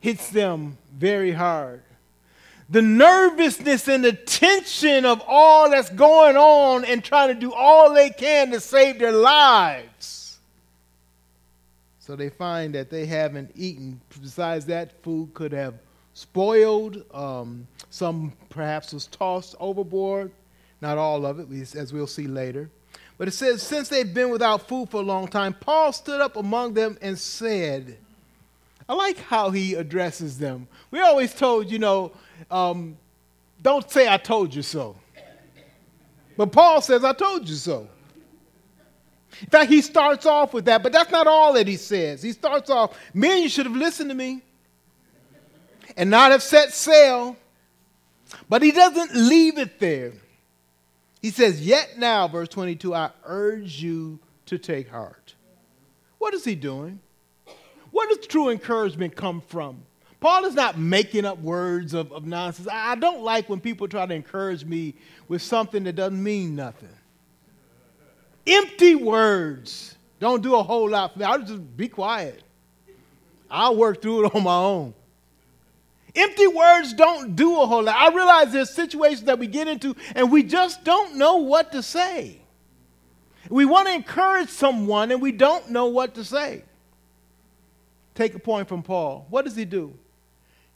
hits 0.00 0.28
them 0.30 0.76
very 0.92 1.32
hard 1.32 1.82
the 2.72 2.80
nervousness 2.80 3.86
and 3.86 4.02
the 4.02 4.14
tension 4.14 5.04
of 5.04 5.22
all 5.28 5.70
that's 5.70 5.90
going 5.90 6.38
on 6.38 6.86
and 6.86 7.04
trying 7.04 7.28
to 7.28 7.34
do 7.34 7.52
all 7.52 7.92
they 7.92 8.08
can 8.08 8.50
to 8.50 8.60
save 8.60 8.98
their 8.98 9.12
lives. 9.12 10.38
So 11.98 12.16
they 12.16 12.30
find 12.30 12.74
that 12.74 12.88
they 12.88 13.04
haven't 13.04 13.50
eaten. 13.54 14.00
Besides 14.22 14.64
that, 14.66 15.02
food 15.02 15.34
could 15.34 15.52
have 15.52 15.74
spoiled. 16.14 17.04
Um, 17.12 17.66
some 17.90 18.32
perhaps 18.48 18.94
was 18.94 19.06
tossed 19.06 19.54
overboard. 19.60 20.32
Not 20.80 20.96
all 20.96 21.26
of 21.26 21.40
it, 21.40 21.74
as 21.76 21.92
we'll 21.92 22.06
see 22.06 22.26
later. 22.26 22.70
But 23.18 23.28
it 23.28 23.32
says, 23.32 23.62
since 23.62 23.90
they've 23.90 24.12
been 24.12 24.30
without 24.30 24.66
food 24.66 24.88
for 24.88 25.02
a 25.02 25.04
long 25.04 25.28
time, 25.28 25.52
Paul 25.52 25.92
stood 25.92 26.22
up 26.22 26.36
among 26.36 26.72
them 26.72 26.96
and 27.02 27.18
said, 27.18 27.98
I 28.88 28.94
like 28.94 29.18
how 29.18 29.50
he 29.50 29.74
addresses 29.74 30.38
them. 30.38 30.68
We're 30.90 31.04
always 31.04 31.34
told, 31.34 31.70
you 31.70 31.78
know, 31.78 32.12
um, 32.50 32.96
don't 33.62 33.88
say 33.90 34.08
I 34.08 34.16
told 34.16 34.54
you 34.54 34.62
so. 34.62 34.96
But 36.36 36.52
Paul 36.52 36.80
says, 36.80 37.04
I 37.04 37.12
told 37.12 37.48
you 37.48 37.54
so. 37.54 37.88
In 39.40 39.46
fact, 39.48 39.70
he 39.70 39.82
starts 39.82 40.26
off 40.26 40.52
with 40.52 40.66
that, 40.66 40.82
but 40.82 40.92
that's 40.92 41.10
not 41.10 41.26
all 41.26 41.54
that 41.54 41.66
he 41.66 41.76
says. 41.76 42.22
He 42.22 42.32
starts 42.32 42.70
off, 42.70 42.98
men, 43.14 43.42
you 43.42 43.48
should 43.48 43.66
have 43.66 43.76
listened 43.76 44.10
to 44.10 44.14
me 44.14 44.42
and 45.96 46.10
not 46.10 46.32
have 46.32 46.42
set 46.42 46.72
sail. 46.72 47.36
But 48.48 48.62
he 48.62 48.72
doesn't 48.72 49.14
leave 49.14 49.58
it 49.58 49.78
there. 49.78 50.12
He 51.20 51.30
says, 51.30 51.64
Yet 51.64 51.98
now, 51.98 52.28
verse 52.28 52.48
22, 52.48 52.94
I 52.94 53.10
urge 53.24 53.82
you 53.82 54.18
to 54.46 54.58
take 54.58 54.88
heart. 54.88 55.34
What 56.18 56.34
is 56.34 56.44
he 56.44 56.54
doing? 56.54 57.00
Where 57.92 58.08
does 58.08 58.26
true 58.26 58.48
encouragement 58.48 59.14
come 59.14 59.40
from? 59.40 59.82
Paul 60.18 60.44
is 60.44 60.54
not 60.54 60.78
making 60.78 61.24
up 61.24 61.38
words 61.38 61.94
of, 61.94 62.12
of 62.12 62.26
nonsense. 62.26 62.68
I, 62.68 62.92
I 62.92 62.94
don't 62.94 63.22
like 63.22 63.48
when 63.48 63.60
people 63.60 63.88
try 63.88 64.06
to 64.06 64.14
encourage 64.14 64.64
me 64.64 64.94
with 65.28 65.42
something 65.42 65.84
that 65.84 65.94
doesn't 65.94 66.22
mean 66.22 66.56
nothing. 66.56 66.88
Empty 68.46 68.94
words 68.96 69.96
don't 70.20 70.42
do 70.42 70.54
a 70.54 70.62
whole 70.62 70.88
lot 70.88 71.12
for 71.12 71.18
me. 71.18 71.24
I'll 71.24 71.42
just 71.42 71.76
be 71.76 71.88
quiet. 71.88 72.42
I'll 73.50 73.76
work 73.76 74.00
through 74.00 74.26
it 74.26 74.34
on 74.34 74.44
my 74.44 74.56
own. 74.56 74.94
Empty 76.14 76.46
words 76.46 76.92
don't 76.92 77.34
do 77.34 77.60
a 77.60 77.66
whole 77.66 77.82
lot. 77.82 77.96
I 77.96 78.14
realize 78.14 78.52
there's 78.52 78.70
situations 78.70 79.24
that 79.24 79.38
we 79.38 79.46
get 79.46 79.66
into 79.66 79.96
and 80.14 80.30
we 80.30 80.42
just 80.42 80.84
don't 80.84 81.16
know 81.16 81.36
what 81.36 81.72
to 81.72 81.82
say. 81.82 82.38
We 83.50 83.64
want 83.64 83.88
to 83.88 83.94
encourage 83.94 84.48
someone 84.50 85.10
and 85.10 85.20
we 85.20 85.32
don't 85.32 85.70
know 85.70 85.86
what 85.86 86.14
to 86.14 86.24
say. 86.24 86.64
Take 88.14 88.34
a 88.34 88.38
point 88.38 88.68
from 88.68 88.82
Paul. 88.82 89.26
What 89.30 89.44
does 89.44 89.56
he 89.56 89.64
do? 89.64 89.94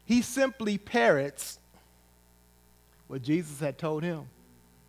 He 0.04 0.22
simply 0.22 0.78
parrots 0.78 1.58
what 3.08 3.22
Jesus 3.22 3.60
had 3.60 3.78
told 3.78 4.02
him 4.02 4.28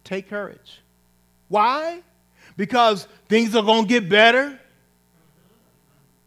take 0.03 0.29
courage. 0.29 0.81
Why? 1.49 2.01
Because 2.55 3.07
things 3.27 3.55
are 3.55 3.63
going 3.63 3.83
to 3.83 3.89
get 3.89 4.07
better? 4.07 4.57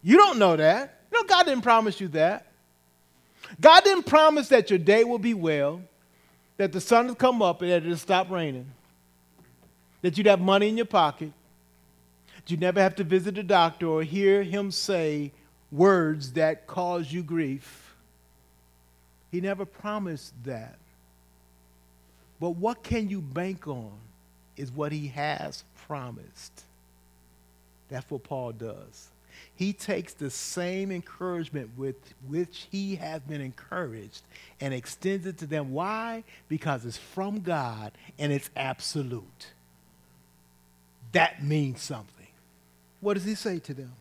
You 0.03 0.17
don't 0.17 0.39
know 0.39 0.57
that. 0.57 1.01
You 1.11 1.19
know, 1.19 1.27
God 1.27 1.47
didn't 1.47 1.63
promise 1.63 2.01
you 2.01 2.09
that. 2.09 2.47
God 3.59 3.83
didn't 3.85 4.05
promise 4.05 4.49
that 4.49 4.71
your 4.71 4.79
day 4.79 5.03
will 5.05 5.19
be 5.19 5.35
well, 5.35 5.83
that 6.57 6.73
the 6.73 6.81
sun 6.81 7.07
will 7.07 7.15
come 7.15 7.43
up 7.43 7.63
and 7.63 7.71
that 7.71 7.85
it'll 7.85 7.97
stop 7.97 8.31
raining, 8.31 8.67
that 10.03 10.17
you'd 10.17 10.27
have 10.27 10.41
money 10.41 10.69
in 10.69 10.77
your 10.77 10.87
pocket, 10.87 11.33
that 12.37 12.51
you'd 12.51 12.61
never 12.61 12.81
have 12.81 12.95
to 12.97 13.05
visit 13.05 13.39
a 13.39 13.43
doctor 13.43 13.87
or 13.87 14.03
hear 14.03 14.43
him 14.43 14.71
say 14.71 15.33
words 15.73 16.33
that 16.33 16.67
cause 16.67 17.13
you 17.13 17.23
grief. 17.23 17.95
He 19.31 19.41
never 19.41 19.65
promised 19.65 20.33
that. 20.45 20.79
But 22.41 22.51
what 22.51 22.83
can 22.83 23.09
you 23.09 23.21
bank 23.21 23.69
on 23.69 23.93
is 24.57 24.71
what 24.71 24.93
he 24.93 25.09
has 25.09 25.65
promised. 25.87 26.65
That's 27.89 28.09
what 28.11 28.23
Paul 28.25 28.53
does. 28.53 29.09
He 29.57 29.73
takes 29.73 30.13
the 30.13 30.31
same 30.31 30.91
encouragement 30.91 31.71
with 31.77 31.97
which 32.29 32.67
he 32.71 32.97
has 32.97 33.23
been 33.23 33.41
encouraged 33.41 34.23
and 34.61 34.73
extends 34.75 35.27
it 35.27 35.39
to 35.39 35.47
them. 35.47 35.73
Why? 35.73 36.25
Because 36.49 36.85
it's 36.85 36.97
from 36.97 37.41
God 37.41 37.93
and 38.19 38.33
it's 38.33 38.51
absolute. 38.55 39.49
That 41.13 41.43
means 41.43 41.83
something. 41.83 42.27
What 43.01 43.15
does 43.15 43.25
he 43.25 43.35
say 43.35 43.59
to 43.61 43.75
them? 43.75 43.93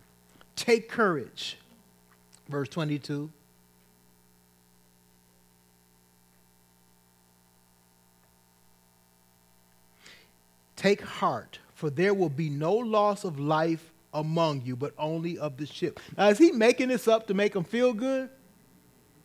Take 0.60 0.90
courage. 0.90 1.58
Verse 2.50 2.68
22. 2.68 3.30
Take 10.76 11.02
heart, 11.02 11.60
for 11.74 11.90
there 11.90 12.14
will 12.14 12.30
be 12.30 12.50
no 12.50 12.74
loss 12.74 13.24
of 13.24 13.40
life 13.40 13.92
among 14.14 14.64
you, 14.66 14.76
but 14.76 14.94
only 14.98 15.38
of 15.38 15.56
the 15.56 15.66
ship. 15.66 15.98
Now, 16.18 16.28
is 16.28 16.38
he 16.38 16.52
making 16.52 16.90
this 16.90 17.08
up 17.08 17.28
to 17.28 17.34
make 17.34 17.54
them 17.54 17.64
feel 17.64 17.94
good? 17.94 18.30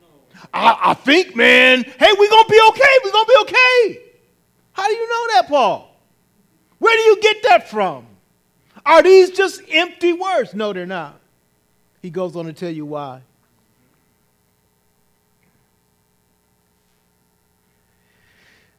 No. 0.01 0.07
I, 0.53 0.79
I 0.83 0.95
think, 0.95 1.35
man, 1.35 1.83
hey, 1.83 2.13
we're 2.17 2.31
going 2.31 2.45
to 2.45 2.51
be 2.51 2.61
okay. 2.69 2.99
We're 3.03 3.13
going 3.13 3.27
to 3.27 3.33
be 3.33 3.51
okay. 3.51 4.03
How 4.73 4.87
do 4.87 4.95
you 4.95 5.09
know 5.09 5.27
that, 5.35 5.49
Paul? 5.49 6.01
Where 6.79 6.97
do 6.97 7.03
you 7.03 7.21
get 7.21 7.43
that 7.49 7.69
from? 7.69 8.07
Are 8.87 9.03
these 9.03 9.31
just 9.31 9.63
empty 9.69 10.13
words? 10.13 10.55
No, 10.55 10.73
they're 10.73 10.87
not. 10.87 11.23
He 12.05 12.11
goes 12.11 12.37
on 12.37 12.45
to 12.45 12.53
tell 12.53 12.71
you 12.71 12.85
why. 12.85 13.23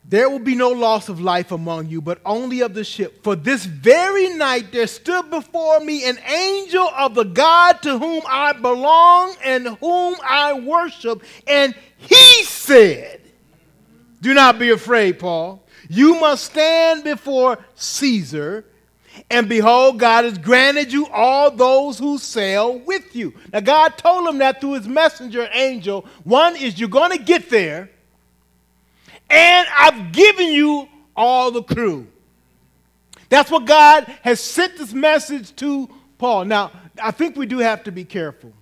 There 0.08 0.30
will 0.30 0.38
be 0.38 0.54
no 0.54 0.70
loss 0.70 1.10
of 1.10 1.20
life 1.20 1.52
among 1.52 1.88
you, 1.88 2.02
but 2.02 2.22
only 2.24 2.62
of 2.62 2.76
the 2.76 2.84
ship. 2.84 3.24
For 3.24 3.36
this 3.36 3.66
very 3.66 4.30
night 4.36 4.72
there 4.72 4.86
stood 4.86 5.32
before 5.32 5.80
me 5.80 6.08
an 6.08 6.20
angel 6.20 6.88
of 6.96 7.16
the 7.16 7.24
God 7.24 7.82
to 7.82 7.98
whom 7.98 8.22
I 8.28 8.54
belong 8.54 9.34
and 9.44 9.70
whom 9.80 10.18
I 10.24 10.54
worship, 10.60 11.24
and 11.48 11.74
he 11.98 12.44
said, 12.44 13.22
Do 14.22 14.36
not 14.36 14.60
be 14.60 14.70
afraid, 14.70 15.18
Paul. 15.18 15.64
You 15.90 16.20
must 16.20 16.46
stand 16.46 17.04
before 17.04 17.58
Caesar, 17.74 18.66
and 19.30 19.50
behold, 19.50 20.00
God 20.00 20.26
has 20.26 20.38
granted 20.38 20.92
you 20.92 21.08
all 21.08 21.52
those 21.52 21.98
who 22.00 22.18
sail 22.18 22.80
with 22.80 23.16
you. 23.16 23.34
Now, 23.54 23.62
God 23.62 23.98
told 23.98 24.28
him 24.28 24.38
that 24.40 24.62
through 24.62 24.74
his 24.74 24.88
messenger 24.88 25.48
angel. 25.54 26.06
One 26.24 26.56
is 26.56 26.80
you're 26.80 26.90
going 26.90 27.18
to 27.18 27.24
get 27.24 27.50
there 27.50 27.90
and 29.30 29.68
I've 29.78 30.12
given 30.12 30.48
you 30.50 30.88
all 31.16 31.52
the 31.52 31.64
crew. 31.64 32.08
That's 33.30 33.50
what 33.50 33.66
God 33.66 34.04
has 34.22 34.40
sent 34.40 34.78
this 34.78 34.94
message 34.94 35.56
to 35.58 35.90
Paul. 36.18 36.46
Now, 36.46 36.72
I 37.02 37.12
think 37.12 37.36
we 37.36 37.46
do 37.46 37.58
have 37.60 37.84
to 37.86 37.92
be 37.92 38.06
careful. 38.06 38.54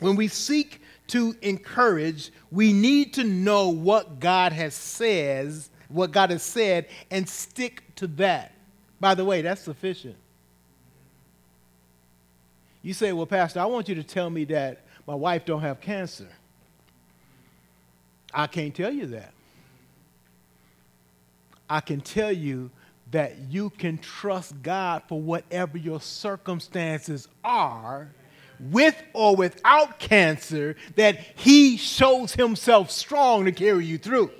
When 0.00 0.16
we 0.16 0.28
seek 0.28 0.80
to 1.08 1.34
encourage, 1.42 2.30
we 2.50 2.72
need 2.72 3.14
to 3.14 3.24
know 3.24 3.68
what 3.70 4.20
God 4.20 4.52
has 4.52 4.74
says, 4.74 5.70
what 5.88 6.12
God 6.12 6.30
has 6.30 6.42
said, 6.42 6.88
and 7.10 7.28
stick 7.28 7.82
to 7.96 8.06
that. 8.08 8.53
By 9.04 9.14
the 9.14 9.22
way, 9.22 9.42
that's 9.42 9.60
sufficient. 9.60 10.16
You 12.80 12.94
say, 12.94 13.12
"Well, 13.12 13.26
Pastor, 13.26 13.60
I 13.60 13.66
want 13.66 13.86
you 13.86 13.94
to 13.96 14.02
tell 14.02 14.30
me 14.30 14.44
that 14.44 14.80
my 15.06 15.14
wife 15.14 15.44
don't 15.44 15.60
have 15.60 15.78
cancer." 15.78 16.26
I 18.32 18.46
can't 18.46 18.74
tell 18.74 18.90
you 18.90 19.04
that. 19.08 19.34
I 21.68 21.80
can 21.80 22.00
tell 22.00 22.32
you 22.32 22.70
that 23.10 23.36
you 23.50 23.68
can 23.68 23.98
trust 23.98 24.62
God 24.62 25.02
for 25.06 25.20
whatever 25.20 25.76
your 25.76 26.00
circumstances 26.00 27.28
are, 27.44 28.08
with 28.58 28.96
or 29.12 29.36
without 29.36 29.98
cancer, 29.98 30.76
that 30.96 31.18
He 31.36 31.76
shows 31.76 32.32
Himself 32.32 32.90
strong 32.90 33.44
to 33.44 33.52
carry 33.52 33.84
you 33.84 33.98
through. 33.98 34.30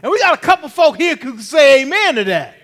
And 0.00 0.12
we 0.12 0.20
got 0.20 0.34
a 0.34 0.40
couple 0.40 0.68
folk 0.68 0.96
here 0.96 1.16
who 1.16 1.32
can 1.32 1.42
say 1.42 1.82
amen 1.82 2.14
to 2.14 2.24
that. 2.26 2.54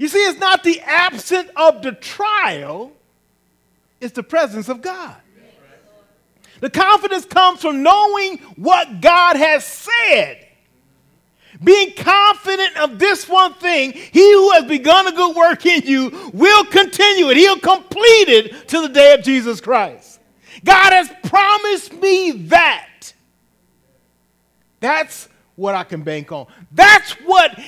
You 0.00 0.08
see, 0.08 0.18
it's 0.18 0.40
not 0.40 0.64
the 0.64 0.80
absence 0.80 1.50
of 1.54 1.82
the 1.82 1.92
trial, 1.92 2.90
it's 4.00 4.14
the 4.14 4.22
presence 4.22 4.68
of 4.68 4.82
God. 4.82 5.16
The 6.60 6.70
confidence 6.70 7.24
comes 7.24 7.60
from 7.62 7.82
knowing 7.82 8.38
what 8.56 9.00
God 9.00 9.36
has 9.36 9.64
said 9.64 10.46
being 11.62 11.92
confident 11.94 12.76
of 12.78 12.98
this 12.98 13.28
one 13.28 13.54
thing, 13.54 13.92
he 13.92 14.32
who 14.32 14.50
has 14.52 14.64
begun 14.64 15.06
a 15.06 15.12
good 15.12 15.36
work 15.36 15.66
in 15.66 15.82
you 15.82 16.30
will 16.32 16.64
continue 16.64 17.28
it. 17.28 17.36
He'll 17.36 17.58
complete 17.58 18.28
it 18.28 18.68
to 18.68 18.80
the 18.80 18.88
day 18.88 19.14
of 19.14 19.22
Jesus 19.22 19.60
Christ. 19.60 20.20
God 20.64 20.92
has 20.92 21.10
promised 21.24 21.92
me 21.94 22.30
that. 22.48 23.12
That's 24.80 25.28
what 25.56 25.74
I 25.74 25.84
can 25.84 26.02
bank 26.02 26.32
on. 26.32 26.46
That's 26.72 27.12
what 27.12 27.58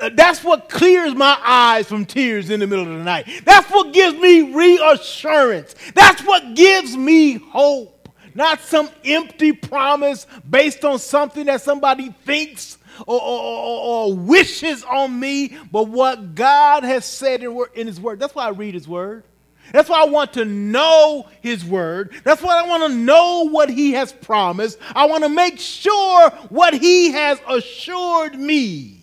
Uh, 0.00 0.10
that's 0.12 0.44
what 0.44 0.68
clears 0.68 1.14
my 1.14 1.38
eyes 1.42 1.86
from 1.86 2.04
tears 2.04 2.50
in 2.50 2.60
the 2.60 2.66
middle 2.66 2.84
of 2.84 2.98
the 2.98 3.04
night. 3.04 3.42
That's 3.44 3.70
what 3.70 3.92
gives 3.92 4.18
me 4.18 4.52
reassurance. 4.54 5.74
That's 5.94 6.22
what 6.22 6.54
gives 6.54 6.96
me 6.96 7.34
hope. 7.34 8.08
Not 8.34 8.60
some 8.60 8.88
empty 9.04 9.52
promise 9.52 10.26
based 10.48 10.84
on 10.84 10.98
something 10.98 11.46
that 11.46 11.62
somebody 11.62 12.10
thinks 12.24 12.78
or, 13.06 13.20
or, 13.20 14.10
or, 14.10 14.14
wishes 14.14 14.84
on 14.84 15.18
me, 15.18 15.56
but 15.72 15.88
what 15.88 16.34
God 16.34 16.84
has 16.84 17.04
said 17.04 17.42
in, 17.42 17.58
in 17.74 17.86
His 17.86 18.00
Word. 18.00 18.18
That's 18.20 18.34
why 18.34 18.46
I 18.46 18.50
read 18.50 18.74
His 18.74 18.86
Word. 18.86 19.24
That's 19.72 19.88
why 19.88 20.02
I 20.02 20.06
want 20.06 20.34
to 20.34 20.44
know 20.44 21.28
His 21.40 21.64
Word. 21.64 22.14
That's 22.24 22.42
why 22.42 22.62
I 22.62 22.66
want 22.66 22.90
to 22.90 22.98
know 22.98 23.48
what 23.48 23.70
He 23.70 23.92
has 23.92 24.12
promised. 24.12 24.78
I 24.94 25.06
want 25.06 25.24
to 25.24 25.30
make 25.30 25.58
sure 25.58 26.30
what 26.48 26.74
He 26.74 27.12
has 27.12 27.40
assured 27.48 28.34
me. 28.34 28.99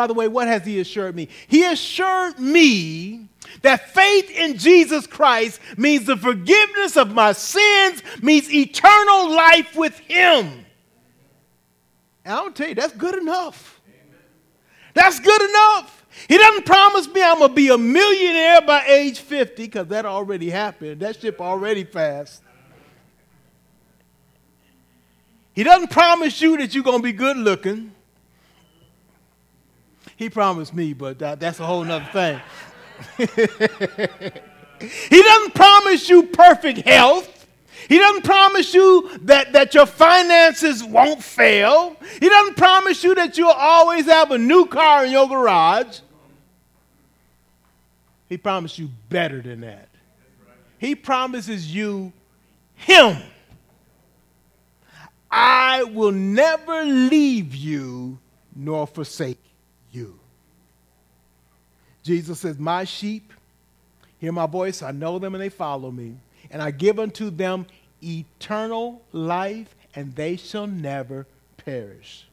By 0.00 0.06
the 0.06 0.14
way, 0.14 0.28
what 0.28 0.48
has 0.48 0.64
He 0.64 0.80
assured 0.80 1.14
me? 1.14 1.28
He 1.46 1.62
assured 1.62 2.38
me 2.38 3.28
that 3.60 3.90
faith 3.90 4.30
in 4.30 4.56
Jesus 4.56 5.06
Christ 5.06 5.60
means 5.76 6.06
the 6.06 6.16
forgiveness 6.16 6.96
of 6.96 7.12
my 7.12 7.32
sins, 7.32 8.02
means 8.22 8.50
eternal 8.50 9.30
life 9.30 9.76
with 9.76 9.98
Him. 9.98 10.64
And 12.24 12.34
I'll 12.34 12.50
tell 12.50 12.70
you, 12.70 12.74
that's 12.74 12.94
good 12.94 13.14
enough. 13.16 13.78
That's 14.94 15.20
good 15.20 15.42
enough. 15.42 16.06
He 16.26 16.38
doesn't 16.38 16.64
promise 16.64 17.06
me 17.06 17.22
I'm 17.22 17.40
going 17.40 17.50
to 17.50 17.54
be 17.54 17.68
a 17.68 17.76
millionaire 17.76 18.62
by 18.62 18.82
age 18.86 19.18
50 19.18 19.64
because 19.64 19.88
that 19.88 20.06
already 20.06 20.48
happened. 20.48 21.00
That 21.00 21.20
ship 21.20 21.42
already 21.42 21.84
passed. 21.84 22.42
He 25.52 25.62
doesn't 25.62 25.90
promise 25.90 26.40
you 26.40 26.56
that 26.56 26.74
you're 26.74 26.84
going 26.84 27.00
to 27.00 27.02
be 27.02 27.12
good 27.12 27.36
looking. 27.36 27.92
He 30.20 30.28
promised 30.28 30.74
me, 30.74 30.92
but 30.92 31.18
that, 31.20 31.40
that's 31.40 31.60
a 31.60 31.64
whole 31.64 31.82
nother 31.82 32.04
thing. 32.12 32.38
he 35.08 35.22
doesn't 35.22 35.54
promise 35.54 36.10
you 36.10 36.24
perfect 36.24 36.86
health. 36.86 37.46
He 37.88 37.96
doesn't 37.96 38.24
promise 38.24 38.74
you 38.74 39.16
that, 39.22 39.54
that 39.54 39.72
your 39.72 39.86
finances 39.86 40.84
won't 40.84 41.22
fail. 41.22 41.96
He 42.20 42.28
doesn't 42.28 42.58
promise 42.58 43.02
you 43.02 43.14
that 43.14 43.38
you'll 43.38 43.48
always 43.48 44.04
have 44.04 44.30
a 44.30 44.36
new 44.36 44.66
car 44.66 45.06
in 45.06 45.12
your 45.12 45.26
garage. 45.26 46.00
He 48.28 48.36
promised 48.36 48.78
you 48.78 48.90
better 49.08 49.40
than 49.40 49.62
that. 49.62 49.88
He 50.76 50.94
promises 50.94 51.74
you 51.74 52.12
Him. 52.74 53.16
I 55.30 55.84
will 55.84 56.12
never 56.12 56.84
leave 56.84 57.54
you 57.54 58.18
nor 58.54 58.86
forsake 58.86 59.49
you. 59.92 60.18
Jesus 62.02 62.40
says, 62.40 62.58
My 62.58 62.84
sheep 62.84 63.32
hear 64.18 64.32
my 64.32 64.46
voice, 64.46 64.82
I 64.82 64.90
know 64.90 65.18
them, 65.18 65.34
and 65.34 65.42
they 65.42 65.48
follow 65.48 65.90
me. 65.90 66.16
And 66.50 66.62
I 66.62 66.70
give 66.70 66.98
unto 66.98 67.30
them 67.30 67.66
eternal 68.02 69.02
life, 69.12 69.74
and 69.94 70.14
they 70.14 70.36
shall 70.36 70.66
never 70.66 71.26
perish. 71.58 72.26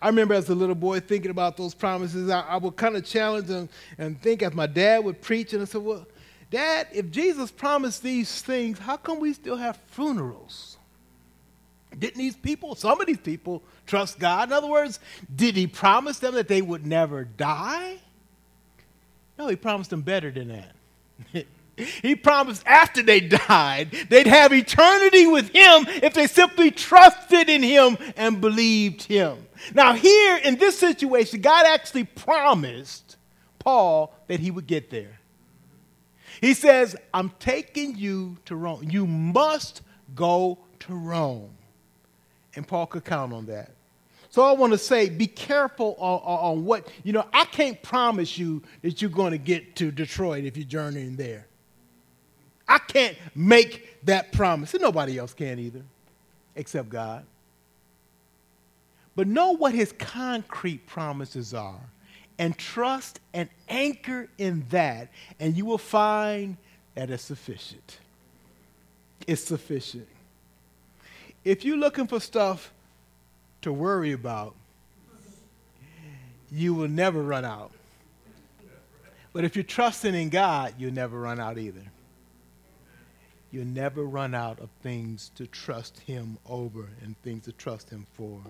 I 0.00 0.08
remember 0.08 0.34
as 0.34 0.48
a 0.48 0.54
little 0.54 0.74
boy 0.74 1.00
thinking 1.00 1.30
about 1.30 1.56
those 1.56 1.74
promises, 1.74 2.30
I, 2.30 2.40
I 2.40 2.56
would 2.56 2.76
kind 2.76 2.96
of 2.96 3.04
challenge 3.04 3.48
them 3.48 3.68
and 3.98 4.20
think 4.20 4.42
as 4.42 4.54
my 4.54 4.66
dad 4.66 5.04
would 5.04 5.20
preach, 5.20 5.52
and 5.52 5.62
I 5.62 5.66
said, 5.66 5.82
Well, 5.82 6.06
Dad, 6.54 6.86
if 6.92 7.10
Jesus 7.10 7.50
promised 7.50 8.02
these 8.02 8.40
things, 8.40 8.78
how 8.78 8.96
come 8.96 9.18
we 9.18 9.32
still 9.32 9.56
have 9.56 9.76
funerals? 9.88 10.73
Didn't 11.98 12.18
these 12.18 12.36
people, 12.36 12.74
some 12.74 13.00
of 13.00 13.06
these 13.06 13.18
people, 13.18 13.62
trust 13.86 14.18
God? 14.18 14.48
In 14.48 14.52
other 14.52 14.66
words, 14.66 15.00
did 15.34 15.56
he 15.56 15.66
promise 15.66 16.18
them 16.18 16.34
that 16.34 16.48
they 16.48 16.62
would 16.62 16.86
never 16.86 17.24
die? 17.24 17.98
No, 19.38 19.48
he 19.48 19.56
promised 19.56 19.90
them 19.90 20.02
better 20.02 20.30
than 20.30 20.48
that. 20.48 21.46
He 21.76 22.14
promised 22.14 22.62
after 22.66 23.02
they 23.02 23.20
died, 23.20 23.90
they'd 24.08 24.28
have 24.28 24.52
eternity 24.52 25.26
with 25.26 25.48
him 25.48 25.86
if 26.02 26.14
they 26.14 26.26
simply 26.26 26.70
trusted 26.70 27.48
in 27.48 27.62
him 27.62 27.98
and 28.16 28.40
believed 28.40 29.02
him. 29.02 29.46
Now, 29.74 29.94
here 29.94 30.36
in 30.36 30.56
this 30.56 30.78
situation, 30.78 31.40
God 31.40 31.66
actually 31.66 32.04
promised 32.04 33.16
Paul 33.58 34.14
that 34.28 34.40
he 34.40 34.50
would 34.50 34.66
get 34.66 34.90
there. 34.90 35.18
He 36.40 36.54
says, 36.54 36.94
I'm 37.12 37.30
taking 37.40 37.96
you 37.96 38.36
to 38.44 38.54
Rome. 38.54 38.88
You 38.90 39.06
must 39.06 39.82
go 40.14 40.58
to 40.80 40.94
Rome. 40.94 41.53
And 42.56 42.66
Paul 42.66 42.86
could 42.86 43.04
count 43.04 43.32
on 43.32 43.46
that. 43.46 43.70
So 44.30 44.42
I 44.42 44.52
want 44.52 44.72
to 44.72 44.78
say, 44.78 45.08
be 45.08 45.28
careful 45.28 45.94
on, 45.98 46.20
on, 46.24 46.64
what, 46.64 46.88
you 47.04 47.12
know, 47.12 47.24
I 47.32 47.44
can't 47.44 47.80
promise 47.82 48.36
you 48.36 48.62
that 48.82 49.00
you're 49.00 49.10
going 49.10 49.30
to 49.30 49.38
get 49.38 49.76
to 49.76 49.92
Detroit 49.92 50.44
if 50.44 50.56
you're 50.56 50.66
journeying 50.66 51.14
there. 51.14 51.46
I 52.66 52.78
can't 52.78 53.16
make 53.34 54.04
that 54.06 54.32
promise, 54.32 54.74
and 54.74 54.82
nobody 54.82 55.18
else 55.18 55.34
can 55.34 55.58
either, 55.58 55.82
except 56.56 56.88
God. 56.88 57.24
But 59.14 59.28
know 59.28 59.52
what 59.52 59.72
his 59.72 59.92
concrete 59.92 60.86
promises 60.86 61.54
are 61.54 61.80
and 62.38 62.58
trust 62.58 63.20
and 63.32 63.48
anchor 63.68 64.28
in 64.38 64.64
that, 64.70 65.10
and 65.38 65.56
you 65.56 65.64
will 65.64 65.78
find 65.78 66.56
that 66.94 67.10
it's 67.10 67.22
sufficient. 67.22 67.98
It's 69.26 69.44
sufficient. 69.44 70.08
If 71.44 71.64
you're 71.64 71.76
looking 71.76 72.06
for 72.06 72.20
stuff 72.20 72.72
to 73.62 73.72
worry 73.72 74.12
about, 74.12 74.54
you 76.50 76.74
will 76.74 76.88
never 76.88 77.22
run 77.22 77.44
out. 77.44 77.72
But 79.32 79.44
if 79.44 79.56
you're 79.56 79.64
trusting 79.64 80.14
in 80.14 80.28
God, 80.28 80.74
you'll 80.78 80.92
never 80.92 81.18
run 81.20 81.40
out 81.40 81.58
either 81.58 81.82
you'll 83.54 83.64
never 83.64 84.04
run 84.04 84.34
out 84.34 84.58
of 84.58 84.68
things 84.82 85.30
to 85.36 85.46
trust 85.46 86.00
Him 86.00 86.36
over 86.44 86.88
and 87.04 87.16
things 87.22 87.44
to 87.44 87.52
trust 87.52 87.88
Him 87.88 88.04
for. 88.14 88.40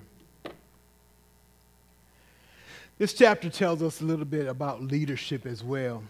This 2.96 3.12
chapter 3.12 3.50
tells 3.50 3.82
us 3.82 4.00
a 4.00 4.04
little 4.04 4.24
bit 4.24 4.46
about 4.46 4.82
leadership 4.82 5.44
as 5.44 5.62
well. 5.62 6.02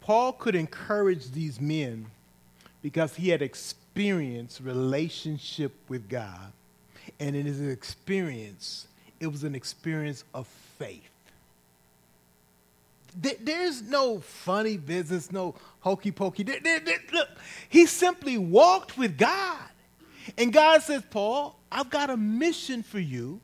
Paul 0.00 0.32
could 0.32 0.56
encourage 0.56 1.30
these 1.30 1.60
men 1.60 2.06
because 2.82 3.14
he 3.14 3.28
had 3.28 3.40
experienced 3.40 3.81
relationship 3.94 5.72
with 5.88 6.08
God. 6.08 6.52
And 7.20 7.36
in 7.36 7.46
his 7.46 7.60
experience, 7.60 8.86
it 9.20 9.26
was 9.26 9.44
an 9.44 9.54
experience 9.54 10.24
of 10.34 10.46
faith 10.78 11.12
there's 13.14 13.82
no 13.82 14.20
funny 14.20 14.76
business, 14.76 15.30
no 15.30 15.54
hokey 15.80 16.10
pokey. 16.10 16.44
Look, 16.44 17.28
he 17.68 17.86
simply 17.86 18.38
walked 18.38 18.96
with 18.96 19.18
God. 19.18 19.58
And 20.38 20.52
God 20.52 20.82
says, 20.82 21.02
Paul, 21.10 21.58
I've 21.70 21.90
got 21.90 22.10
a 22.10 22.16
mission 22.16 22.82
for 22.82 23.00
you. 23.00 23.40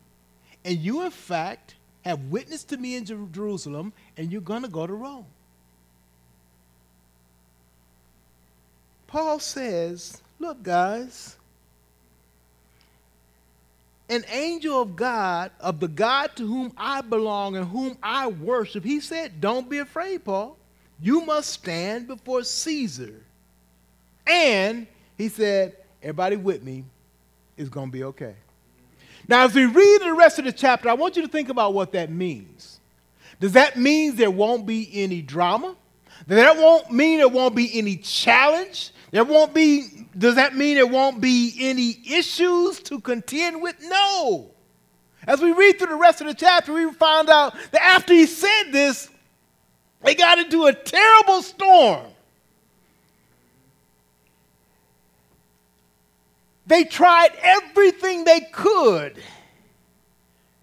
And 0.64 0.78
you, 0.78 1.02
in 1.02 1.10
fact, 1.10 1.74
have 2.04 2.20
witnessed 2.24 2.70
to 2.70 2.76
me 2.76 2.96
in 2.96 3.04
Jerusalem, 3.04 3.92
and 4.16 4.32
you're 4.32 4.40
going 4.40 4.62
to 4.62 4.68
go 4.68 4.86
to 4.86 4.92
Rome. 4.92 5.26
Paul 9.06 9.38
says, 9.38 10.22
Look, 10.38 10.62
guys, 10.62 11.36
an 14.08 14.24
angel 14.30 14.80
of 14.80 14.96
God, 14.96 15.50
of 15.60 15.80
the 15.80 15.88
God 15.88 16.36
to 16.36 16.46
whom 16.46 16.72
I 16.76 17.00
belong 17.00 17.56
and 17.56 17.68
whom 17.68 17.98
I 18.02 18.28
worship, 18.28 18.84
he 18.84 19.00
said, 19.00 19.40
Don't 19.40 19.68
be 19.68 19.78
afraid, 19.78 20.24
Paul. 20.24 20.56
You 21.00 21.24
must 21.24 21.50
stand 21.50 22.06
before 22.06 22.42
Caesar. 22.44 23.14
And 24.26 24.86
he 25.16 25.28
said, 25.28 25.76
Everybody 26.02 26.36
with 26.36 26.62
me 26.62 26.84
is 27.56 27.68
going 27.68 27.88
to 27.88 27.92
be 27.92 28.04
okay. 28.04 28.34
Now, 29.26 29.44
as 29.44 29.54
we 29.54 29.66
read 29.66 30.00
the 30.02 30.14
rest 30.14 30.38
of 30.38 30.44
the 30.44 30.52
chapter, 30.52 30.88
I 30.88 30.94
want 30.94 31.16
you 31.16 31.22
to 31.22 31.28
think 31.28 31.48
about 31.48 31.74
what 31.74 31.92
that 31.92 32.10
means. 32.10 32.80
Does 33.40 33.52
that 33.52 33.76
mean 33.76 34.16
there 34.16 34.30
won't 34.30 34.66
be 34.66 34.88
any 34.94 35.20
drama? 35.20 35.76
That 36.26 36.56
won't 36.56 36.90
mean 36.90 37.18
there 37.18 37.28
won't 37.28 37.54
be 37.54 37.78
any 37.78 37.96
challenge? 37.96 38.90
There 39.10 39.24
won't 39.24 39.54
be, 39.54 40.06
does 40.16 40.34
that 40.34 40.54
mean 40.54 40.76
there 40.76 40.86
won't 40.86 41.20
be 41.20 41.54
any 41.60 41.96
issues 42.10 42.80
to 42.80 43.00
contend 43.00 43.62
with? 43.62 43.76
No. 43.80 44.50
As 45.26 45.40
we 45.40 45.52
read 45.52 45.78
through 45.78 45.88
the 45.88 45.96
rest 45.96 46.20
of 46.20 46.26
the 46.26 46.34
chapter, 46.34 46.72
we 46.72 46.92
find 46.92 47.28
out 47.28 47.54
that 47.72 47.82
after 47.82 48.12
he 48.12 48.26
said 48.26 48.64
this, 48.70 49.08
they 50.02 50.14
got 50.14 50.38
into 50.38 50.66
a 50.66 50.72
terrible 50.72 51.42
storm. 51.42 52.06
They 56.66 56.84
tried 56.84 57.30
everything 57.42 58.24
they 58.24 58.40
could 58.40 59.22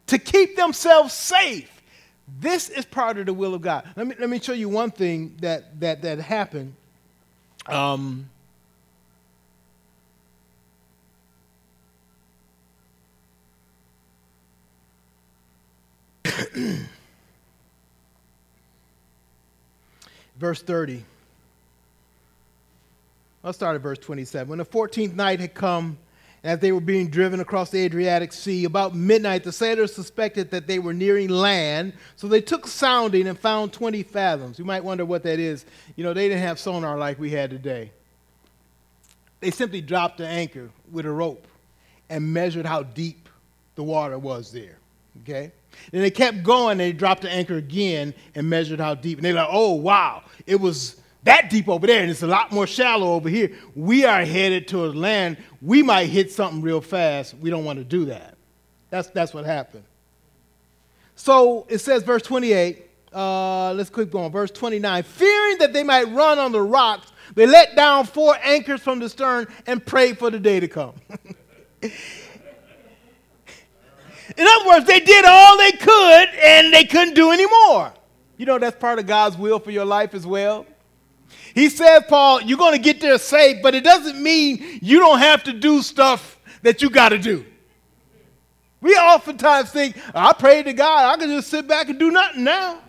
to 0.08 0.20
keep 0.20 0.56
themselves 0.56 1.14
safe. 1.14 1.72
This 2.40 2.70
is 2.70 2.86
part 2.86 3.18
of 3.18 3.26
the 3.26 3.34
will 3.34 3.56
of 3.56 3.62
God. 3.62 3.88
Let 3.96 4.08
me, 4.08 4.16
let 4.20 4.30
me 4.30 4.40
show 4.40 4.54
you 4.54 4.70
one 4.70 4.92
thing 4.92 5.36
that, 5.42 5.80
that, 5.80 6.04
that 6.04 6.20
happened. 6.20 6.76
Um, 7.66 8.30
verse 20.38 20.62
30. 20.62 21.04
Let's 23.44 23.58
start 23.58 23.76
at 23.76 23.82
verse 23.82 24.00
27. 24.00 24.48
When 24.48 24.58
the 24.60 24.66
14th 24.66 25.14
night 25.14 25.40
had 25.40 25.54
come, 25.54 25.98
as 26.44 26.60
they 26.60 26.72
were 26.72 26.80
being 26.80 27.10
driven 27.10 27.40
across 27.40 27.72
the 27.72 27.80
Adriatic 27.80 28.32
Sea, 28.32 28.66
about 28.66 28.96
midnight, 28.96 29.44
the 29.44 29.52
sailors 29.52 29.94
suspected 29.94 30.52
that 30.52 30.68
they 30.68 30.80
were 30.80 30.94
nearing 30.94 31.30
land, 31.30 31.94
so 32.16 32.28
they 32.28 32.42
took 32.42 32.68
sounding 32.68 33.28
and 33.28 33.38
found 33.38 33.74
20 33.74 34.04
fathoms. 34.04 34.60
You 34.60 34.66
might 34.66 34.84
wonder 34.84 35.06
what 35.06 35.24
that 35.24 35.40
is. 35.40 35.66
You 35.96 36.04
know, 36.04 36.14
they 36.14 36.28
didn't 36.28 36.44
have 36.44 36.60
sonar 36.60 36.98
like 36.98 37.20
we 37.20 37.32
had 37.32 37.50
today. 37.50 37.92
They 39.40 39.52
simply 39.52 39.82
dropped 39.82 40.20
the 40.20 40.28
anchor 40.28 40.70
with 40.92 41.06
a 41.06 41.12
rope 41.12 41.48
and 42.10 42.34
measured 42.34 42.66
how 42.66 42.84
deep 42.84 43.28
the 43.76 43.84
water 43.84 44.18
was 44.18 44.52
there. 44.52 44.78
Okay? 45.24 45.52
And 45.94 46.02
they 46.02 46.12
kept 46.12 46.44
going, 46.44 46.74
and 46.74 46.80
they 46.80 46.92
dropped 46.92 47.22
the 47.22 47.30
anchor 47.30 47.58
again 47.58 48.14
and 48.34 48.50
measured 48.50 48.80
how 48.80 48.96
deep. 48.96 49.18
And 49.18 49.26
they're 49.26 49.34
like, 49.34 49.50
oh, 49.50 49.74
wow, 49.74 50.24
it 50.46 50.60
was 50.60 51.02
that 51.24 51.50
deep 51.50 51.68
over 51.68 51.88
there, 51.88 52.02
and 52.02 52.12
it's 52.12 52.22
a 52.22 52.28
lot 52.28 52.52
more 52.52 52.68
shallow 52.68 53.14
over 53.14 53.30
here. 53.30 53.52
We 53.76 54.06
are 54.06 54.24
headed 54.24 54.68
towards 54.68 54.96
land. 54.96 55.38
We 55.62 55.82
might 55.82 56.06
hit 56.06 56.32
something 56.32 56.62
real 56.62 56.82
fast. 56.82 57.34
We 57.36 57.50
don't 57.50 57.66
want 57.66 57.80
to 57.80 57.86
do 57.86 58.06
that. 58.06 58.36
That's, 58.92 59.10
that's 59.10 59.34
what 59.34 59.44
happened. 59.44 59.84
So 61.16 61.66
it 61.68 61.80
says, 61.80 62.04
verse 62.04 62.22
28, 62.22 62.86
uh, 63.14 63.74
let's 63.74 63.90
keep 63.90 64.12
going. 64.12 64.32
Verse 64.32 64.52
29 64.52 65.04
Fearing 65.04 65.58
that 65.60 65.74
they 65.74 65.84
might 65.84 66.08
run 66.10 66.38
on 66.38 66.52
the 66.52 66.62
rocks, 66.62 67.12
they 67.34 67.48
let 67.48 67.76
down 67.76 68.06
four 68.06 68.38
anchors 68.44 68.82
from 68.82 69.00
the 69.00 69.10
stern 69.10 69.48
and 69.66 69.84
prayed 69.84 70.20
for 70.20 70.30
the 70.30 70.40
day 70.40 70.60
to 70.60 70.68
come. 70.68 70.94
In 74.38 74.46
other 74.48 74.68
words, 74.68 74.86
they 74.86 75.00
did 75.00 75.26
all 75.26 75.58
they 75.58 75.72
could 75.72 76.30
and 76.44 76.74
they 76.74 76.86
couldn't 76.86 77.14
do 77.14 77.32
any 77.32 77.46
more. 77.48 77.94
You 78.38 78.46
know, 78.46 78.60
that's 78.60 78.78
part 78.78 79.00
of 79.00 79.06
God's 79.06 79.38
will 79.38 79.60
for 79.60 79.72
your 79.72 79.86
life 79.86 80.14
as 80.14 80.26
well. 80.26 80.66
He 81.54 81.70
said, 81.70 82.08
Paul, 82.08 82.42
you're 82.42 82.58
going 82.58 82.74
to 82.74 82.82
get 82.82 83.00
there 83.00 83.18
safe, 83.18 83.62
but 83.64 83.74
it 83.76 83.84
doesn't 83.84 84.22
mean 84.22 84.80
you 84.82 85.00
don't 85.00 85.20
have 85.20 85.44
to 85.46 85.54
do 85.54 85.82
stuff 85.82 86.40
that 86.64 86.82
you 86.82 86.90
got 86.90 87.10
to 87.10 87.18
do. 87.18 87.46
We 88.82 88.92
oftentimes 88.96 89.72
think, 89.72 89.98
I 90.14 90.34
pray 90.34 90.64
to 90.64 90.74
God, 90.74 91.14
I 91.14 91.18
can 91.18 91.30
just 91.30 91.50
sit 91.50 91.68
back 91.68 91.90
and 91.90 91.98
do 91.98 92.12
nothing 92.12 92.44
now. 92.44 92.82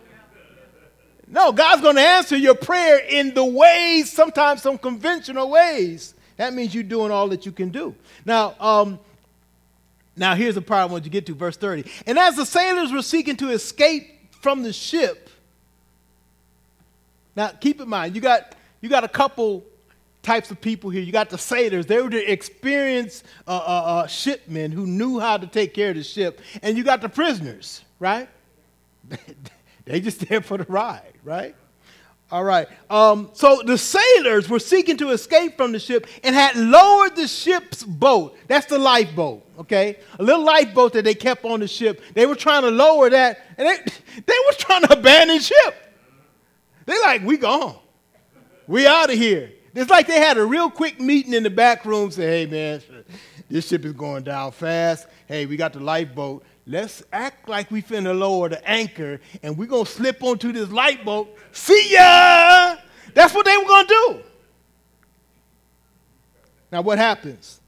No, 1.29 1.53
God's 1.53 1.83
going 1.83 1.97
to 1.97 2.03
answer 2.03 2.37
your 2.37 2.55
prayer 2.55 2.99
in 2.99 3.35
the 3.35 3.45
ways, 3.45 4.13
sometimes 4.13 4.63
some 4.63 4.79
conventional 4.79 5.51
ways. 5.51 6.15
That 6.37 6.55
means 6.55 6.75
you're 6.75 6.85
doing 6.85 7.11
all 7.11 7.29
that 7.29 7.47
you 7.47 7.53
can 7.53 7.71
do. 7.71 7.95
Now, 8.25 8.55
um, 8.61 8.99
now 10.17 10.35
here's 10.35 10.55
the 10.55 10.63
part 10.63 10.83
I 10.83 10.85
want 10.87 11.05
you 11.05 11.11
to 11.11 11.13
get 11.13 11.27
to, 11.27 11.35
verse 11.35 11.57
30. 11.57 11.85
And 12.07 12.19
as 12.19 12.37
the 12.37 12.47
sailors 12.47 12.93
were 12.93 13.03
seeking 13.03 13.37
to 13.37 13.51
escape 13.51 14.33
from 14.41 14.63
the 14.63 14.73
ship, 14.73 15.27
now, 17.37 17.49
keep 17.49 17.81
in 17.81 17.89
mind, 17.89 18.15
you 18.15 18.23
got, 18.23 18.55
you 18.81 18.89
got 18.89 19.05
a 19.05 19.09
couple 19.09 19.63
types 20.23 20.51
of 20.51 20.61
people 20.61 20.89
here. 20.89 21.03
You 21.03 21.13
got 21.13 21.29
the 21.29 21.39
sailors, 21.39 21.87
they 21.87 22.01
were 22.01 22.09
the 22.09 22.33
experienced 22.33 23.25
uh, 23.47 23.51
uh, 23.51 23.55
uh, 23.55 24.07
shipmen 24.07 24.73
who 24.73 24.87
knew 24.87 25.21
how 25.21 25.37
to 25.37 25.47
take 25.47 25.75
care 25.75 25.91
of 25.91 25.97
the 25.97 26.03
ship. 26.03 26.41
And 26.63 26.77
you 26.77 26.83
got 26.83 27.03
the 27.03 27.11
prisoners, 27.11 27.85
right? 28.01 28.29
they 29.85 30.01
just 30.01 30.27
there 30.27 30.41
for 30.41 30.57
the 30.57 30.65
ride, 30.65 31.13
right? 31.23 31.55
All 32.33 32.43
right. 32.43 32.67
Um, 32.91 33.31
so 33.35 33.63
the 33.65 33.79
sailors 33.79 34.49
were 34.49 34.59
seeking 34.59 34.97
to 34.97 35.11
escape 35.11 35.57
from 35.57 35.73
the 35.73 35.79
ship 35.79 36.09
and 36.25 36.35
had 36.35 36.57
lowered 36.57 37.15
the 37.15 37.29
ship's 37.29 37.85
boat. 37.85 38.37
That's 38.49 38.67
the 38.67 38.79
lifeboat, 38.79 39.46
okay? 39.59 39.99
A 40.19 40.23
little 40.23 40.45
lifeboat 40.45 40.93
that 40.95 41.05
they 41.05 41.15
kept 41.15 41.45
on 41.45 41.61
the 41.61 41.69
ship. 41.69 42.03
They 42.15 42.27
were 42.27 42.35
trying 42.35 42.63
to 42.63 42.71
lower 42.71 43.11
that, 43.11 43.41
and 43.57 43.69
they, 43.69 43.77
they 44.27 44.37
were 44.47 44.53
trying 44.59 44.83
to 44.83 44.93
abandon 44.93 45.41
ship. 45.41 45.75
They're 46.85 47.01
like, 47.03 47.23
we 47.23 47.37
gone. 47.37 47.77
We 48.67 48.87
out 48.87 49.11
of 49.11 49.19
here. 49.19 49.53
It's 49.75 49.91
like 49.91 50.07
they 50.07 50.19
had 50.19 50.39
a 50.39 50.45
real 50.45 50.71
quick 50.71 51.01
meeting 51.01 51.35
in 51.35 51.43
the 51.43 51.51
back 51.51 51.85
room, 51.85 52.11
say, 52.11 52.45
hey, 52.45 52.47
man, 52.47 52.83
this 53.49 53.69
ship 53.69 53.85
is 53.85 53.93
going 53.93 54.25
down 54.25 54.53
fast. 54.53 55.07
Hey, 55.27 55.47
we 55.47 55.57
got 55.57 55.73
the 55.73 55.81
lifeboat. 55.81 56.45
Let's 56.67 57.03
act 57.13 57.49
like 57.49 57.71
we 57.71 57.83
finna 57.83 58.19
lower 58.19 58.49
the 58.49 58.69
anchor 58.69 59.21
and 59.43 59.57
we're 59.57 59.67
gonna 59.67 59.87
slip 59.87 60.23
onto 60.23 60.51
this 60.51 60.71
lifeboat. 60.71 61.37
See 61.53 61.93
ya! 61.93 62.77
That's 63.15 63.33
what 63.35 63.45
they 63.47 63.57
were 63.57 63.65
gonna 63.65 63.87
do. 63.87 64.21
Now, 66.73 66.81
what 66.81 66.99
happens? 66.99 67.61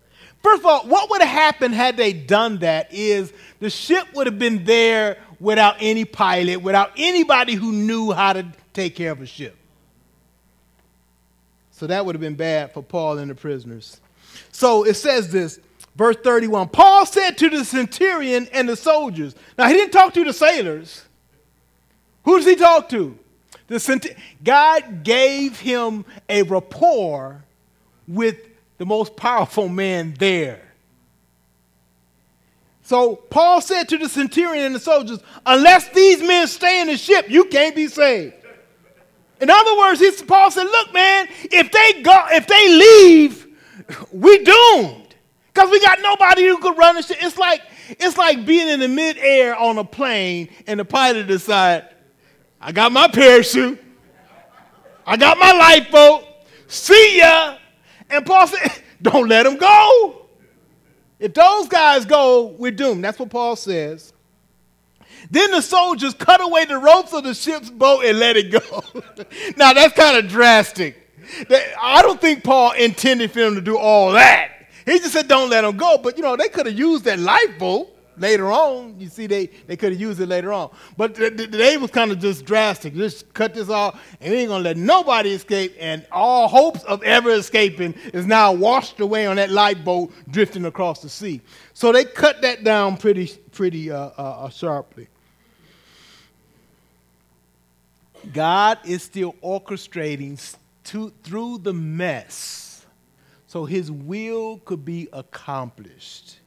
First 0.43 0.61
of 0.61 0.67
all, 0.67 0.87
what 0.87 1.11
would 1.11 1.21
have 1.21 1.31
happened 1.31 1.75
had 1.75 1.97
they 1.97 2.13
done 2.13 2.59
that 2.59 2.93
is 2.93 3.33
the 3.61 3.71
ship 3.71 4.07
would 4.15 4.27
have 4.27 4.39
been 4.39 4.65
there 4.65 5.19
without 5.41 5.77
any 5.81 6.05
pilot, 6.05 6.63
without 6.63 6.93
anybody 6.97 7.55
who 7.55 7.73
knew 7.73 8.13
how 8.13 8.33
to 8.33 8.47
take 8.73 8.95
care 8.95 9.13
of 9.13 9.21
a 9.21 9.27
ship. 9.27 9.57
So 11.73 11.87
that 11.87 12.05
would 12.05 12.15
have 12.15 12.21
been 12.21 12.35
bad 12.35 12.73
for 12.73 12.83
Paul 12.83 13.19
and 13.19 13.31
the 13.31 13.35
prisoners. 13.35 14.01
So 14.53 14.85
it 14.85 14.95
says 14.95 15.31
this, 15.31 15.61
verse 15.95 16.17
31 16.23 16.69
Paul 16.69 17.07
said 17.07 17.39
to 17.39 17.51
the 17.51 17.65
centurion 17.65 18.49
and 18.53 18.69
the 18.69 18.77
soldiers, 18.77 19.35
now 19.57 19.67
he 19.69 19.75
didn't 19.75 19.93
talk 19.93 20.15
to 20.15 20.25
the 20.25 20.33
sailors. 20.33 21.05
Who 22.25 22.37
does 22.37 22.47
he 22.47 22.57
talk 22.57 22.89
to? 22.91 23.19
The 23.69 23.79
cent- 23.79 24.09
God 24.43 25.05
gave 25.05 25.61
him 25.61 26.05
a 26.29 26.43
rapport 26.43 27.45
with 28.07 28.48
the 28.79 28.87
most 28.87 29.17
powerful 29.17 29.69
man 29.69 30.15
there. 30.19 30.63
So 32.83 33.17
Paul 33.17 33.61
said 33.61 33.89
to 33.91 33.99
the 33.99 34.09
centurion 34.09 34.65
and 34.65 34.75
the 34.75 34.81
soldiers, 34.81 35.19
Unless 35.45 35.91
these 35.91 36.23
men 36.23 36.47
stay 36.47 36.81
in 36.81 36.87
the 36.87 36.97
ship, 36.97 37.29
you 37.29 37.45
can't 37.45 37.77
be 37.77 37.87
saved. 37.87 38.35
In 39.41 39.51
other 39.51 39.77
words, 39.77 40.01
he, 40.01 40.11
Paul 40.25 40.51
said, 40.51 40.65
look, 40.65 40.93
man, 40.93 41.29
if 41.45 41.71
they 41.71 42.03
go, 42.03 42.27
if 42.31 42.47
they 42.47 42.69
leave, 42.69 43.47
we're 44.11 44.43
doomed. 44.43 45.15
Because 45.53 45.71
we 45.71 45.81
got 45.81 46.01
nobody 46.01 46.47
who 46.47 46.59
could 46.59 46.77
run 46.77 46.97
the 46.97 47.03
ship. 47.03 47.19
It's 47.21 47.39
like, 47.39 47.63
it's 47.91 48.17
like 48.17 48.45
being 48.45 48.69
in 48.69 48.81
the 48.81 48.89
midair 48.89 49.57
on 49.57 49.79
a 49.79 49.85
plane 49.85 50.49
and 50.67 50.81
the 50.81 50.85
pilot 50.85 51.27
decide, 51.27 51.89
I 52.61 52.73
got 52.73 52.91
my 52.91 53.09
parachute, 53.09 53.83
I 55.07 55.17
got 55.17 55.39
my 55.39 55.53
lifeboat, 55.53 56.25
see 56.67 57.19
ya. 57.19 57.57
And 58.11 58.25
Paul 58.25 58.47
said, 58.47 58.73
don't 59.03 59.29
let 59.29 59.45
them 59.45 59.57
go. 59.57 60.27
If 61.19 61.35
those 61.35 61.69
guys 61.69 62.05
go, 62.05 62.55
we're 62.59 62.71
doomed. 62.71 63.03
That's 63.03 63.19
what 63.19 63.31
Paul 63.31 63.57
says. 63.57 64.13
Then 65.31 65.51
the 65.51 65.61
soldiers 65.61 66.15
cut 66.15 66.41
away 66.41 66.65
the 66.65 66.79
ropes 66.79 67.13
of 67.13 67.25
the 67.25 67.35
ship's 67.35 67.71
boat 67.71 68.05
and 68.05 68.19
let 68.19 68.37
it 68.37 68.53
go. 68.53 68.61
now 69.57 69.73
that's 69.73 69.95
kind 69.95 70.17
of 70.17 70.31
drastic. 70.31 71.05
I 71.81 72.03
don't 72.03 72.21
think 72.21 72.45
Paul 72.45 72.73
intended 72.73 73.33
for 73.33 73.41
them 73.41 73.55
to 73.57 73.61
do 73.61 73.77
all 73.77 74.13
that. 74.13 74.53
He 74.87 74.99
just 74.99 75.13
said, 75.13 75.29
don't 75.29 75.51
let 75.51 75.63
them 75.63 75.77
go. 75.77 75.99
But, 75.99 76.17
you 76.17 76.23
know, 76.23 76.37
they 76.37 76.49
could 76.49 76.67
have 76.67 76.79
used 76.79 77.05
that 77.05 77.19
lifeboat 77.19 77.95
later 78.21 78.51
on. 78.51 78.99
You 78.99 79.09
see, 79.09 79.27
they, 79.27 79.47
they 79.67 79.77
could 79.77 79.93
have 79.93 80.01
used 80.01 80.21
it 80.21 80.27
later 80.27 80.53
on. 80.53 80.71
But 80.97 81.15
they 81.15 81.77
was 81.77 81.91
kind 81.91 82.11
of 82.11 82.19
just 82.19 82.45
drastic. 82.45 82.95
Just 82.95 83.33
cut 83.35 83.55
this 83.55 83.69
off, 83.69 84.01
and 84.21 84.33
we 84.33 84.41
ain't 84.41 84.49
going 84.49 84.63
to 84.63 84.69
let 84.69 84.77
nobody 84.77 85.33
escape. 85.33 85.75
And 85.79 86.07
all 86.11 86.49
hopes 86.49 86.83
of 86.85 87.03
ever 87.03 87.31
escaping 87.31 87.95
is 88.13 88.27
now 88.27 88.53
washed 88.53 89.01
away 89.01 89.27
on 89.27 89.37
that 89.37 89.51
lifeboat 89.51 90.13
drifting 90.31 90.65
across 90.65 91.03
the 91.03 91.09
sea. 91.09 91.41
So 91.75 91.93
they 91.93 92.05
cut 92.05 92.43
that 92.43 92.65
down 92.65 92.97
pretty, 92.97 93.27
pretty 93.53 93.91
uh, 93.91 94.11
uh, 94.19 94.23
uh 94.45 94.49
sharply. 94.51 95.09
God 98.33 98.79
is 98.85 99.03
still 99.03 99.35
orchestrating 99.43 100.57
to, 100.85 101.13
through 101.23 101.59
the 101.59 101.73
mess 101.73 102.69
so 103.47 103.65
his 103.65 103.91
will 103.91 104.59
could 104.59 104.85
be 104.85 105.09
accomplished. 105.13 106.38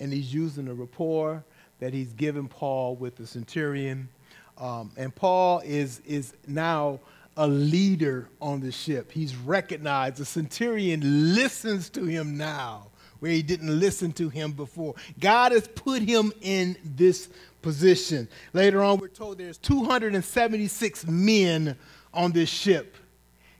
And 0.00 0.12
he's 0.12 0.32
using 0.32 0.66
the 0.66 0.74
rapport 0.74 1.44
that 1.80 1.92
he's 1.92 2.12
given 2.12 2.48
Paul 2.48 2.96
with 2.96 3.16
the 3.16 3.26
centurion. 3.26 4.08
Um, 4.56 4.90
and 4.96 5.14
Paul 5.14 5.60
is, 5.64 6.00
is 6.06 6.34
now 6.46 7.00
a 7.36 7.46
leader 7.46 8.28
on 8.40 8.60
the 8.60 8.72
ship. 8.72 9.12
He's 9.12 9.36
recognized. 9.36 10.16
The 10.16 10.24
centurion 10.24 11.34
listens 11.34 11.88
to 11.90 12.04
him 12.04 12.36
now, 12.36 12.88
where 13.20 13.30
he 13.30 13.42
didn't 13.42 13.78
listen 13.78 14.12
to 14.14 14.28
him 14.28 14.52
before. 14.52 14.94
God 15.20 15.52
has 15.52 15.68
put 15.68 16.02
him 16.02 16.32
in 16.40 16.76
this 16.84 17.28
position. 17.62 18.28
Later 18.52 18.82
on, 18.82 18.98
we're 18.98 19.08
told 19.08 19.38
there's 19.38 19.58
276 19.58 21.06
men 21.06 21.76
on 22.12 22.32
this 22.32 22.48
ship. 22.48 22.96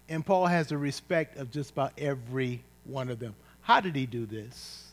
And 0.09 0.26
Paul 0.26 0.47
has 0.47 0.68
the 0.68 0.78
respect 0.78 1.36
of 1.36 1.51
just 1.51 1.70
about 1.70 1.93
every 1.99 2.62
one 2.84 3.11
of 3.11 3.20
them. 3.20 3.34
How 3.61 3.80
did 3.80 3.95
he 3.95 4.07
do 4.07 4.26
this? 4.26 4.88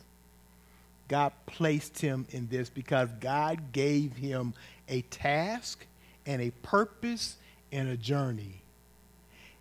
God 1.08 1.32
placed 1.46 2.00
him 2.00 2.26
in 2.32 2.48
this 2.48 2.70
because 2.70 3.10
God 3.20 3.72
gave 3.72 4.14
him 4.14 4.54
a 4.90 5.02
task 5.04 5.86
and 6.26 6.42
a 6.42 6.52
purpose 6.64 7.38
and 7.72 7.90
a 7.90 7.98
journey. 7.98 8.62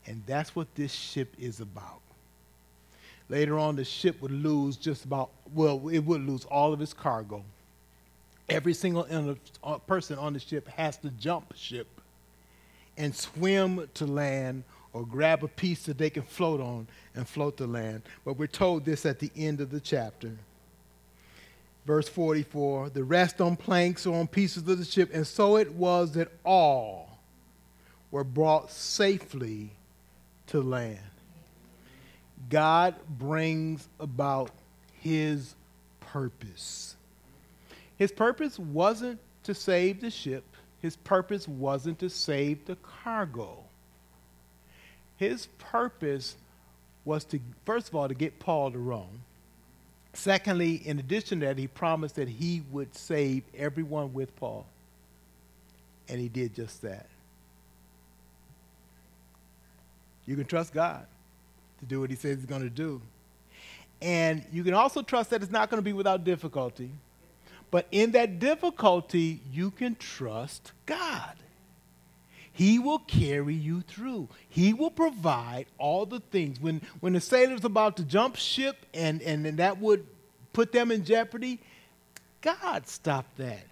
And 0.07 0.23
that's 0.27 0.55
what 0.55 0.75
this 0.75 0.93
ship 0.93 1.35
is 1.39 1.61
about. 1.61 2.01
Later 3.29 3.59
on, 3.59 3.77
the 3.77 3.85
ship 3.85 4.21
would 4.21 4.31
lose 4.31 4.77
just 4.77 5.05
about, 5.05 5.31
well, 5.55 5.89
it 5.89 6.01
would 6.01 6.27
lose 6.27 6.45
all 6.45 6.73
of 6.73 6.81
its 6.81 6.93
cargo. 6.93 7.43
Every 8.49 8.75
single 8.75 9.07
uh, 9.63 9.79
person 9.79 10.19
on 10.19 10.35
the 10.35 10.39
ship 10.41 10.69
has 10.69 10.99
to 10.99 11.11
jump 11.11 11.55
ship 11.57 11.89
and 12.99 13.15
swim 13.15 13.89
to 13.95 14.07
land 14.07 14.65
or 14.93 15.05
grab 15.05 15.43
a 15.43 15.49
piece 15.49 15.85
that 15.85 15.99
they 15.99 16.11
can 16.11 16.23
float 16.23 16.61
on 16.61 16.87
and 17.15 17.27
float 17.27 17.57
to 17.57 17.67
land. 17.67 18.03
But 18.25 18.39
we're 18.39 18.47
told 18.47 18.85
this 18.85 19.07
at 19.07 19.19
the 19.19 19.31
end 19.37 19.61
of 19.61 19.71
the 19.71 19.81
chapter. 19.81 20.33
Verse 21.87 22.09
44 22.09 22.91
the 22.91 23.05
rest 23.05 23.41
on 23.41 23.57
planks 23.57 24.07
or 24.07 24.19
on 24.19 24.27
pieces 24.27 24.67
of 24.69 24.79
the 24.79 24.85
ship, 24.85 25.11
and 25.13 25.27
so 25.27 25.57
it 25.57 25.73
was 25.73 26.13
that 26.13 26.29
all 26.45 27.19
were 28.11 28.25
brought 28.25 28.71
safely 28.71 29.71
to 30.47 30.63
land. 30.63 30.99
God 32.49 32.95
brings 33.09 33.89
about 33.99 34.51
his 35.01 35.55
purpose. 36.01 36.97
His 37.97 38.13
purpose 38.13 38.59
wasn't 38.59 39.21
to 39.45 39.55
save 39.55 40.01
the 40.01 40.11
ship, 40.11 40.45
his 40.81 40.97
purpose 40.97 41.49
wasn't 41.49 41.99
to 42.01 42.11
save 42.11 42.67
the 42.67 42.77
cargo. 42.77 43.59
His 45.17 45.47
purpose 45.59 46.37
was 47.05 47.25
to, 47.27 47.41
first 47.65 47.89
of 47.89 47.95
all, 47.95 48.09
to 48.09 48.15
get 48.15 48.39
Paul 48.39 48.71
to 48.73 48.79
Rome. 48.79 49.23
Secondly, 50.15 50.77
in 50.77 50.99
addition 50.99 51.41
to 51.41 51.47
that, 51.47 51.59
he 51.59 51.67
promised 51.67 52.17
that 52.17 52.29
he 52.29 52.63
would 52.71 52.95
save 52.95 53.43
everyone 53.57 54.15
with 54.15 54.35
Paul. 54.37 54.65
And 56.09 56.21
he 56.21 56.29
did 56.29 56.55
just 56.55 56.83
that. 56.83 57.07
You 60.27 60.37
can 60.37 60.47
trust 60.47 60.73
God 60.73 61.07
to 61.81 61.87
do 61.87 62.01
what 62.01 62.11
he 62.11 62.17
says 62.17 62.37
he's 62.37 62.47
going 62.47 62.63
to 62.63 62.71
do. 62.71 63.03
And 64.01 64.45
you 64.53 64.65
can 64.65 64.75
also 64.75 65.03
trust 65.03 65.31
that 65.31 65.43
it's 65.43 65.53
not 65.53 65.69
going 65.71 65.79
to 65.79 65.85
be 65.85 65.93
without 65.93 66.25
difficulty. 66.25 66.91
But 67.71 67.87
in 67.91 68.13
that 68.13 68.39
difficulty, 68.39 69.41
you 69.53 69.71
can 69.71 69.97
trust 69.97 70.73
God. 70.87 71.35
He 72.55 72.79
will 72.79 73.01
carry 73.01 73.55
you 73.55 73.81
through. 73.81 74.29
He 74.49 74.73
will 74.73 74.93
provide 74.93 75.67
all 75.77 76.07
the 76.07 76.21
things. 76.21 76.61
When, 76.61 76.81
when 77.01 77.13
the 77.15 77.21
sailor's 77.21 77.65
about 77.65 77.97
to 77.97 78.05
jump 78.05 78.37
ship 78.37 78.87
and, 78.95 79.21
and, 79.23 79.45
and 79.45 79.59
that 79.59 79.81
would 79.81 80.07
put 80.53 80.71
them 80.71 80.93
in 80.93 81.05
jeopardy, 81.05 81.59
God 82.41 82.87
stopped 82.87 83.37
that. 83.39 83.67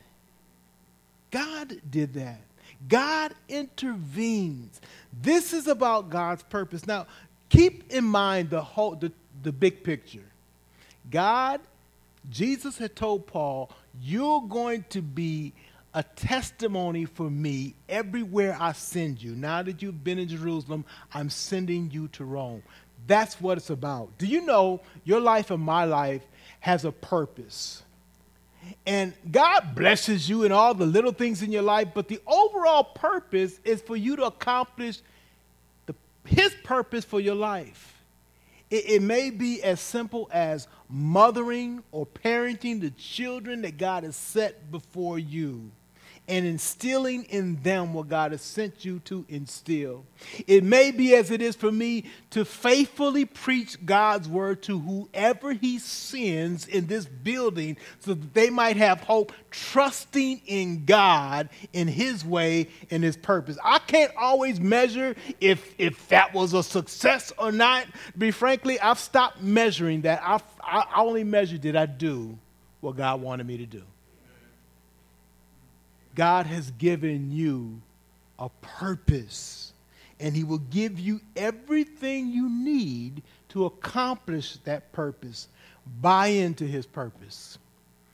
God 1.30 1.80
did 1.88 2.14
that. 2.14 2.40
God 2.88 3.34
intervenes. 3.48 4.80
This 5.22 5.52
is 5.52 5.68
about 5.68 6.10
God's 6.10 6.42
purpose. 6.42 6.84
Now, 6.84 7.06
keep 7.48 7.92
in 7.92 8.04
mind 8.04 8.50
the 8.50 8.62
whole 8.62 8.96
the, 8.96 9.12
the 9.44 9.52
big 9.52 9.84
picture. 9.84 10.24
God, 11.08 11.60
Jesus 12.30 12.78
had 12.78 12.96
told 12.96 13.28
Paul, 13.28 13.70
you're 14.00 14.42
going 14.42 14.84
to 14.90 15.02
be 15.02 15.52
a 15.94 16.02
testimony 16.02 17.04
for 17.04 17.30
me 17.30 17.74
everywhere 17.88 18.56
I 18.58 18.72
send 18.72 19.22
you. 19.22 19.34
Now 19.34 19.62
that 19.62 19.82
you've 19.82 20.02
been 20.02 20.18
in 20.18 20.28
Jerusalem, 20.28 20.84
I'm 21.12 21.28
sending 21.28 21.90
you 21.90 22.08
to 22.08 22.24
Rome. 22.24 22.62
That's 23.06 23.40
what 23.40 23.58
it's 23.58 23.70
about. 23.70 24.16
Do 24.18 24.26
you 24.26 24.42
know 24.46 24.80
your 25.04 25.20
life 25.20 25.50
and 25.50 25.62
my 25.62 25.84
life 25.84 26.22
has 26.60 26.84
a 26.84 26.92
purpose? 26.92 27.82
And 28.86 29.12
God 29.30 29.74
blesses 29.74 30.28
you 30.28 30.44
in 30.44 30.52
all 30.52 30.72
the 30.72 30.86
little 30.86 31.12
things 31.12 31.42
in 31.42 31.50
your 31.50 31.62
life, 31.62 31.88
but 31.94 32.08
the 32.08 32.20
overall 32.26 32.84
purpose 32.84 33.58
is 33.64 33.82
for 33.82 33.96
you 33.96 34.16
to 34.16 34.24
accomplish 34.24 35.00
the, 35.86 35.94
His 36.24 36.54
purpose 36.62 37.04
for 37.04 37.20
your 37.20 37.34
life. 37.34 38.02
It, 38.70 38.88
it 38.88 39.02
may 39.02 39.30
be 39.30 39.62
as 39.62 39.80
simple 39.80 40.28
as 40.32 40.68
mothering 40.88 41.82
or 41.90 42.06
parenting 42.06 42.80
the 42.80 42.90
children 42.90 43.62
that 43.62 43.78
God 43.78 44.04
has 44.04 44.16
set 44.16 44.70
before 44.70 45.18
you 45.18 45.72
and 46.28 46.46
instilling 46.46 47.24
in 47.24 47.60
them 47.62 47.92
what 47.92 48.08
God 48.08 48.30
has 48.30 48.42
sent 48.42 48.84
you 48.84 49.00
to 49.00 49.24
instill. 49.28 50.04
It 50.46 50.62
may 50.62 50.92
be 50.92 51.14
as 51.16 51.32
it 51.32 51.42
is 51.42 51.56
for 51.56 51.72
me 51.72 52.04
to 52.30 52.44
faithfully 52.44 53.24
preach 53.24 53.84
God's 53.84 54.28
word 54.28 54.62
to 54.64 54.78
whoever 54.78 55.52
He 55.52 55.80
sends 55.80 56.66
in 56.68 56.86
this 56.86 57.06
building 57.06 57.76
so 58.00 58.14
that 58.14 58.34
they 58.34 58.50
might 58.50 58.76
have 58.76 59.00
hope, 59.00 59.32
trusting 59.50 60.42
in 60.46 60.84
God, 60.84 61.48
in 61.72 61.88
His 61.88 62.24
way, 62.24 62.68
and 62.90 63.02
His 63.02 63.16
purpose. 63.16 63.58
I 63.62 63.80
can't 63.80 64.12
always 64.16 64.60
measure 64.60 65.16
if, 65.40 65.74
if 65.76 66.08
that 66.08 66.32
was 66.32 66.52
a 66.52 66.62
success 66.62 67.32
or 67.36 67.50
not. 67.50 67.86
To 68.12 68.18
be 68.18 68.30
frankly, 68.30 68.78
I've 68.78 69.00
stopped 69.00 69.42
measuring 69.42 70.02
that. 70.02 70.22
I've, 70.24 70.44
I 70.62 70.86
only 70.96 71.24
measure 71.24 71.58
did 71.58 71.74
I 71.74 71.86
do 71.86 72.38
what 72.80 72.96
God 72.96 73.20
wanted 73.20 73.46
me 73.46 73.58
to 73.58 73.66
do. 73.66 73.82
God 76.14 76.46
has 76.46 76.70
given 76.72 77.30
you 77.30 77.80
a 78.38 78.48
purpose, 78.60 79.72
and 80.20 80.34
He 80.34 80.44
will 80.44 80.58
give 80.58 80.98
you 80.98 81.20
everything 81.36 82.28
you 82.28 82.48
need 82.48 83.22
to 83.50 83.64
accomplish 83.64 84.58
that 84.64 84.92
purpose. 84.92 85.48
Buy 86.00 86.28
into 86.28 86.64
His 86.64 86.86
purpose, 86.86 87.58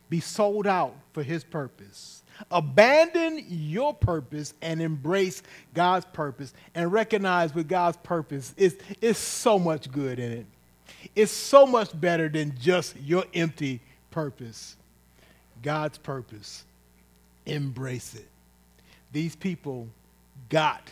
be 0.09 0.20
sold 0.20 0.66
out 0.66 0.94
for 1.12 1.22
His 1.22 1.44
purpose. 1.44 2.22
Abandon 2.53 3.44
your 3.49 3.92
purpose 3.92 4.55
and 4.62 4.80
embrace 4.80 5.42
God's 5.74 6.07
purpose 6.12 6.55
and 6.72 6.92
recognize 6.92 7.53
with 7.53 7.68
God's 7.68 7.96
purpose 7.96 8.55
is, 8.57 8.78
is 9.01 9.18
so 9.18 9.59
much 9.59 9.90
good 9.90 10.20
in 10.20 10.30
it. 10.30 10.46
It's 11.16 11.32
so 11.32 11.66
much 11.66 12.01
better 12.01 12.28
than 12.28 12.57
just 12.57 12.94
your 13.01 13.24
empty 13.34 13.80
purpose. 14.12 14.76
God's 15.62 15.99
purpose 15.99 16.64
embrace 17.49 18.14
it. 18.14 18.28
These 19.12 19.36
people 19.36 19.88
got 20.49 20.82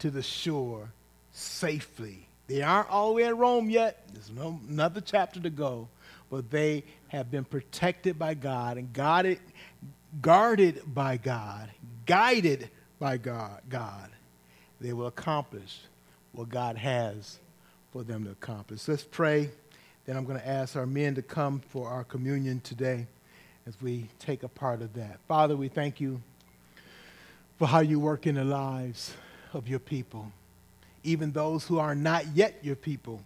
to 0.00 0.10
the 0.10 0.22
shore 0.22 0.90
safely. 1.32 2.26
They 2.46 2.62
aren't 2.62 2.90
all 2.90 3.08
the 3.08 3.14
way 3.14 3.24
at 3.24 3.36
Rome 3.36 3.70
yet. 3.70 4.08
There's 4.12 4.30
no, 4.30 4.58
another 4.68 5.00
chapter 5.00 5.40
to 5.40 5.50
go. 5.50 5.88
But 6.30 6.50
they 6.50 6.84
have 7.08 7.30
been 7.30 7.44
protected 7.44 8.18
by 8.18 8.34
God 8.34 8.76
and 8.76 8.92
guarded, 8.92 9.40
guarded 10.20 10.82
by 10.86 11.16
God, 11.16 11.70
guided 12.06 12.70
by 12.98 13.16
God, 13.16 13.60
God. 13.68 14.10
They 14.80 14.92
will 14.92 15.08
accomplish 15.08 15.80
what 16.32 16.48
God 16.48 16.76
has 16.76 17.38
for 17.92 18.02
them 18.02 18.24
to 18.24 18.30
accomplish. 18.30 18.86
Let's 18.86 19.02
pray. 19.04 19.50
Then 20.06 20.16
I'm 20.16 20.24
going 20.24 20.38
to 20.38 20.48
ask 20.48 20.76
our 20.76 20.86
men 20.86 21.16
to 21.16 21.22
come 21.22 21.60
for 21.68 21.88
our 21.88 22.04
communion 22.04 22.60
today 22.60 23.06
as 23.66 23.80
we 23.80 24.08
take 24.18 24.42
a 24.42 24.48
part 24.48 24.82
of 24.82 24.94
that. 24.94 25.18
Father, 25.28 25.56
we 25.56 25.68
thank 25.68 26.00
you 26.00 26.20
for 27.58 27.66
how 27.66 27.80
you 27.80 28.00
work 28.00 28.26
in 28.26 28.36
the 28.36 28.44
lives 28.44 29.14
of 29.52 29.68
your 29.68 29.78
people, 29.78 30.32
even 31.04 31.32
those 31.32 31.66
who 31.66 31.78
are 31.78 31.94
not 31.94 32.26
yet 32.34 32.58
your 32.62 32.76
people, 32.76 33.20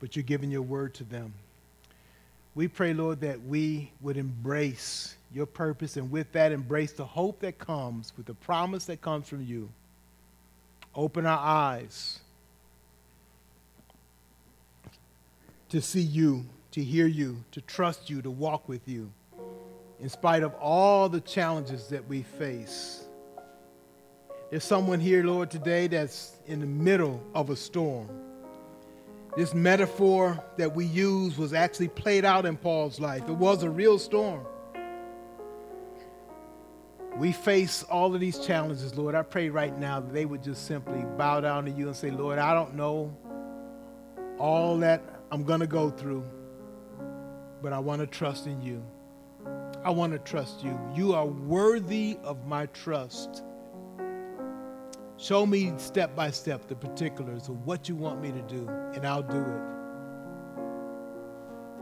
but 0.00 0.16
you're 0.16 0.22
giving 0.22 0.50
your 0.50 0.62
word 0.62 0.94
to 0.94 1.04
them. 1.04 1.34
We 2.54 2.68
pray, 2.68 2.94
Lord, 2.94 3.20
that 3.20 3.42
we 3.42 3.92
would 4.00 4.16
embrace 4.16 5.14
your 5.32 5.46
purpose 5.46 5.96
and 5.96 6.10
with 6.10 6.32
that 6.32 6.52
embrace 6.52 6.92
the 6.92 7.04
hope 7.04 7.40
that 7.40 7.58
comes 7.58 8.12
with 8.16 8.26
the 8.26 8.34
promise 8.34 8.86
that 8.86 9.00
comes 9.00 9.28
from 9.28 9.44
you. 9.46 9.68
Open 10.94 11.26
our 11.26 11.38
eyes 11.38 12.18
to 15.68 15.80
see 15.80 16.00
you, 16.00 16.44
to 16.72 16.82
hear 16.82 17.06
you, 17.06 17.44
to 17.52 17.60
trust 17.60 18.10
you, 18.10 18.20
to 18.22 18.30
walk 18.30 18.68
with 18.68 18.88
you 18.88 19.12
in 20.00 20.08
spite 20.08 20.42
of 20.42 20.54
all 20.54 21.08
the 21.08 21.20
challenges 21.20 21.88
that 21.88 22.06
we 22.08 22.22
face. 22.22 23.04
There's 24.50 24.64
someone 24.64 24.98
here, 24.98 25.22
Lord, 25.22 25.50
today 25.50 25.86
that's 25.86 26.36
in 26.46 26.60
the 26.60 26.66
middle 26.66 27.22
of 27.34 27.50
a 27.50 27.56
storm. 27.56 28.08
This 29.36 29.54
metaphor 29.54 30.42
that 30.56 30.74
we 30.74 30.86
use 30.86 31.38
was 31.38 31.52
actually 31.52 31.88
played 31.88 32.24
out 32.24 32.46
in 32.46 32.56
Paul's 32.56 32.98
life. 32.98 33.28
It 33.28 33.36
was 33.36 33.62
a 33.62 33.70
real 33.70 33.98
storm. 33.98 34.44
We 37.16 37.30
face 37.32 37.82
all 37.84 38.12
of 38.14 38.20
these 38.20 38.38
challenges, 38.38 38.96
Lord. 38.96 39.14
I 39.14 39.22
pray 39.22 39.50
right 39.50 39.76
now 39.78 40.00
that 40.00 40.12
they 40.12 40.24
would 40.24 40.42
just 40.42 40.66
simply 40.66 41.04
bow 41.16 41.40
down 41.40 41.64
to 41.66 41.70
you 41.70 41.86
and 41.86 41.96
say, 41.96 42.10
Lord, 42.10 42.38
I 42.38 42.54
don't 42.54 42.74
know 42.74 43.16
all 44.38 44.78
that 44.78 45.02
I'm 45.30 45.44
going 45.44 45.60
to 45.60 45.66
go 45.66 45.90
through, 45.90 46.24
but 47.62 47.72
I 47.72 47.78
want 47.78 48.00
to 48.00 48.06
trust 48.06 48.46
in 48.46 48.60
you. 48.62 48.82
I 49.82 49.90
want 49.90 50.12
to 50.12 50.18
trust 50.18 50.62
you. 50.62 50.78
You 50.94 51.14
are 51.14 51.26
worthy 51.26 52.18
of 52.22 52.46
my 52.46 52.66
trust. 52.66 53.44
Show 55.16 55.46
me 55.46 55.72
step 55.78 56.14
by 56.14 56.30
step 56.30 56.68
the 56.68 56.74
particulars 56.74 57.48
of 57.48 57.66
what 57.66 57.88
you 57.88 57.96
want 57.96 58.20
me 58.20 58.30
to 58.32 58.42
do, 58.42 58.68
and 58.94 59.06
I'll 59.06 59.22
do 59.22 59.40
it. 59.40 59.62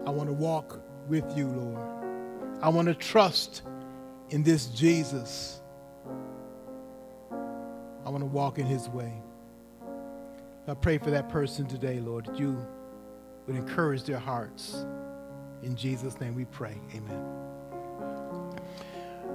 I 0.06 0.10
want 0.10 0.28
to 0.28 0.32
walk 0.32 0.80
with 1.08 1.36
you, 1.36 1.48
Lord. 1.48 1.78
I 2.62 2.68
want 2.68 2.88
to 2.88 2.94
trust 2.94 3.62
in 4.30 4.42
this 4.42 4.66
Jesus. 4.66 5.60
I 7.30 8.10
want 8.10 8.22
to 8.22 8.26
walk 8.26 8.58
in 8.58 8.66
his 8.66 8.88
way. 8.88 9.12
I 10.66 10.74
pray 10.74 10.98
for 10.98 11.10
that 11.10 11.28
person 11.28 11.66
today, 11.66 11.98
Lord, 12.00 12.26
that 12.26 12.38
you 12.38 12.58
would 13.46 13.56
encourage 13.56 14.04
their 14.04 14.18
hearts. 14.18 14.84
In 15.62 15.74
Jesus' 15.74 16.20
name 16.20 16.34
we 16.34 16.44
pray. 16.44 16.76
Amen. 16.94 17.37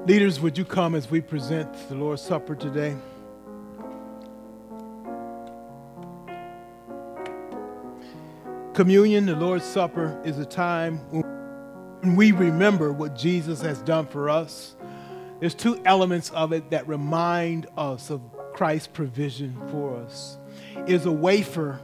Leaders, 0.06 0.42
would 0.42 0.58
you 0.58 0.66
come 0.66 0.96
as 0.96 1.10
we 1.10 1.22
present 1.22 1.72
the 1.88 1.96
Lord's 1.96 2.22
Supper 2.22 2.56
today? 2.56 2.94
Communion, 8.74 9.26
the 9.26 9.36
Lord's 9.38 9.64
Supper, 9.64 10.22
is 10.26 10.40
a 10.40 10.46
time 10.46 10.98
when 11.10 12.18
we 12.18 12.34
remember 12.34 12.92
what 12.92 13.16
Jesus 13.16 13.62
has 13.62 13.82
done 13.84 14.06
for 14.06 14.30
us. 14.30 14.76
There's 15.40 15.56
two 15.56 15.82
elements 15.86 16.32
of 16.32 16.52
it 16.52 16.70
that 16.72 16.86
remind 16.86 17.68
us 17.78 18.12
of 18.12 18.20
Christ's 18.52 18.88
provision 18.88 19.56
for 19.72 19.96
us. 19.96 20.38
Is 20.86 21.06
a 21.06 21.14
wafer. 21.14 21.80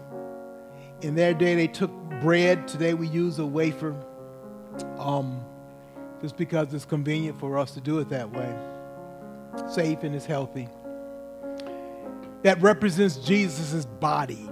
In 0.99 1.15
their 1.15 1.33
day, 1.33 1.55
they 1.55 1.67
took 1.67 1.91
bread. 2.19 2.67
Today, 2.67 2.93
we 2.93 3.07
use 3.07 3.39
a 3.39 3.45
wafer 3.45 3.95
um, 4.97 5.45
just 6.21 6.37
because 6.37 6.73
it's 6.73 6.85
convenient 6.85 7.39
for 7.39 7.57
us 7.57 7.71
to 7.71 7.81
do 7.81 7.99
it 7.99 8.09
that 8.09 8.31
way. 8.31 8.55
Safe 9.71 10.03
and 10.03 10.15
it's 10.15 10.25
healthy. 10.25 10.67
That 12.43 12.61
represents 12.61 13.17
Jesus' 13.17 13.85
body 13.85 14.49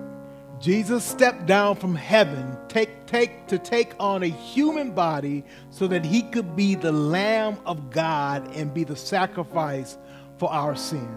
Jesus 0.60 1.04
stepped 1.04 1.46
down 1.46 1.76
from 1.76 1.94
heaven 1.94 2.58
take, 2.68 3.06
take, 3.06 3.48
to 3.48 3.60
take 3.60 3.94
on 4.00 4.24
a 4.24 4.28
human 4.28 4.92
body 4.92 5.44
so 5.70 5.88
that 5.88 6.04
he 6.04 6.24
could 6.24 6.56
be 6.56 6.74
the 6.74 6.92
Lamb 6.92 7.58
of 7.66 7.92
God 7.92 8.56
and 8.56 8.74
be 8.74 8.84
the 8.84 8.96
sacrifice 8.96 9.98
for 10.38 10.52
our 10.52 10.76
sin. 10.76 11.16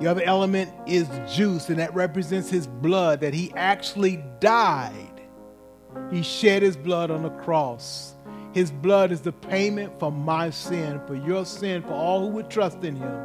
The 0.00 0.08
other 0.08 0.22
element 0.22 0.72
is 0.86 1.08
juice, 1.32 1.68
and 1.68 1.78
that 1.78 1.94
represents 1.94 2.50
his 2.50 2.66
blood, 2.66 3.20
that 3.20 3.34
he 3.34 3.52
actually 3.56 4.22
died. 4.40 5.20
He 6.10 6.22
shed 6.22 6.62
his 6.62 6.76
blood 6.76 7.10
on 7.10 7.22
the 7.22 7.30
cross. 7.30 8.14
His 8.52 8.70
blood 8.70 9.12
is 9.12 9.20
the 9.20 9.32
payment 9.32 9.98
for 10.00 10.10
my 10.10 10.50
sin, 10.50 11.00
for 11.06 11.14
your 11.14 11.44
sin, 11.44 11.82
for 11.82 11.92
all 11.92 12.20
who 12.20 12.28
would 12.28 12.50
trust 12.50 12.82
in 12.84 12.96
him. 12.96 13.20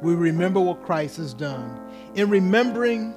We 0.00 0.14
remember 0.14 0.60
what 0.60 0.84
Christ 0.84 1.16
has 1.18 1.34
done. 1.34 1.80
In 2.14 2.30
remembering 2.30 3.14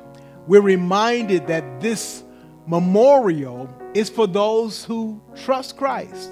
we're 0.48 0.62
reminded 0.62 1.48
that 1.48 1.82
this 1.82 2.24
memorial 2.68 3.68
is 3.96 4.10
for 4.10 4.28
those 4.28 4.86
who 4.86 5.20
trust 5.36 5.76
Christ. 5.76 6.30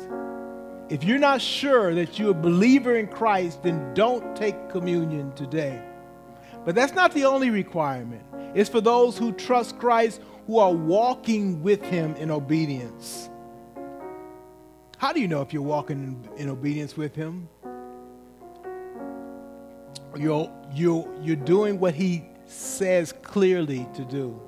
If 0.90 1.04
you're 1.04 1.18
not 1.18 1.42
sure 1.42 1.96
that 1.96 2.20
you're 2.20 2.32
a 2.32 2.36
believer 2.36 2.96
in 2.96 3.08
Christ, 3.08 3.64
then 3.64 3.94
don't 3.96 4.36
take 4.36 4.70
communion 4.70 5.32
today. 5.34 5.82
But 6.64 6.76
that's 6.76 6.94
not 6.94 7.14
the 7.14 7.26
only 7.26 7.50
requirement. 7.50 8.24
It's 8.54 8.70
for 8.70 8.82
those 8.82 9.18
who 9.18 9.32
trust 9.32 9.80
Christ, 9.80 10.22
who 10.46 10.60
are 10.60 10.72
walking 10.72 11.64
with 11.64 11.82
Him 11.82 12.16
in 12.18 12.30
obedience. 12.30 13.30
How 15.04 15.12
do 15.12 15.20
you 15.20 15.28
know 15.28 15.42
if 15.42 15.52
you're 15.52 15.62
walking 15.62 16.26
in, 16.38 16.44
in 16.44 16.50
obedience 16.50 16.96
with 16.96 17.14
Him? 17.14 17.50
You're, 20.18 20.50
you're, 20.74 21.14
you're 21.22 21.36
doing 21.36 21.78
what 21.78 21.94
He 21.94 22.24
says 22.46 23.14
clearly 23.22 23.86
to 23.96 24.06
do. 24.06 24.40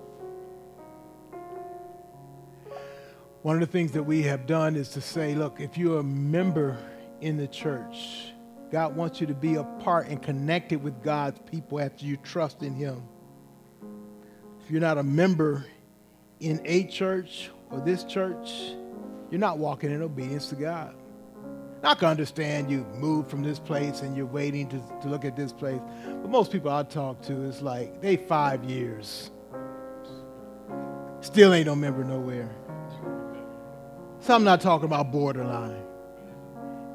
One 3.41 3.58
of 3.58 3.60
the 3.60 3.68
things 3.68 3.91
that 3.91 4.03
we 4.03 4.22
have 4.22 4.47
done 4.47 4.78
is 4.78 4.88
to 4.91 5.01
say, 5.01 5.36
look, 5.36 5.60
if 5.60 5.78
you're 5.78 5.99
a 5.99 6.03
member 6.03 6.78
in 7.20 7.36
the 7.36 7.49
church, 7.49 8.32
God 8.72 8.95
wants 8.95 9.20
you 9.20 9.28
to 9.28 9.36
be 9.36 9.56
a 9.56 9.64
part 9.66 10.08
and 10.08 10.24
connected 10.24 10.82
with 10.82 11.03
God's 11.03 11.38
people 11.51 11.82
after 11.82 12.06
you 12.06 12.16
trust 12.16 12.64
in 12.64 12.74
Him. 12.76 13.03
If 14.64 14.72
you're 14.72 14.80
not 14.80 14.97
a 14.97 15.03
member 15.03 15.66
in 16.39 16.62
a 16.64 16.86
church 16.86 17.51
or 17.70 17.82
this 17.82 18.06
church, 18.06 18.47
you're 19.36 19.39
not 19.41 19.57
walking 19.57 19.91
in 19.91 20.01
obedience 20.01 20.47
to 20.47 20.55
God. 20.55 20.95
I 21.83 21.93
can 21.93 22.07
understand 22.07 22.71
you 22.71 22.86
moved 22.95 23.29
from 23.29 23.43
this 23.43 23.59
place 23.59 23.99
and 23.99 24.15
you're 24.15 24.25
waiting 24.25 24.69
to, 24.69 24.81
to 25.01 25.09
look 25.09 25.25
at 25.25 25.36
this 25.36 25.51
place. 25.51 25.81
But 26.05 26.29
most 26.29 26.53
people 26.53 26.71
I 26.71 26.83
talk 26.83 27.21
to, 27.23 27.33
is 27.43 27.61
like 27.61 27.99
they 27.99 28.15
five 28.15 28.63
years. 28.63 29.31
Still 31.19 31.53
ain't 31.53 31.65
no 31.65 31.75
member 31.75 32.05
nowhere. 32.05 32.49
So 34.21 34.33
I'm 34.33 34.45
not 34.45 34.61
talking 34.61 34.86
about 34.86 35.11
borderline. 35.11 35.83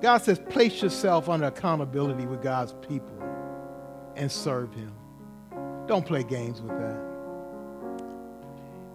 God 0.00 0.22
says, 0.22 0.38
place 0.38 0.80
yourself 0.80 1.28
under 1.28 1.48
accountability 1.48 2.24
with 2.24 2.40
God's 2.40 2.72
people 2.88 3.22
and 4.16 4.32
serve 4.32 4.72
Him. 4.72 4.94
Don't 5.86 6.06
play 6.06 6.22
games 6.22 6.62
with 6.62 6.78
that. 6.78 7.09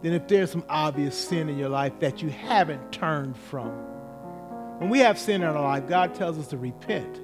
Then, 0.01 0.13
if 0.13 0.27
there's 0.27 0.51
some 0.51 0.65
obvious 0.69 1.17
sin 1.17 1.49
in 1.49 1.57
your 1.57 1.69
life 1.69 1.93
that 1.99 2.21
you 2.21 2.29
haven't 2.29 2.91
turned 2.91 3.37
from, 3.37 3.69
when 4.79 4.89
we 4.89 4.99
have 4.99 5.17
sin 5.17 5.41
in 5.41 5.47
our 5.47 5.61
life, 5.61 5.87
God 5.87 6.13
tells 6.13 6.37
us 6.37 6.47
to 6.47 6.57
repent 6.57 7.21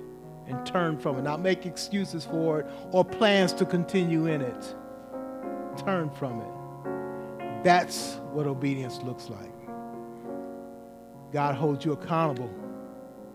and 0.48 0.66
turn 0.66 0.98
from 0.98 1.18
it, 1.18 1.24
not 1.24 1.42
make 1.42 1.66
excuses 1.66 2.26
for 2.26 2.62
it 2.62 2.68
or 2.92 3.04
plans 3.04 3.54
to 3.54 3.66
continue 3.66 4.28
in 4.28 4.42
it. 4.42 4.76
Turn 5.78 6.10
from 6.10 6.42
it. 6.42 7.64
That's 7.64 8.16
what 8.32 8.48
obedience 8.48 9.02
looks 9.02 9.30
like. 9.30 9.52
God 11.32 11.56
holds 11.56 11.86
you 11.86 11.94
accountable 11.94 12.52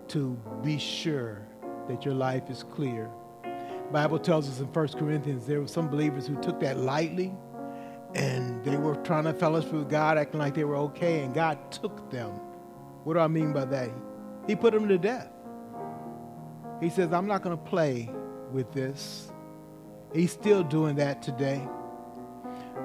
to 0.08 0.38
be 0.62 0.78
sure 0.78 1.46
that 1.88 2.04
your 2.04 2.14
life 2.14 2.50
is 2.50 2.62
clear. 2.62 3.08
Bible 3.92 4.18
tells 4.18 4.48
us 4.48 4.60
in 4.60 4.66
1 4.66 4.88
Corinthians 4.88 5.46
there 5.46 5.60
were 5.60 5.68
some 5.68 5.88
believers 5.88 6.26
who 6.26 6.40
took 6.42 6.58
that 6.60 6.78
lightly 6.78 7.32
and 8.14 8.64
they 8.64 8.76
were 8.76 8.94
trying 8.96 9.24
to 9.24 9.34
fellowship 9.34 9.72
with 9.72 9.90
God, 9.90 10.18
acting 10.18 10.40
like 10.40 10.54
they 10.54 10.64
were 10.64 10.76
okay, 10.76 11.22
and 11.22 11.34
God 11.34 11.58
took 11.70 12.10
them. 12.10 12.30
What 13.04 13.14
do 13.14 13.20
I 13.20 13.28
mean 13.28 13.52
by 13.52 13.64
that? 13.66 13.90
He 14.46 14.56
put 14.56 14.72
them 14.72 14.88
to 14.88 14.98
death. 14.98 15.28
He 16.80 16.90
says, 16.90 17.12
I'm 17.12 17.26
not 17.26 17.42
going 17.42 17.56
to 17.56 17.64
play 17.64 18.10
with 18.52 18.72
this. 18.72 19.30
He's 20.12 20.32
still 20.32 20.62
doing 20.62 20.96
that 20.96 21.22
today. 21.22 21.66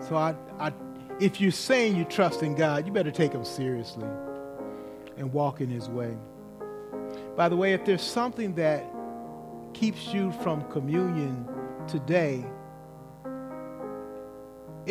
So 0.08 0.16
I, 0.16 0.36
I, 0.60 0.74
if 1.20 1.40
you're 1.40 1.52
saying 1.52 1.96
you 1.96 2.06
trust 2.06 2.42
in 2.44 2.56
God, 2.56 2.86
you 2.86 2.92
better 2.92 3.12
take 3.12 3.32
him 3.32 3.46
seriously 3.46 4.08
and 5.18 5.32
walk 5.32 5.62
in 5.62 5.70
his 5.70 5.90
way. 5.90 6.18
By 7.36 7.50
the 7.50 7.56
way, 7.56 7.74
if 7.74 7.86
there's 7.86 8.02
something 8.02 8.56
that 8.56 8.86
keeps 9.74 10.14
you 10.14 10.32
from 10.44 10.62
communion 10.70 11.48
today, 11.88 12.44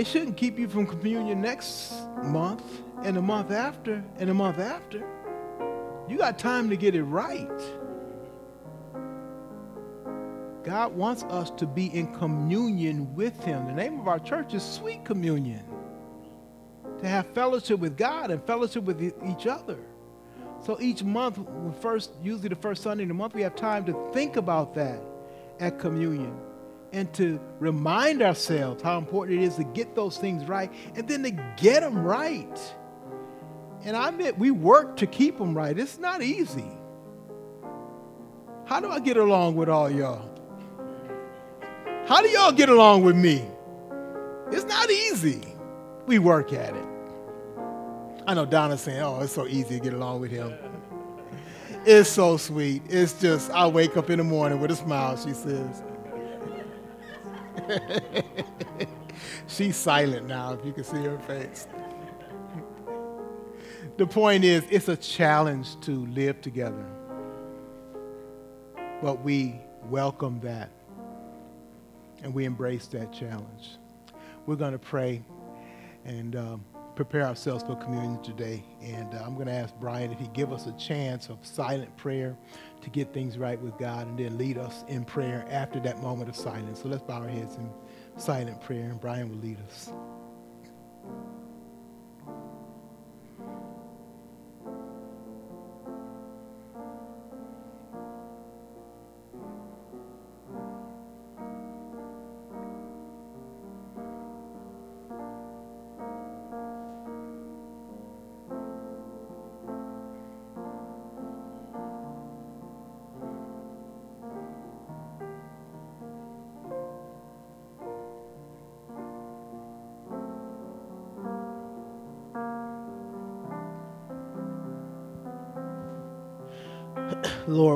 it 0.00 0.06
shouldn't 0.06 0.38
keep 0.38 0.58
you 0.58 0.66
from 0.66 0.86
communion 0.86 1.42
next 1.42 1.92
month 2.22 2.62
and 3.02 3.14
the 3.14 3.20
month 3.20 3.50
after 3.50 4.02
and 4.16 4.30
the 4.30 4.32
month 4.32 4.58
after. 4.58 5.06
You 6.08 6.16
got 6.16 6.38
time 6.38 6.70
to 6.70 6.76
get 6.78 6.94
it 6.94 7.02
right. 7.02 7.60
God 10.64 10.94
wants 10.94 11.24
us 11.24 11.50
to 11.50 11.66
be 11.66 11.94
in 11.94 12.14
communion 12.14 13.14
with 13.14 13.44
Him. 13.44 13.66
The 13.66 13.74
name 13.74 14.00
of 14.00 14.08
our 14.08 14.18
church 14.18 14.54
is 14.54 14.62
Sweet 14.62 15.04
Communion. 15.04 15.62
To 17.00 17.06
have 17.06 17.26
fellowship 17.34 17.78
with 17.78 17.98
God 17.98 18.30
and 18.30 18.42
fellowship 18.44 18.84
with 18.84 19.02
each 19.02 19.46
other. 19.46 19.80
So 20.64 20.78
each 20.80 21.04
month, 21.04 21.38
first, 21.82 22.12
usually 22.22 22.48
the 22.48 22.56
first 22.56 22.82
Sunday 22.82 23.02
in 23.02 23.08
the 23.08 23.14
month, 23.14 23.34
we 23.34 23.42
have 23.42 23.54
time 23.54 23.84
to 23.84 24.10
think 24.14 24.36
about 24.36 24.74
that 24.76 25.02
at 25.58 25.78
communion 25.78 26.34
and 26.92 27.12
to 27.14 27.40
remind 27.58 28.22
ourselves 28.22 28.82
how 28.82 28.98
important 28.98 29.40
it 29.40 29.44
is 29.44 29.56
to 29.56 29.64
get 29.64 29.94
those 29.94 30.18
things 30.18 30.44
right 30.46 30.72
and 30.94 31.06
then 31.06 31.22
to 31.22 31.30
get 31.56 31.80
them 31.80 31.98
right. 31.98 32.74
And 33.84 33.96
I 33.96 34.08
admit, 34.08 34.38
we 34.38 34.50
work 34.50 34.96
to 34.98 35.06
keep 35.06 35.38
them 35.38 35.54
right. 35.54 35.78
It's 35.78 35.98
not 35.98 36.22
easy. 36.22 36.70
How 38.66 38.80
do 38.80 38.90
I 38.90 39.00
get 39.00 39.16
along 39.16 39.56
with 39.56 39.68
all 39.68 39.90
y'all? 39.90 40.28
How 42.06 42.22
do 42.22 42.28
y'all 42.28 42.52
get 42.52 42.68
along 42.68 43.04
with 43.04 43.16
me? 43.16 43.44
It's 44.50 44.64
not 44.64 44.90
easy. 44.90 45.42
We 46.06 46.18
work 46.18 46.52
at 46.52 46.74
it. 46.74 46.84
I 48.26 48.34
know 48.34 48.44
Donna's 48.44 48.80
saying, 48.80 49.00
oh, 49.00 49.20
it's 49.20 49.32
so 49.32 49.46
easy 49.46 49.78
to 49.78 49.80
get 49.80 49.92
along 49.92 50.20
with 50.20 50.30
him. 50.30 50.52
It's 51.86 52.10
so 52.10 52.36
sweet. 52.36 52.82
It's 52.90 53.14
just, 53.14 53.50
I 53.52 53.66
wake 53.66 53.96
up 53.96 54.10
in 54.10 54.18
the 54.18 54.24
morning 54.24 54.60
with 54.60 54.70
a 54.70 54.76
smile, 54.76 55.16
she 55.16 55.32
says. 55.32 55.82
She's 59.46 59.76
silent 59.76 60.26
now, 60.26 60.52
if 60.54 60.64
you 60.64 60.72
can 60.72 60.84
see 60.84 61.02
her 61.02 61.18
face. 61.20 61.66
The 63.96 64.06
point 64.06 64.44
is, 64.44 64.64
it's 64.70 64.88
a 64.88 64.96
challenge 64.96 65.78
to 65.80 66.06
live 66.06 66.40
together. 66.40 66.86
But 69.02 69.22
we 69.22 69.60
welcome 69.88 70.40
that 70.40 70.70
and 72.22 72.32
we 72.34 72.44
embrace 72.44 72.86
that 72.88 73.12
challenge. 73.12 73.76
We're 74.46 74.56
going 74.56 74.72
to 74.72 74.78
pray 74.78 75.22
and 76.04 76.36
um, 76.36 76.64
prepare 77.04 77.26
ourselves 77.26 77.64
for 77.64 77.76
communion 77.76 78.22
today. 78.22 78.62
And 78.82 79.14
uh, 79.14 79.22
I'm 79.24 79.32
going 79.32 79.46
to 79.46 79.54
ask 79.54 79.74
Brian 79.80 80.12
if 80.12 80.18
he 80.18 80.28
give 80.34 80.52
us 80.52 80.66
a 80.66 80.72
chance 80.72 81.30
of 81.30 81.38
silent 81.40 81.96
prayer 81.96 82.36
to 82.82 82.90
get 82.90 83.14
things 83.14 83.38
right 83.38 83.58
with 83.58 83.78
God 83.78 84.06
and 84.06 84.18
then 84.18 84.36
lead 84.36 84.58
us 84.58 84.84
in 84.86 85.06
prayer 85.06 85.46
after 85.48 85.80
that 85.80 86.02
moment 86.02 86.28
of 86.28 86.36
silence. 86.36 86.82
So 86.82 86.88
let's 86.90 87.02
bow 87.02 87.22
our 87.22 87.28
heads 87.28 87.56
in 87.56 87.70
silent 88.18 88.60
prayer, 88.60 88.90
and 88.90 89.00
Brian 89.00 89.30
will 89.30 89.38
lead 89.38 89.56
us. 89.66 89.90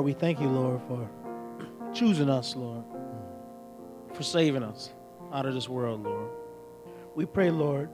We 0.05 0.13
thank 0.13 0.39
you, 0.39 0.47
Lord, 0.47 0.81
for 0.87 1.09
choosing 1.91 2.29
us, 2.29 2.55
Lord, 2.55 2.83
for 4.13 4.21
saving 4.21 4.61
us 4.61 4.91
out 5.33 5.47
of 5.47 5.55
this 5.55 5.67
world, 5.67 6.03
Lord. 6.03 6.29
We 7.15 7.25
pray, 7.25 7.49
Lord, 7.49 7.89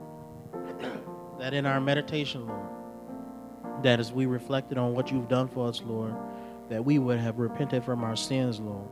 that 1.38 1.54
in 1.54 1.64
our 1.64 1.80
meditation, 1.80 2.46
Lord, 2.46 3.82
that 3.82 3.98
as 3.98 4.12
we 4.12 4.26
reflected 4.26 4.76
on 4.76 4.92
what 4.92 5.10
you've 5.10 5.30
done 5.30 5.48
for 5.48 5.66
us, 5.66 5.80
Lord, 5.86 6.14
that 6.68 6.84
we 6.84 6.98
would 6.98 7.18
have 7.18 7.38
repented 7.38 7.82
from 7.82 8.04
our 8.04 8.14
sins, 8.14 8.60
Lord. 8.60 8.90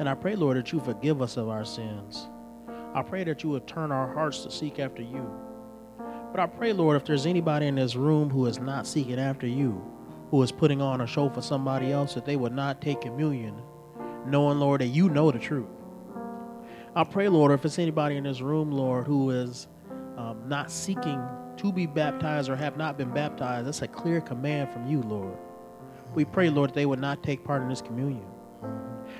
And 0.00 0.08
I 0.08 0.14
pray, 0.14 0.34
Lord, 0.34 0.56
that 0.56 0.72
you 0.72 0.80
forgive 0.80 1.22
us 1.22 1.36
of 1.36 1.48
our 1.48 1.64
sins. 1.64 2.26
I 2.92 3.02
pray 3.02 3.22
that 3.22 3.44
you 3.44 3.50
would 3.50 3.68
turn 3.68 3.92
our 3.92 4.12
hearts 4.12 4.42
to 4.42 4.50
seek 4.50 4.80
after 4.80 5.00
you. 5.00 5.30
But 6.32 6.40
I 6.40 6.46
pray, 6.46 6.72
Lord, 6.72 6.96
if 6.96 7.04
there's 7.04 7.24
anybody 7.24 7.68
in 7.68 7.76
this 7.76 7.94
room 7.94 8.30
who 8.30 8.46
is 8.46 8.58
not 8.58 8.88
seeking 8.88 9.20
after 9.20 9.46
you, 9.46 9.80
who 10.32 10.42
is 10.42 10.50
putting 10.50 10.80
on 10.80 11.02
a 11.02 11.06
show 11.06 11.28
for 11.28 11.42
somebody 11.42 11.92
else 11.92 12.14
that 12.14 12.24
they 12.24 12.36
would 12.36 12.54
not 12.54 12.80
take 12.80 13.02
communion, 13.02 13.54
knowing, 14.26 14.58
Lord, 14.58 14.80
that 14.80 14.86
you 14.86 15.10
know 15.10 15.30
the 15.30 15.38
truth. 15.38 15.68
I 16.96 17.04
pray, 17.04 17.28
Lord, 17.28 17.52
if 17.52 17.66
it's 17.66 17.78
anybody 17.78 18.16
in 18.16 18.24
this 18.24 18.40
room, 18.40 18.72
Lord, 18.72 19.06
who 19.06 19.28
is 19.28 19.68
um, 20.16 20.42
not 20.48 20.70
seeking 20.70 21.22
to 21.58 21.70
be 21.70 21.84
baptized 21.84 22.48
or 22.48 22.56
have 22.56 22.78
not 22.78 22.96
been 22.96 23.10
baptized, 23.10 23.66
that's 23.66 23.82
a 23.82 23.88
clear 23.88 24.22
command 24.22 24.72
from 24.72 24.86
you, 24.86 25.02
Lord. 25.02 25.36
We 26.14 26.24
pray, 26.24 26.48
Lord, 26.48 26.70
that 26.70 26.74
they 26.76 26.86
would 26.86 26.98
not 26.98 27.22
take 27.22 27.44
part 27.44 27.60
in 27.60 27.68
this 27.68 27.82
communion. 27.82 28.24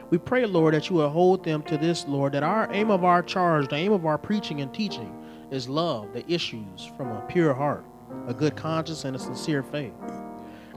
We 0.09 0.17
pray, 0.17 0.47
Lord, 0.47 0.73
that 0.73 0.89
you 0.89 0.97
will 0.97 1.11
hold 1.11 1.45
them 1.45 1.63
to 1.65 1.77
this, 1.77 2.07
Lord, 2.09 2.33
that 2.33 2.43
our 2.43 2.73
aim 2.73 2.91
of 2.91 3.05
our 3.05 3.23
charge, 3.23 3.69
the 3.69 3.77
aim 3.77 3.93
of 3.93 4.07
our 4.07 4.17
preaching 4.17 4.63
and 4.63 4.73
teaching 4.73 5.15
is 5.51 5.69
love, 5.69 6.15
the 6.15 6.27
issues 6.33 6.91
from 6.97 7.09
a 7.09 7.21
pure 7.29 7.53
heart, 7.53 7.85
a 8.29 8.33
good 8.33 8.57
conscience, 8.57 9.05
and 9.05 9.15
a 9.15 9.19
sincere 9.19 9.63
faith. 9.63 9.93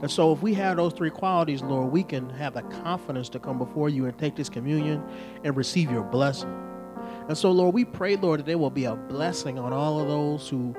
And 0.02 0.10
so, 0.10 0.32
if 0.32 0.42
we 0.42 0.52
have 0.54 0.76
those 0.76 0.92
three 0.92 1.10
qualities, 1.10 1.62
Lord, 1.62 1.90
we 1.90 2.02
can 2.02 2.28
have 2.30 2.54
the 2.54 2.62
confidence 2.62 3.28
to 3.30 3.38
come 3.38 3.58
before 3.58 3.88
you 3.88 4.06
and 4.06 4.16
take 4.18 4.36
this 4.36 4.48
communion 4.48 5.02
and 5.42 5.56
receive 5.56 5.90
your 5.90 6.02
blessing. 6.02 6.54
And 7.28 7.36
so, 7.36 7.50
Lord, 7.50 7.74
we 7.74 7.84
pray, 7.84 8.16
Lord, 8.16 8.40
that 8.40 8.46
there 8.46 8.58
will 8.58 8.70
be 8.70 8.84
a 8.84 8.94
blessing 8.94 9.58
on 9.58 9.72
all 9.72 10.00
of 10.00 10.08
those 10.08 10.48
who, 10.48 10.76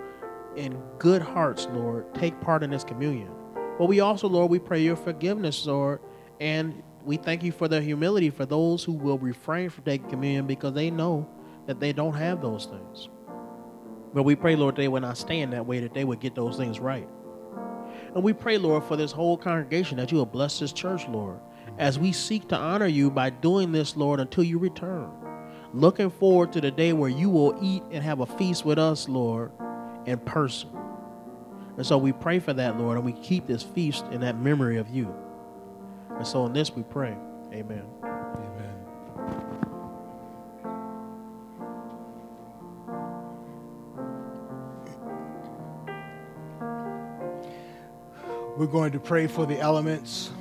in 0.55 0.80
good 0.99 1.22
hearts, 1.22 1.68
Lord, 1.72 2.13
take 2.13 2.39
part 2.41 2.63
in 2.63 2.70
this 2.70 2.84
communion. 2.84 3.32
But 3.78 3.86
we 3.86 3.99
also, 3.99 4.28
Lord, 4.28 4.49
we 4.51 4.59
pray 4.59 4.82
your 4.82 4.95
forgiveness, 4.95 5.65
Lord, 5.65 5.99
and 6.39 6.84
we 7.03 7.18
thank 7.18 7.43
you 7.43 7.51
for 7.51 7.68
the 7.68 7.82
humility 7.82 8.30
for 8.30 8.45
those 8.45 8.84
who 8.84 8.91
will 8.91 9.18
refrain 9.18 9.70
from 9.70 9.84
taking 9.84 10.09
communion 10.09 10.45
because 10.45 10.74
they 10.74 10.91
know 10.91 11.28
that 11.65 11.80
they 11.80 11.93
don't 11.93 12.13
have 12.13 12.41
those 12.41 12.65
things. 12.65 13.09
But 14.13 14.24
we 14.24 14.36
pray, 14.36 14.55
Lord, 14.55 14.76
they 14.76 14.88
will 14.88 15.01
not 15.01 15.18
stand 15.18 15.53
that 15.53 15.65
way, 15.65 15.80
that 15.80 15.93
they 15.93 16.03
would 16.03 16.20
get 16.20 16.36
those 16.36 16.57
things 16.57 16.80
right. 16.80 17.07
And 18.18 18.24
we 18.24 18.34
pray, 18.34 18.57
Lord, 18.57 18.84
for 18.84 18.95
this 18.95 19.11
whole 19.11 19.38
congregation 19.38 19.97
that 19.97 20.11
you 20.11 20.18
will 20.18 20.26
bless 20.26 20.57
this 20.57 20.74
church, 20.74 21.07
Lord, 21.07 21.38
as 21.78 21.99
we 21.99 22.11
seek 22.11 22.49
to 22.49 22.57
honor 22.57 22.88
you 22.88 23.11
by 23.11 23.30
doing 23.30 23.72
this, 23.72 23.95
Lord, 23.95 24.20
until 24.20 24.43
you 24.43 24.57
return. 24.57 25.11
Looking 25.72 26.09
forward 26.09 26.51
to 26.53 26.61
the 26.61 26.72
day 26.72 26.93
where 26.93 27.11
you 27.11 27.30
will 27.30 27.55
eat 27.61 27.84
and 27.91 28.03
have 28.03 28.22
a 28.22 28.26
feast 28.26 28.65
with 28.65 28.80
us, 28.80 29.07
Lord, 29.07 29.51
in 30.07 30.18
person. 30.18 30.72
And 31.76 31.86
so 31.86 31.99
we 31.99 32.11
pray 32.11 32.39
for 32.39 32.53
that, 32.53 32.80
Lord, 32.80 32.97
and 32.97 33.05
we 33.05 33.13
keep 33.13 33.45
this 33.45 33.61
feast 33.61 34.03
in 34.11 34.22
that 34.22 34.39
memory 34.39 34.78
of 34.78 34.89
you. 34.89 35.13
And 36.15 36.26
so 36.26 36.47
in 36.47 36.53
this 36.53 36.72
we 36.72 36.82
pray. 36.82 37.15
Amen. 37.53 37.86
We're 48.58 48.66
going 48.66 48.91
to 48.93 48.99
pray 48.99 49.28
for 49.28 49.45
the 49.45 49.60
elements. 49.60 50.32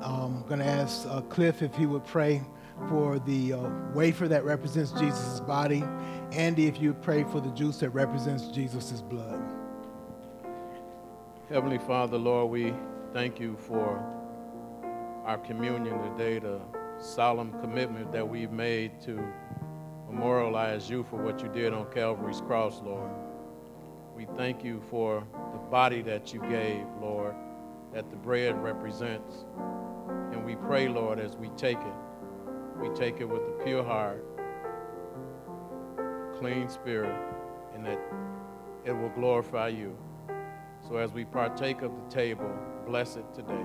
Um, 0.00 0.42
I'm 0.42 0.48
going 0.48 0.60
to 0.60 0.64
ask 0.64 1.06
uh, 1.06 1.20
Cliff 1.20 1.60
if 1.60 1.74
he 1.74 1.84
would 1.84 2.06
pray 2.06 2.40
for 2.88 3.18
the 3.18 3.52
uh, 3.52 3.68
wafer 3.92 4.28
that 4.28 4.46
represents 4.46 4.92
Jesus' 4.92 5.40
body. 5.40 5.84
Andy, 6.32 6.68
if 6.68 6.80
you 6.80 6.94
would 6.94 7.02
pray 7.02 7.24
for 7.24 7.38
the 7.38 7.50
juice 7.50 7.76
that 7.80 7.90
represents 7.90 8.48
Jesus' 8.48 9.02
blood. 9.02 9.42
Heavenly 11.50 11.76
Father, 11.76 12.16
Lord, 12.16 12.50
we 12.50 12.72
thank 13.12 13.38
you 13.38 13.58
for 13.58 14.02
our 15.26 15.36
communion 15.36 16.00
today, 16.12 16.38
the 16.38 16.58
solemn 16.98 17.60
commitment 17.60 18.10
that 18.10 18.26
we've 18.26 18.52
made 18.52 19.02
to 19.02 19.22
memorialize 20.08 20.88
you 20.88 21.04
for 21.10 21.22
what 21.22 21.42
you 21.42 21.50
did 21.50 21.74
on 21.74 21.92
Calvary's 21.92 22.40
cross, 22.40 22.80
Lord. 22.82 23.10
We 24.16 24.24
thank 24.34 24.64
you 24.64 24.82
for 24.88 25.22
the 25.52 25.58
body 25.58 26.00
that 26.00 26.32
you 26.32 26.40
gave, 26.40 26.86
Lord 27.02 27.36
that 27.96 28.10
the 28.10 28.16
bread 28.16 28.62
represents. 28.62 29.46
And 30.30 30.44
we 30.44 30.54
pray, 30.54 30.86
Lord, 30.86 31.18
as 31.18 31.34
we 31.34 31.48
take 31.56 31.78
it, 31.78 31.94
we 32.78 32.90
take 32.90 33.22
it 33.22 33.24
with 33.24 33.40
a 33.40 33.64
pure 33.64 33.82
heart, 33.82 34.22
clean 36.38 36.68
spirit, 36.68 37.18
and 37.74 37.86
that 37.86 37.98
it 38.84 38.92
will 38.92 39.08
glorify 39.08 39.68
you. 39.68 39.96
So 40.86 40.96
as 40.96 41.10
we 41.12 41.24
partake 41.24 41.80
of 41.80 41.90
the 41.90 42.14
table, 42.14 42.54
bless 42.86 43.16
it 43.16 43.24
today. 43.32 43.64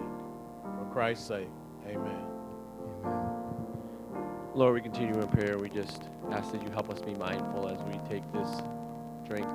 For 0.64 0.88
Christ's 0.94 1.28
sake, 1.28 1.50
amen. 1.86 2.24
Amen. 3.04 3.26
Lord, 4.56 4.76
we 4.76 4.82
continue 4.82 5.20
in 5.20 5.28
prayer. 5.28 5.58
We 5.58 5.68
just 5.68 6.04
ask 6.32 6.54
that 6.54 6.64
you 6.64 6.70
help 6.70 6.90
us 6.90 7.02
be 7.02 7.16
mindful 7.16 7.68
as 7.68 7.84
we 7.84 8.00
take 8.08 8.24
this 8.32 8.50
drink, 9.28 9.48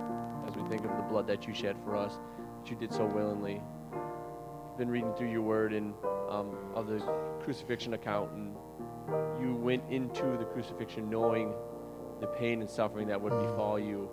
as 0.47 0.55
we 0.55 0.69
think 0.69 0.85
of 0.85 0.95
the 0.99 1.03
blood 1.09 1.27
that 1.29 1.47
you 1.47 1.55
shed 1.55 1.77
for 1.83 1.97
us, 1.97 2.19
that 2.61 2.71
you 2.71 2.77
did 2.77 2.93
so 2.93 3.07
willingly, 3.07 3.63
been 4.77 4.89
reading 4.89 5.13
through 5.15 5.31
your 5.31 5.43
word 5.43 5.73
and 5.73 5.95
um, 6.29 6.57
of 6.75 6.87
the 6.87 6.99
crucifixion 7.43 7.95
account, 7.95 8.31
and 8.33 8.55
you 9.41 9.55
went 9.55 9.83
into 9.91 10.37
the 10.37 10.45
crucifixion 10.45 11.09
knowing 11.09 11.55
the 12.21 12.27
pain 12.27 12.61
and 12.61 12.69
suffering 12.69 13.07
that 13.09 13.21
would 13.21 13.31
befall 13.31 13.79
you, 13.79 14.09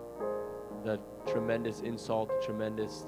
the 0.84 1.00
tremendous 1.26 1.80
insult, 1.80 2.28
the 2.28 2.46
tremendous 2.46 3.06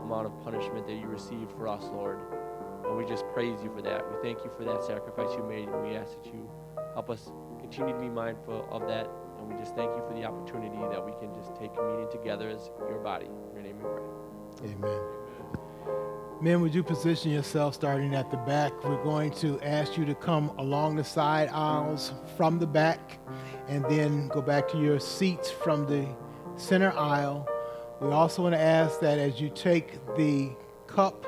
amount 0.00 0.26
of 0.26 0.38
punishment 0.42 0.86
that 0.86 0.94
you 0.94 1.06
received 1.06 1.50
for 1.52 1.68
us, 1.68 1.84
Lord. 1.92 2.18
And 2.86 2.96
we 2.96 3.04
just 3.06 3.24
praise 3.32 3.62
you 3.62 3.72
for 3.74 3.82
that. 3.82 4.04
We 4.10 4.16
thank 4.22 4.44
you 4.44 4.50
for 4.56 4.64
that 4.64 4.84
sacrifice 4.84 5.34
you 5.36 5.44
made, 5.44 5.68
and 5.68 5.82
we 5.82 5.96
ask 5.96 6.22
that 6.22 6.26
you 6.26 6.50
help 6.92 7.10
us 7.10 7.30
continue 7.60 7.94
to 7.94 8.00
be 8.00 8.08
mindful 8.08 8.68
of 8.70 8.86
that. 8.88 9.08
And 9.38 9.48
we 9.48 9.58
just 9.58 9.74
thank 9.74 9.90
you 9.94 10.02
for 10.06 10.14
the 10.14 10.24
opportunity 10.24 10.78
that 10.90 11.04
we 11.04 11.12
can 11.20 11.34
just 11.34 11.54
take 11.56 11.74
communion 11.74 12.10
together 12.10 12.48
as 12.48 12.70
your 12.88 12.98
body. 12.98 13.26
In 13.26 13.54
your 13.54 13.62
name 13.62 13.76
we 13.78 13.84
pray. 13.84 14.72
Amen. 14.72 15.23
Men, 16.40 16.60
would 16.60 16.74
you 16.74 16.82
position 16.82 17.30
yourself 17.30 17.74
starting 17.74 18.14
at 18.14 18.30
the 18.30 18.36
back? 18.38 18.72
We're 18.84 19.02
going 19.02 19.30
to 19.36 19.58
ask 19.62 19.96
you 19.96 20.04
to 20.04 20.14
come 20.14 20.50
along 20.58 20.96
the 20.96 21.04
side 21.04 21.48
aisles 21.48 22.12
from 22.36 22.58
the 22.58 22.66
back 22.66 23.18
and 23.68 23.84
then 23.86 24.28
go 24.28 24.42
back 24.42 24.68
to 24.68 24.78
your 24.78 25.00
seats 25.00 25.50
from 25.50 25.86
the 25.86 26.06
center 26.56 26.92
aisle. 26.92 27.48
We 28.00 28.08
also 28.08 28.42
want 28.42 28.54
to 28.54 28.60
ask 28.60 29.00
that 29.00 29.18
as 29.18 29.40
you 29.40 29.48
take 29.48 29.98
the 30.16 30.50
cup, 30.86 31.24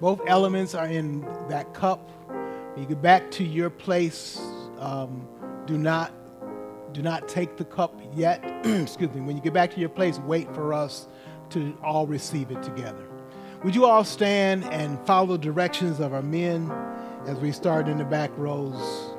both 0.00 0.20
elements 0.26 0.74
are 0.74 0.88
in 0.88 1.20
that 1.48 1.72
cup. 1.74 2.10
When 2.28 2.82
you 2.82 2.88
get 2.88 3.02
back 3.02 3.30
to 3.32 3.44
your 3.44 3.70
place, 3.70 4.40
um, 4.78 5.28
do 5.66 5.78
not 5.78 6.12
do 6.92 7.02
not 7.02 7.28
take 7.28 7.56
the 7.56 7.64
cup 7.64 8.00
yet. 8.14 8.42
Excuse 8.64 9.12
me. 9.12 9.20
When 9.20 9.36
you 9.36 9.42
get 9.42 9.52
back 9.52 9.72
to 9.74 9.80
your 9.80 9.88
place, 9.88 10.18
wait 10.20 10.52
for 10.54 10.72
us 10.72 11.08
to 11.50 11.76
all 11.82 12.06
receive 12.06 12.50
it 12.50 12.62
together. 12.62 13.13
Would 13.64 13.74
you 13.74 13.86
all 13.86 14.04
stand 14.04 14.64
and 14.64 14.98
follow 15.06 15.38
the 15.38 15.38
directions 15.38 15.98
of 15.98 16.12
our 16.12 16.20
men 16.20 16.70
as 17.26 17.38
we 17.38 17.50
start 17.50 17.88
in 17.88 17.96
the 17.96 18.04
back 18.04 18.30
rows? 18.36 19.13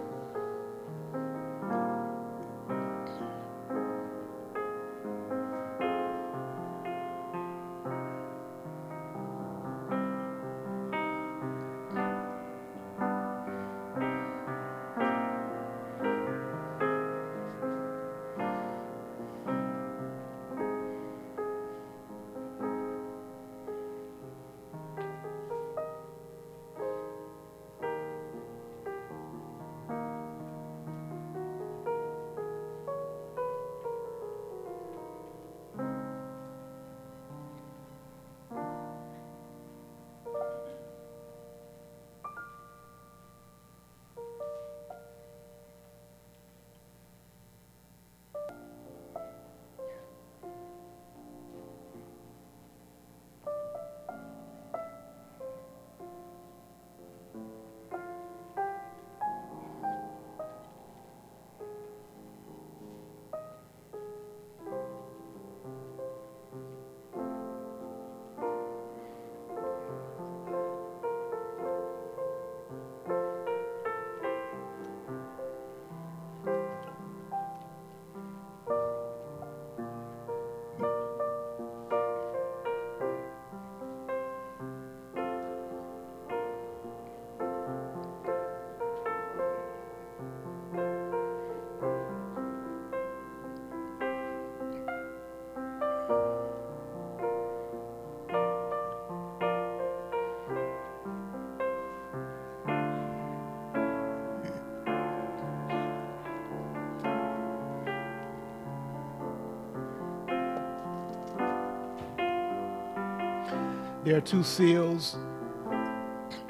There 114.05 114.15
are 114.15 114.21
two 114.21 114.43
seals 114.43 115.17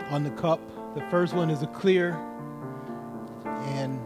on 0.10 0.26
the 0.26 0.30
cup. 0.32 0.60
The 0.94 1.00
first 1.10 1.34
one 1.34 1.50
is 1.50 1.62
a 1.62 1.68
clear, 1.68 2.12
and 3.46 3.98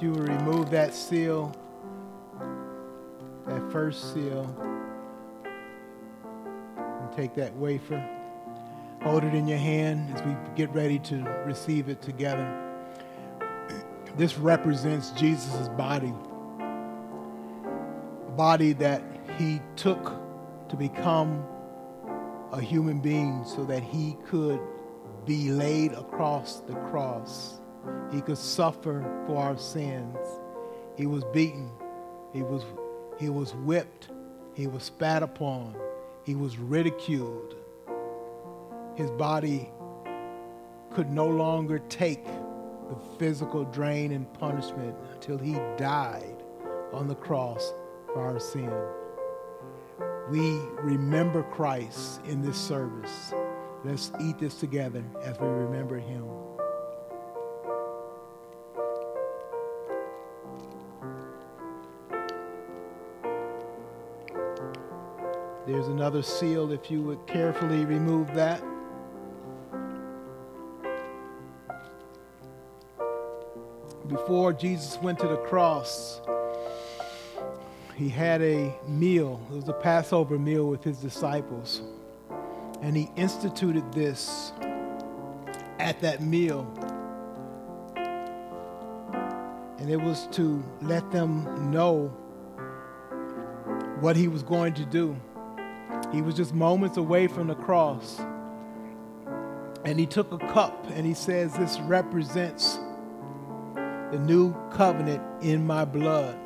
you 0.00 0.10
will 0.10 0.22
remove 0.22 0.70
that 0.70 0.92
seal, 0.92 1.54
that 3.46 3.70
first 3.70 4.12
seal, 4.12 4.52
and 6.76 7.12
take 7.16 7.32
that 7.36 7.54
wafer. 7.54 8.04
Hold 9.02 9.22
it 9.22 9.34
in 9.34 9.46
your 9.46 9.58
hand 9.58 10.16
as 10.16 10.22
we 10.24 10.34
get 10.56 10.74
ready 10.74 10.98
to 10.98 11.22
receive 11.46 11.88
it 11.88 12.02
together. 12.02 12.69
This 14.20 14.36
represents 14.36 15.12
Jesus' 15.12 15.68
body, 15.78 16.12
a 16.60 18.30
body 18.36 18.74
that 18.74 19.02
he 19.38 19.62
took 19.76 20.12
to 20.68 20.76
become 20.76 21.42
a 22.52 22.60
human 22.60 23.00
being 23.00 23.46
so 23.46 23.64
that 23.64 23.82
he 23.82 24.18
could 24.26 24.60
be 25.24 25.50
laid 25.50 25.94
across 25.94 26.60
the 26.60 26.74
cross. 26.90 27.60
He 28.12 28.20
could 28.20 28.36
suffer 28.36 29.02
for 29.26 29.38
our 29.38 29.56
sins. 29.56 30.18
He 30.98 31.06
was 31.06 31.24
beaten. 31.32 31.70
He 32.34 32.42
was, 32.42 32.62
he 33.18 33.30
was 33.30 33.54
whipped. 33.54 34.10
He 34.52 34.66
was 34.66 34.82
spat 34.82 35.22
upon. 35.22 35.74
He 36.26 36.34
was 36.34 36.58
ridiculed. 36.58 37.54
His 38.96 39.10
body 39.12 39.70
could 40.90 41.10
no 41.10 41.26
longer 41.26 41.78
take 41.88 42.26
the 42.90 42.96
physical 43.18 43.64
drain 43.64 44.12
and 44.12 44.32
punishment 44.34 44.94
until 45.14 45.38
he 45.38 45.54
died 45.78 46.42
on 46.92 47.06
the 47.06 47.14
cross 47.14 47.72
for 48.12 48.20
our 48.20 48.40
sin. 48.40 48.72
We 50.30 50.58
remember 50.82 51.44
Christ 51.44 52.20
in 52.26 52.42
this 52.42 52.58
service. 52.58 53.32
Let's 53.84 54.10
eat 54.20 54.38
this 54.38 54.56
together 54.56 55.04
as 55.22 55.38
we 55.38 55.46
remember 55.46 55.98
him. 55.98 56.26
There's 65.66 65.86
another 65.86 66.22
seal 66.22 66.72
if 66.72 66.90
you 66.90 67.02
would 67.02 67.24
carefully 67.28 67.84
remove 67.84 68.34
that. 68.34 68.60
Before 74.10 74.52
Jesus 74.52 74.98
went 75.00 75.18
to 75.20 75.28
the 75.28 75.36
cross, 75.36 76.20
he 77.94 78.08
had 78.08 78.42
a 78.42 78.74
meal. 78.88 79.40
It 79.50 79.54
was 79.54 79.68
a 79.68 79.72
Passover 79.72 80.38
meal 80.38 80.66
with 80.66 80.82
his 80.82 80.98
disciples. 80.98 81.82
And 82.82 82.96
he 82.96 83.08
instituted 83.16 83.92
this 83.92 84.52
at 85.78 86.00
that 86.00 86.22
meal. 86.22 86.66
And 89.78 89.88
it 89.88 90.00
was 90.00 90.26
to 90.32 90.62
let 90.82 91.10
them 91.12 91.70
know 91.70 92.08
what 94.00 94.16
he 94.16 94.28
was 94.28 94.42
going 94.42 94.74
to 94.74 94.84
do. 94.84 95.16
He 96.12 96.20
was 96.20 96.34
just 96.34 96.52
moments 96.52 96.96
away 96.96 97.28
from 97.28 97.46
the 97.46 97.54
cross. 97.54 98.20
And 99.84 100.00
he 100.00 100.06
took 100.06 100.32
a 100.32 100.38
cup 100.38 100.86
and 100.90 101.06
he 101.06 101.14
says, 101.14 101.54
This 101.54 101.78
represents 101.80 102.78
the 104.10 104.18
new 104.18 104.54
covenant 104.70 105.22
in 105.42 105.66
my 105.66 105.84
blood. 105.84 106.36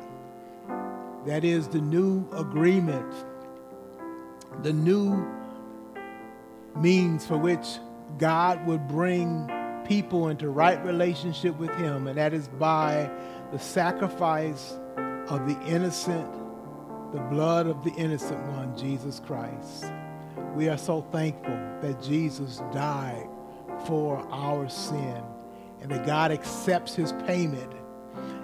That 1.25 1.43
is 1.43 1.67
the 1.67 1.81
new 1.81 2.27
agreement, 2.33 3.11
the 4.61 4.71
new 4.73 5.27
means 6.75 7.25
for 7.25 7.37
which 7.37 7.65
God 8.19 8.65
would 8.67 8.87
bring 8.87 9.49
people 9.87 10.29
into 10.29 10.49
right 10.49 10.83
relationship 10.85 11.57
with 11.57 11.73
Him, 11.75 12.07
and 12.07 12.17
that 12.17 12.33
is 12.33 12.47
by 12.47 13.09
the 13.51 13.59
sacrifice 13.59 14.77
of 15.29 15.47
the 15.47 15.59
innocent, 15.65 16.31
the 17.11 17.21
blood 17.31 17.65
of 17.65 17.83
the 17.83 17.91
innocent 17.93 18.39
one, 18.51 18.77
Jesus 18.77 19.19
Christ. 19.25 19.85
We 20.53 20.69
are 20.69 20.77
so 20.77 21.01
thankful 21.11 21.57
that 21.81 22.01
Jesus 22.01 22.61
died 22.71 23.27
for 23.85 24.19
our 24.31 24.69
sin 24.69 25.23
and 25.85 25.93
that 25.93 26.03
God 26.03 26.31
accepts 26.31 26.95
his 26.95 27.11
payment 27.27 27.71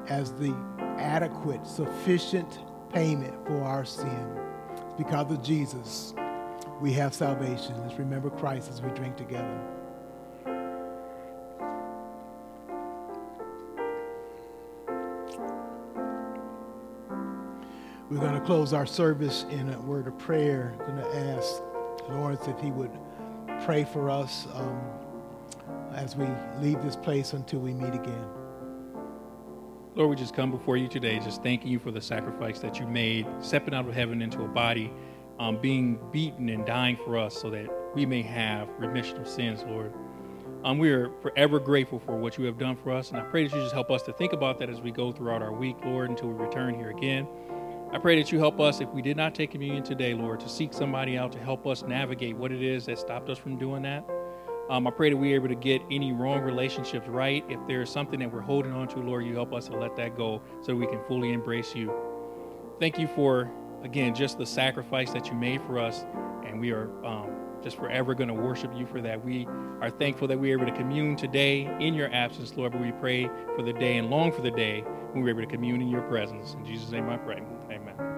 as 0.10 0.32
the 0.34 0.54
adequate, 1.00 1.66
sufficient 1.66 2.60
payment 2.94 3.34
for 3.48 3.64
our 3.64 3.84
sin. 3.84 4.38
It's 4.76 4.94
because 4.96 5.32
of 5.32 5.42
Jesus, 5.42 6.14
we 6.80 6.94
have 6.94 7.16
salvation. 7.16 7.76
Let's 7.82 7.98
remember 7.98 8.30
Christ 8.30 8.70
as 8.70 8.80
we 8.84 8.92
drink 8.92 9.18
together. 9.18 9.60
We're 18.08 18.20
going 18.20 18.40
to 18.40 18.46
close 18.46 18.72
our 18.72 18.86
service 18.86 19.48
in 19.50 19.74
a 19.74 19.82
word 19.82 20.06
of 20.06 20.16
prayer. 20.20 20.76
I'm 20.82 20.96
going 20.96 21.12
to 21.12 21.18
ask 21.36 21.60
Lawrence 22.08 22.48
if 22.48 22.60
he 22.60 22.70
would 22.70 22.92
pray 23.66 23.84
for 23.84 24.12
us. 24.12 24.46
Um, 24.54 24.80
as 25.96 26.16
we 26.16 26.28
leave 26.60 26.82
this 26.82 26.96
place 26.96 27.34
until 27.34 27.60
we 27.60 27.74
meet 27.74 27.94
again. 27.94 28.26
Lord, 29.94 30.10
we 30.10 30.16
just 30.16 30.34
come 30.34 30.52
before 30.52 30.78
you 30.78 30.88
today, 30.88 31.20
just 31.20 31.44
thanking 31.44 31.70
you 31.70 31.78
for 31.78 31.92
the 31.92 32.00
sacrifice 32.00 32.60
that 32.60 32.80
you 32.80 32.88
made, 32.88 33.28
stepping 33.42 33.74
out 33.74 33.88
of 33.88 33.94
heaven 33.94 34.22
into 34.22 34.42
a 34.42 34.48
body, 34.48 34.92
um, 35.38 35.58
being 35.58 36.00
beaten 36.12 36.48
and 36.48 36.66
dying 36.66 36.98
for 37.04 37.18
us 37.18 37.36
so 37.36 37.50
that 37.50 37.68
we 37.94 38.06
may 38.06 38.22
have 38.22 38.70
remission 38.78 39.18
of 39.18 39.28
sins, 39.28 39.64
Lord. 39.68 39.94
Um, 40.64 40.78
we 40.78 40.92
are 40.92 41.12
forever 41.22 41.60
grateful 41.60 42.00
for 42.00 42.16
what 42.16 42.38
you 42.38 42.46
have 42.46 42.58
done 42.58 42.78
for 42.78 42.92
us, 42.92 43.10
and 43.10 43.20
I 43.20 43.24
pray 43.24 43.48
that 43.48 43.56
you 43.56 43.62
just 43.62 43.74
help 43.74 43.92
us 43.92 44.04
to 44.04 44.14
think 44.14 44.32
about 44.32 44.60
that 44.60 44.70
as 44.70 44.80
we 44.80 44.92
go 44.92 45.12
throughout 45.12 45.42
our 45.42 45.52
week, 45.52 45.76
Lord, 45.84 46.10
until 46.10 46.30
we 46.30 46.36
return 46.36 46.76
here 46.76 46.92
again. 46.92 47.28
I 47.92 47.98
pray 47.98 48.16
that 48.22 48.32
you 48.32 48.40
help 48.40 48.62
us, 48.62 48.80
if 48.80 48.88
we 48.90 49.02
did 49.02 49.18
not 49.18 49.36
take 49.36 49.52
communion 49.52 49.84
today, 49.84 50.14
Lord, 50.14 50.40
to 50.40 50.48
seek 50.48 50.72
somebody 50.72 51.18
out 51.18 51.34
to 51.34 51.40
help 51.40 51.68
us 51.68 51.82
navigate 51.84 52.38
what 52.38 52.54
it 52.54 52.64
is 52.64 52.86
that 52.86 52.98
stopped 52.98 53.30
us 53.30 53.38
from 53.38 53.58
doing 53.58 53.82
that. 53.82 54.06
Um, 54.70 54.88
I 54.88 54.92
pray 54.92 55.10
that 55.10 55.18
we're 55.18 55.36
able 55.36 55.50
to 55.50 55.56
get 55.56 55.82
any 55.92 56.14
wrong 56.14 56.42
relationships 56.42 57.08
right. 57.08 57.44
If 57.50 57.60
there's 57.68 57.90
something 57.90 58.20
that 58.20 58.32
we're 58.32 58.42
holding 58.42 58.72
on 58.72 58.88
to, 58.90 59.00
Lord, 59.00 59.26
you 59.26 59.36
help 59.36 59.54
us 59.54 59.68
to 59.68 59.78
let 59.78 59.96
that 59.98 60.16
go 60.16 60.42
so 60.62 60.76
we 60.76 60.88
can 60.88 61.04
fully 61.08 61.34
embrace 61.34 61.76
you. 61.76 61.94
Thank 62.80 62.98
you 62.98 63.08
for, 63.08 63.52
again, 63.84 64.16
just 64.16 64.38
the 64.38 64.46
sacrifice 64.46 65.12
that 65.12 65.28
you 65.28 65.34
made 65.34 65.62
for 65.62 65.78
us, 65.78 66.06
and 66.46 66.60
we 66.60 66.72
are 66.72 66.90
um, 67.06 67.32
just 67.62 67.78
forever 67.78 68.16
going 68.16 68.30
to 68.30 68.34
worship 68.34 68.72
you 68.76 68.86
for 68.86 69.02
that. 69.02 69.24
We 69.24 69.46
are 69.82 69.90
thankful 69.90 70.28
that 70.30 70.40
we 70.40 70.52
are 70.52 70.58
able 70.58 70.72
to 70.72 70.78
commune 70.78 71.16
today 71.16 71.70
in 71.80 71.94
your 71.94 72.12
absence, 72.14 72.56
Lord, 72.56 72.72
but 72.72 72.82
we 72.82 72.92
pray 72.94 73.30
for 73.56 73.64
the 73.64 73.74
day 73.74 73.98
and 73.98 74.10
long 74.10 74.32
for 74.32 74.42
the 74.42 74.52
day 74.52 74.82
when 75.12 75.24
we're 75.24 75.32
able 75.32 75.42
to 75.42 75.48
commune 75.48 75.82
in 75.82 75.90
your 75.90 76.02
presence. 76.04 76.54
In 76.54 76.66
Jesus' 76.66 76.92
name 76.92 77.10
I 77.10 77.18
pray. 77.18 77.42
Amen. 77.70 78.11